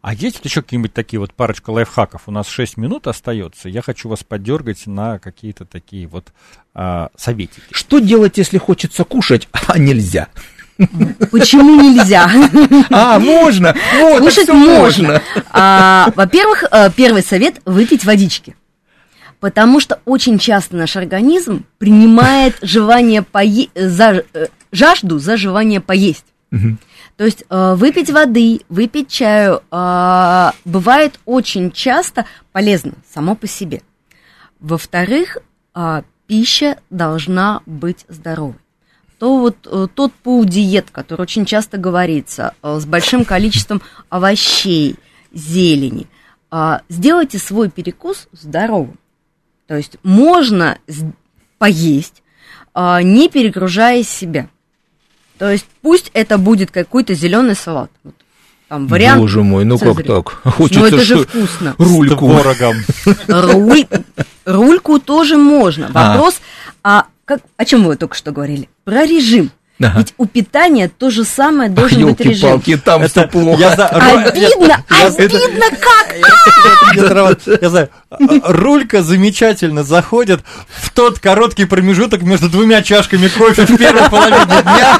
А 0.00 0.12
есть 0.12 0.40
еще 0.44 0.62
какие-нибудь 0.62 0.92
такие 0.92 1.20
вот 1.20 1.32
парочка 1.32 1.70
лайфхаков? 1.70 2.22
У 2.26 2.30
нас 2.32 2.48
6 2.48 2.76
минут 2.78 3.06
остается. 3.06 3.68
Я 3.68 3.82
хочу 3.82 4.08
вас 4.08 4.24
поддергать 4.24 4.86
на 4.86 5.18
какие-то 5.18 5.66
такие 5.66 6.06
вот 6.06 6.32
а, 6.74 7.10
советики. 7.16 7.62
Что 7.70 7.98
делать, 7.98 8.38
если 8.38 8.58
хочется 8.58 9.04
кушать, 9.04 9.48
а 9.66 9.78
нельзя? 9.78 10.28
Почему 11.30 11.80
нельзя? 11.80 12.30
А, 12.90 13.18
можно! 13.18 13.74
Вот, 14.00 14.18
Слушать 14.18 14.48
можно. 14.48 15.20
А, 15.50 16.12
во-первых, 16.14 16.64
э, 16.70 16.90
первый 16.94 17.22
совет– 17.22 17.60
выпить 17.64 18.04
водички. 18.04 18.54
Потому 19.40 19.80
что 19.80 20.00
очень 20.04 20.38
часто 20.38 20.76
наш 20.76 20.96
организм 20.96 21.64
принимает 21.78 22.56
желание 22.62 23.22
пое... 23.22 23.68
за... 23.74 24.24
Э, 24.32 24.46
жажду 24.70 25.18
за 25.18 25.36
желание 25.36 25.80
поесть. 25.80 26.26
То 27.16 27.24
есть 27.24 27.44
э, 27.50 27.74
выпить 27.74 28.10
воды, 28.10 28.60
выпить 28.68 29.10
чаю 29.10 29.62
бывает 30.64 31.18
очень 31.24 31.72
часто 31.72 32.26
полезно 32.52 32.92
само 33.12 33.34
по 33.34 33.46
себе. 33.48 33.82
Во-вторых, 34.60 35.38
пища 36.26 36.78
должна 36.90 37.60
быть 37.66 38.04
здоровой 38.08 38.56
то 39.18 39.38
вот 39.38 39.56
э, 39.66 39.88
тот 39.92 40.12
пул 40.12 40.44
диет, 40.44 40.90
который 40.90 41.22
очень 41.22 41.44
часто 41.44 41.76
говорится, 41.76 42.54
э, 42.62 42.78
с 42.80 42.86
большим 42.86 43.24
количеством 43.24 43.82
овощей, 44.08 44.96
зелени, 45.32 46.06
э, 46.50 46.78
сделайте 46.88 47.38
свой 47.38 47.68
перекус 47.68 48.28
здоровым. 48.32 48.98
То 49.66 49.76
есть 49.76 49.98
можно 50.02 50.78
поесть, 51.58 52.22
не 52.74 53.28
перегружая 53.28 54.02
себя. 54.02 54.48
То 55.36 55.50
есть 55.50 55.66
пусть 55.82 56.10
это 56.14 56.38
будет 56.38 56.70
какой-то 56.70 57.12
зеленый 57.12 57.54
салат. 57.54 57.90
Вот 58.02 58.14
там 58.68 58.86
вариант. 58.86 59.20
Боже 59.20 59.42
мой, 59.42 59.64
ну 59.64 59.76
Цезарь. 59.76 59.94
как 59.96 60.06
так? 60.06 60.28
Хочется, 60.54 60.80
ну 60.80 60.86
это 60.86 61.00
же 61.00 61.24
вкусно. 61.24 61.74
Рульку. 61.78 62.30
С 62.30 62.42
творогом. 62.42 62.76
Руль, 63.26 63.86
рульку 64.44 65.00
тоже 65.00 65.36
можно. 65.36 65.90
А. 65.92 66.14
Вопрос, 66.14 66.40
а. 66.82 67.00
а 67.00 67.06
как, 67.28 67.42
о 67.58 67.64
чем 67.66 67.84
вы 67.84 67.96
только 67.96 68.16
что 68.16 68.32
говорили? 68.32 68.70
Про 68.84 69.04
режим. 69.04 69.50
Ага. 69.80 69.98
Ведь 69.98 70.14
у 70.16 70.26
питания 70.26 70.88
то 70.88 71.10
же 71.10 71.24
самое 71.24 71.68
должен 71.70 72.02
Ах, 72.02 72.10
быть 72.10 72.20
режим. 72.20 72.52
Палки, 72.52 72.76
там 72.78 73.02
это, 73.02 73.10
все 73.10 73.28
плохо. 73.28 73.60
Я 73.60 73.76
за... 73.76 73.86
Обидно, 73.86 74.82
я, 74.90 75.06
обидно 75.06 75.66
как! 75.78 76.16
Я 77.60 77.68
знаю, 77.68 77.90
рулька 78.08 79.02
замечательно 79.02 79.84
заходит 79.84 80.40
в 80.68 80.90
тот 80.90 81.20
короткий 81.20 81.66
промежуток 81.66 82.22
между 82.22 82.48
двумя 82.48 82.82
чашками 82.82 83.28
кофе 83.28 83.66
в 83.66 83.76
первой 83.76 84.08
половине 84.08 84.62
дня, 84.62 84.98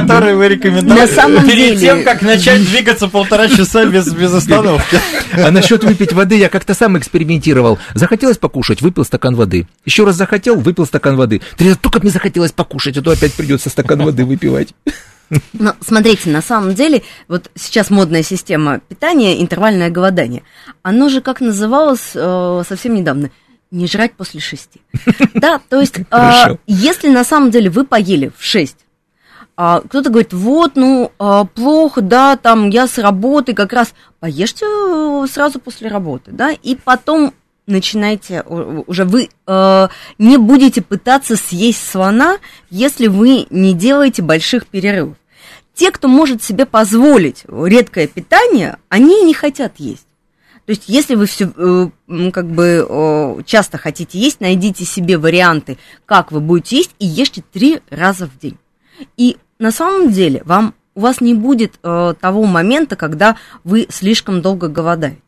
который 0.00 0.34
вы 0.34 0.48
рекомендуете 0.48 1.46
перед 1.46 1.80
тем, 1.80 2.04
как 2.04 2.22
начать 2.22 2.64
двигаться 2.64 3.08
полтора 3.08 3.48
часа 3.48 3.84
без, 3.86 4.12
без 4.12 4.32
остановки. 4.34 4.98
А 5.32 5.50
насчет 5.50 5.84
выпить 5.84 6.12
воды 6.12 6.36
я 6.36 6.48
как-то 6.48 6.74
сам 6.74 6.98
экспериментировал. 6.98 7.78
Захотелось 7.94 8.38
покушать, 8.38 8.82
выпил 8.82 9.04
стакан 9.04 9.34
воды. 9.34 9.66
Еще 9.84 10.04
раз 10.04 10.16
захотел, 10.16 10.56
выпил 10.56 10.86
стакан 10.86 11.16
воды. 11.16 11.40
Только 11.80 12.00
мне 12.00 12.10
захотелось 12.10 12.52
покушать, 12.52 12.96
а 12.96 13.02
то 13.02 13.10
опять 13.10 13.34
придется 13.34 13.70
стакан 13.70 14.02
воды 14.02 14.24
выпивать. 14.24 14.74
Но 15.52 15.74
смотрите, 15.80 16.30
на 16.30 16.42
самом 16.42 16.74
деле, 16.74 17.02
вот 17.28 17.50
сейчас 17.54 17.90
модная 17.90 18.22
система 18.22 18.80
питания, 18.80 19.40
интервальное 19.40 19.90
голодание, 19.90 20.42
оно 20.82 21.08
же 21.08 21.20
как 21.20 21.40
называлось 21.40 22.12
э, 22.14 22.62
совсем 22.68 22.94
недавно, 22.94 23.30
не 23.70 23.86
жрать 23.86 24.14
после 24.14 24.40
шести. 24.40 24.80
Да, 25.34 25.60
то 25.68 25.80
есть, 25.80 25.98
э, 25.98 26.56
если 26.66 27.08
на 27.08 27.24
самом 27.24 27.50
деле 27.50 27.70
вы 27.70 27.84
поели 27.84 28.32
в 28.36 28.44
шесть, 28.44 28.83
а 29.56 29.80
кто-то 29.80 30.10
говорит, 30.10 30.32
вот, 30.32 30.72
ну, 30.74 31.12
а, 31.18 31.44
плохо, 31.44 32.00
да, 32.00 32.36
там 32.36 32.70
я 32.70 32.86
с 32.86 32.98
работы 32.98 33.54
как 33.54 33.72
раз, 33.72 33.94
поешьте 34.18 34.66
э, 34.66 35.26
сразу 35.30 35.60
после 35.60 35.88
работы, 35.88 36.32
да, 36.32 36.50
и 36.50 36.74
потом 36.74 37.32
начинайте, 37.66 38.42
уже 38.42 39.04
вы 39.04 39.28
э, 39.46 39.88
не 40.18 40.36
будете 40.38 40.82
пытаться 40.82 41.36
съесть 41.36 41.88
слона, 41.88 42.38
если 42.70 43.06
вы 43.06 43.46
не 43.50 43.74
делаете 43.74 44.22
больших 44.22 44.66
перерывов. 44.66 45.16
Те, 45.74 45.90
кто 45.90 46.08
может 46.08 46.42
себе 46.42 46.66
позволить 46.66 47.44
редкое 47.48 48.06
питание, 48.06 48.78
они 48.88 49.22
не 49.22 49.34
хотят 49.34 49.74
есть. 49.78 50.06
То 50.66 50.70
есть, 50.70 50.84
если 50.86 51.14
вы 51.14 51.26
все 51.26 51.52
э, 51.56 52.30
как 52.32 52.46
бы 52.50 52.86
э, 52.88 53.42
часто 53.44 53.76
хотите 53.76 54.18
есть, 54.18 54.40
найдите 54.40 54.84
себе 54.84 55.18
варианты, 55.18 55.76
как 56.06 56.32
вы 56.32 56.40
будете 56.40 56.78
есть, 56.78 56.94
и 56.98 57.06
ешьте 57.06 57.44
три 57.52 57.80
раза 57.90 58.26
в 58.26 58.38
день. 58.38 58.56
И 59.16 59.36
на 59.58 59.70
самом 59.70 60.12
деле 60.12 60.42
вам 60.44 60.74
у 60.94 61.00
вас 61.00 61.20
не 61.20 61.34
будет 61.34 61.74
э, 61.82 62.14
того 62.20 62.44
момента, 62.44 62.96
когда 62.96 63.36
вы 63.64 63.86
слишком 63.90 64.42
долго 64.42 64.68
голодаете. 64.68 65.18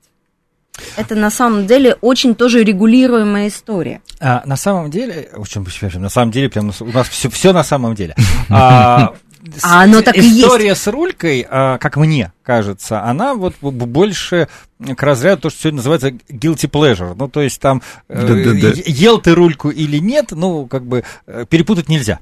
Это 0.97 1.14
на 1.14 1.31
самом 1.31 1.66
деле 1.66 1.97
очень 2.01 2.35
тоже 2.35 2.62
регулируемая 2.62 3.49
история. 3.49 4.03
А, 4.20 4.43
на 4.45 4.57
самом 4.57 4.91
деле, 4.91 5.31
очень 5.35 5.64
на 5.99 6.09
самом 6.09 6.31
деле, 6.31 6.49
прям 6.49 6.72
у 6.81 6.85
нас 6.85 7.09
все, 7.09 7.31
все 7.31 7.53
на 7.53 7.64
самом 7.64 7.95
деле. 7.95 8.14
А, 8.49 9.14
а 9.62 9.82
оно 9.82 10.03
так 10.03 10.16
история 10.16 10.66
и 10.66 10.68
есть. 10.68 10.82
с 10.82 10.86
рулькой, 10.86 11.47
а, 11.49 11.78
как 11.78 11.97
мне 11.97 12.32
кажется, 12.42 13.03
она 13.03 13.34
вот 13.34 13.57
больше 13.61 14.49
к 14.78 15.03
разряду 15.03 15.42
то, 15.42 15.51
что 15.51 15.62
сегодня 15.62 15.76
называется 15.78 16.09
guilty 16.11 16.70
pleasure. 16.70 17.14
Ну, 17.18 17.28
то 17.28 17.40
есть 17.40 17.61
там 17.61 17.82
да, 18.09 18.22
да, 18.22 18.53
да. 18.53 18.72
ел 18.84 19.18
ты 19.18 19.34
рульку 19.34 19.70
или 19.70 19.99
нет, 19.99 20.32
ну, 20.32 20.66
как 20.66 20.84
бы 20.84 21.03
э, 21.26 21.47
перепутать 21.49 21.88
нельзя. 21.88 22.20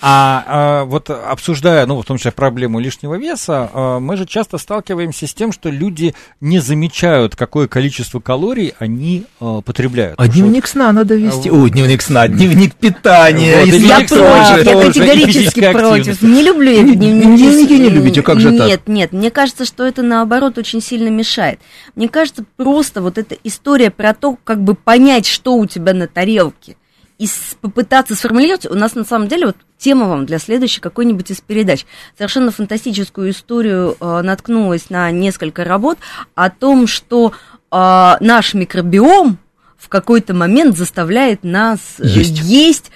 А, 0.00 0.44
а 0.46 0.84
вот 0.84 1.10
обсуждая, 1.10 1.84
ну, 1.84 2.00
в 2.00 2.04
том 2.06 2.16
числе 2.16 2.32
проблему 2.32 2.80
лишнего 2.80 3.16
веса, 3.16 3.70
а, 3.72 4.00
мы 4.00 4.16
же 4.16 4.24
часто 4.24 4.56
сталкиваемся 4.56 5.26
с 5.26 5.34
тем, 5.34 5.52
что 5.52 5.68
люди 5.68 6.14
не 6.40 6.58
замечают, 6.58 7.36
какое 7.36 7.68
количество 7.68 8.18
калорий 8.18 8.72
они 8.78 9.24
а, 9.38 9.60
потребляют. 9.60 10.18
А 10.18 10.26
дневник 10.26 10.64
вот, 10.64 10.70
сна 10.70 10.92
надо 10.92 11.14
вести. 11.14 11.50
А, 11.50 11.52
Ой, 11.52 11.70
дневник 11.70 12.00
сна, 12.00 12.26
дневник 12.26 12.74
питания. 12.74 13.60
Вот, 13.60 13.74
я 13.74 13.98
против, 13.98 14.64
я 14.64 14.86
категорически 14.86 15.72
против. 15.72 16.22
Не 16.22 16.42
люблю 16.42 16.59
я 16.68 16.82
дневники. 16.82 17.42
Дневники 17.42 17.78
не 17.78 17.88
любите, 17.88 18.22
как 18.22 18.40
же 18.40 18.56
так? 18.56 18.68
Нет, 18.68 18.82
нет, 18.86 19.12
мне 19.12 19.30
кажется, 19.30 19.64
что 19.64 19.84
это 19.84 20.02
наоборот 20.02 20.58
очень 20.58 20.80
сильно 20.80 21.08
мешает. 21.08 21.60
Мне 21.94 22.08
кажется, 22.08 22.44
просто 22.56 23.00
вот 23.00 23.18
эта 23.18 23.36
история 23.44 23.90
про 23.90 24.14
то, 24.14 24.36
как 24.44 24.62
бы 24.62 24.74
понять, 24.74 25.26
что 25.26 25.56
у 25.56 25.66
тебя 25.66 25.94
на 25.94 26.06
тарелке, 26.06 26.76
и 27.18 27.28
попытаться 27.60 28.14
сформулировать, 28.14 28.64
у 28.64 28.74
нас 28.74 28.94
на 28.94 29.04
самом 29.04 29.28
деле 29.28 29.46
вот 29.46 29.56
тема 29.76 30.08
вам 30.08 30.24
для 30.24 30.38
следующей 30.38 30.80
какой-нибудь 30.80 31.30
из 31.30 31.40
передач. 31.42 31.84
Совершенно 32.16 32.50
фантастическую 32.50 33.30
историю 33.30 33.96
э, 34.00 34.22
наткнулась 34.22 34.88
на 34.88 35.10
несколько 35.10 35.64
работ 35.64 35.98
о 36.34 36.48
том, 36.48 36.86
что 36.86 37.32
э, 37.70 38.12
наш 38.20 38.54
микробиом 38.54 39.38
в 39.76 39.88
какой-то 39.88 40.32
момент 40.32 40.78
заставляет 40.78 41.44
нас 41.44 41.80
э, 41.98 42.06
есть, 42.06 42.40
есть 42.40 42.90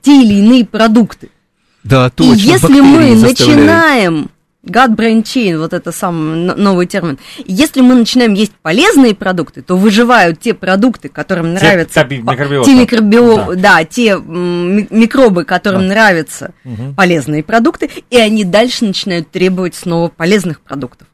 те 0.00 0.22
или 0.22 0.34
иные 0.34 0.64
продукты. 0.64 1.30
Да, 1.88 2.10
точно. 2.10 2.32
И 2.32 2.36
если 2.36 2.80
мы 2.80 3.14
начинаем 3.14 4.30
gut 4.64 4.94
brain 4.94 5.22
chain, 5.22 5.58
вот 5.58 5.72
это 5.72 5.92
самый 5.92 6.54
новый 6.54 6.86
термин. 6.86 7.18
Если 7.46 7.80
мы 7.80 7.94
начинаем 7.94 8.34
есть 8.34 8.52
полезные 8.62 9.14
продукты, 9.14 9.62
то 9.62 9.76
выживают 9.76 10.40
те 10.40 10.54
продукты, 10.54 11.08
которым 11.08 11.56
те 11.56 11.64
нравятся 11.64 12.04
микробиоты. 12.04 12.70
те 12.70 12.74
микробио, 12.74 13.54
да. 13.54 13.78
да, 13.78 13.84
те 13.84 14.16
микробы, 14.18 15.44
которым 15.44 15.82
да. 15.82 15.88
нравятся 15.88 16.52
угу. 16.64 16.94
полезные 16.94 17.42
продукты, 17.42 17.90
и 18.10 18.16
они 18.16 18.44
дальше 18.44 18.84
начинают 18.84 19.30
требовать 19.30 19.74
снова 19.74 20.08
полезных 20.08 20.60
продуктов. 20.60 21.08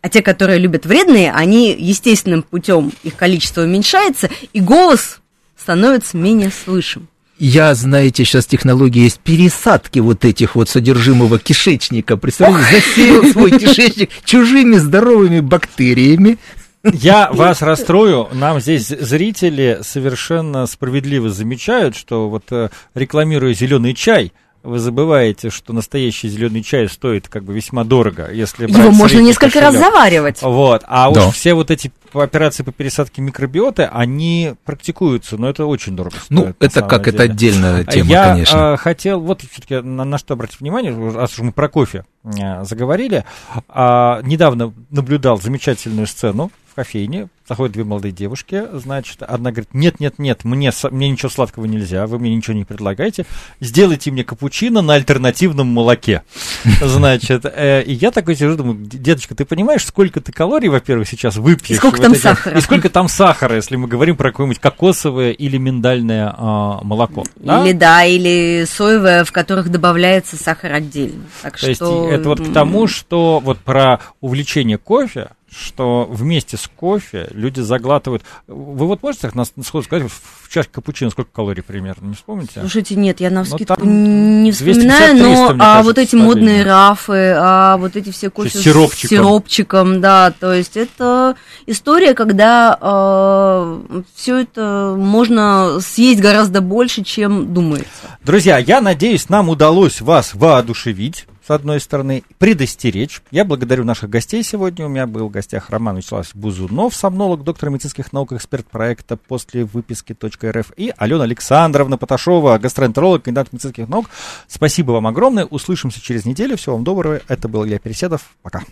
А 0.00 0.08
те, 0.08 0.22
которые 0.22 0.58
любят 0.58 0.84
вредные, 0.84 1.32
они 1.32 1.74
естественным 1.78 2.42
путем 2.42 2.92
их 3.02 3.16
количество 3.16 3.62
уменьшается, 3.62 4.28
и 4.52 4.60
голос 4.60 5.20
становится 5.56 6.16
менее 6.16 6.50
слышим. 6.50 7.08
Я, 7.46 7.74
знаете, 7.74 8.24
сейчас 8.24 8.46
технология 8.46 9.02
есть 9.02 9.20
пересадки 9.20 9.98
вот 9.98 10.24
этих 10.24 10.54
вот 10.54 10.70
содержимого 10.70 11.38
кишечника. 11.38 12.16
Представляете, 12.16 12.80
засеял 12.80 13.24
свой 13.32 13.50
кишечник 13.50 14.08
чужими 14.24 14.76
здоровыми 14.76 15.40
бактериями. 15.40 16.38
Я 16.82 17.30
вас 17.30 17.60
расстрою. 17.60 18.28
Нам 18.32 18.60
здесь 18.60 18.86
зрители 18.86 19.80
совершенно 19.82 20.64
справедливо 20.64 21.28
замечают, 21.28 21.96
что 21.96 22.30
вот 22.30 22.44
э, 22.50 22.70
рекламируя 22.94 23.52
зеленый 23.52 23.92
чай, 23.92 24.32
вы 24.64 24.78
забываете, 24.78 25.50
что 25.50 25.72
настоящий 25.72 26.28
зеленый 26.28 26.62
чай 26.62 26.88
стоит 26.88 27.28
как 27.28 27.44
бы 27.44 27.52
весьма 27.52 27.84
дорого, 27.84 28.30
если 28.32 28.66
Его 28.66 28.90
можно 28.90 29.20
несколько 29.20 29.60
кошелек. 29.60 29.74
раз 29.74 29.78
заваривать. 29.78 30.42
Вот, 30.42 30.82
а 30.86 31.10
да. 31.10 31.28
уж 31.28 31.34
все 31.34 31.54
вот 31.54 31.70
эти 31.70 31.92
операции 32.12 32.62
по 32.62 32.72
пересадке 32.72 33.20
микробиоты, 33.20 33.84
они 33.84 34.54
практикуются, 34.64 35.36
но 35.36 35.50
это 35.50 35.66
очень 35.66 35.94
дорого 35.94 36.16
ну, 36.30 36.40
стоит. 36.42 36.56
Ну, 36.58 36.66
это 36.66 36.82
как, 36.82 37.04
деле. 37.04 37.14
это 37.14 37.22
отдельная 37.24 37.84
тема, 37.84 38.10
Я, 38.10 38.28
конечно. 38.32 38.56
Я 38.56 38.76
хотел, 38.76 39.20
вот 39.20 39.42
все-таки 39.42 39.80
на, 39.80 40.04
на 40.04 40.18
что 40.18 40.34
обратить 40.34 40.60
внимание, 40.60 40.94
раз 41.12 41.34
уж 41.34 41.40
мы 41.40 41.52
про 41.52 41.68
кофе 41.68 42.04
а, 42.24 42.64
заговорили, 42.64 43.24
а, 43.68 44.20
недавно 44.22 44.72
наблюдал 44.90 45.40
замечательную 45.40 46.06
сцену 46.06 46.50
в 46.74 46.76
кофейне, 46.76 47.28
заходят 47.46 47.72
две 47.72 47.84
молодые 47.84 48.10
девушки, 48.10 48.64
значит, 48.72 49.22
одна 49.22 49.52
говорит, 49.52 49.72
нет, 49.74 50.00
нет, 50.00 50.18
нет, 50.18 50.44
мне, 50.44 50.72
мне 50.90 51.08
ничего 51.08 51.28
сладкого 51.28 51.66
нельзя, 51.66 52.06
вы 52.08 52.18
мне 52.18 52.34
ничего 52.34 52.56
не 52.56 52.64
предлагаете, 52.64 53.26
сделайте 53.60 54.10
мне 54.10 54.24
капучино 54.24 54.82
на 54.82 54.94
альтернативном 54.94 55.68
молоке, 55.68 56.22
значит, 56.82 57.44
э, 57.44 57.84
и 57.84 57.92
я 57.92 58.10
такой 58.10 58.34
сижу, 58.34 58.56
думаю, 58.56 58.78
деточка, 58.80 59.36
ты 59.36 59.44
понимаешь, 59.44 59.84
сколько 59.86 60.20
ты 60.20 60.32
калорий, 60.32 60.68
во-первых, 60.68 61.08
сейчас 61.08 61.36
выпьешь? 61.36 61.70
И 61.70 61.74
сколько 61.74 62.02
там 62.02 62.16
сахара? 62.16 62.58
И 62.58 62.60
сколько 62.60 62.88
там 62.88 63.06
сахара, 63.06 63.54
если 63.54 63.76
мы 63.76 63.86
говорим 63.86 64.16
про 64.16 64.32
какое-нибудь 64.32 64.58
кокосовое 64.58 65.30
или 65.30 65.56
миндальное 65.56 66.34
а, 66.36 66.80
молоко? 66.82 67.22
Или 67.40 67.72
да, 67.72 68.04
или 68.04 68.64
соевое, 68.64 69.22
в 69.24 69.30
которых 69.30 69.70
добавляется 69.70 70.36
сахар 70.36 70.72
отдельно. 70.72 71.22
Так 71.42 71.52
То 71.52 71.72
что... 71.72 72.10
есть 72.10 72.20
это 72.20 72.28
вот 72.28 72.40
к 72.40 72.52
тому, 72.52 72.88
что 72.88 73.40
вот 73.44 73.58
про 73.60 74.00
увлечение 74.20 74.78
кофе, 74.78 75.28
что 75.54 76.06
вместе 76.10 76.56
с 76.56 76.68
кофе 76.68 77.28
люди 77.30 77.60
заглатывают... 77.60 78.22
Вы 78.46 78.86
вот 78.86 79.02
можете 79.02 79.22
так 79.22 79.34
на 79.34 79.44
сходу 79.44 79.84
сказать, 79.84 80.10
в 80.10 80.48
чашке 80.52 80.72
капучино 80.72 81.10
сколько 81.10 81.30
калорий 81.32 81.62
примерно, 81.62 82.08
не 82.08 82.14
вспомните? 82.14 82.60
Слушайте, 82.60 82.96
нет, 82.96 83.20
я 83.20 83.30
на 83.30 83.40
ну, 83.40 83.44
вскидку 83.44 83.84
не 83.84 84.50
вспоминаю, 84.52 85.16
но 85.16 85.44
а 85.44 85.54
кажется, 85.54 85.82
вот 85.84 85.98
эти 85.98 86.16
модные 86.16 86.64
рафы, 86.64 87.34
а 87.36 87.76
вот 87.76 87.96
эти 87.96 88.10
все 88.10 88.30
кофе 88.30 88.50
с 88.50 88.62
сиропчиком. 88.62 89.08
сиропчиком, 89.08 90.00
да, 90.00 90.32
то 90.32 90.52
есть 90.52 90.76
это 90.76 91.36
история, 91.66 92.14
когда 92.14 92.78
э, 92.80 94.02
все 94.14 94.40
это 94.40 94.94
можно 94.98 95.80
съесть 95.80 96.20
гораздо 96.20 96.60
больше, 96.60 97.04
чем 97.04 97.54
думается. 97.54 97.88
Друзья, 98.22 98.58
я 98.58 98.80
надеюсь, 98.80 99.28
нам 99.28 99.48
удалось 99.48 100.00
вас 100.00 100.34
воодушевить 100.34 101.26
с 101.46 101.50
одной 101.50 101.80
стороны, 101.80 102.22
предостеречь. 102.38 103.20
Я 103.30 103.44
благодарю 103.44 103.84
наших 103.84 104.08
гостей 104.08 104.42
сегодня. 104.42 104.86
У 104.86 104.88
меня 104.88 105.06
был 105.06 105.28
в 105.28 105.30
гостях 105.30 105.68
Роман 105.68 105.96
Вячеславович 105.96 106.34
Бузунов, 106.34 106.94
сомнолог, 106.94 107.44
доктор 107.44 107.70
медицинских 107.70 108.12
наук, 108.12 108.32
эксперт 108.32 108.66
проекта 108.66 109.16
после 109.16 109.64
выписки 109.64 110.16
.рф 110.44 110.72
и 110.76 110.92
Алена 110.96 111.24
Александровна 111.24 111.98
Поташова, 111.98 112.58
гастроэнтеролог, 112.58 113.24
кандидат 113.24 113.52
медицинских 113.52 113.88
наук. 113.88 114.08
Спасибо 114.48 114.92
вам 114.92 115.06
огромное. 115.06 115.44
Услышимся 115.44 116.00
через 116.00 116.24
неделю. 116.24 116.56
Всего 116.56 116.76
вам 116.76 116.84
доброго. 116.84 117.20
Это 117.28 117.48
был 117.48 117.66
Илья 117.66 117.78
Переседов. 117.78 118.30
Пока. 118.42 118.62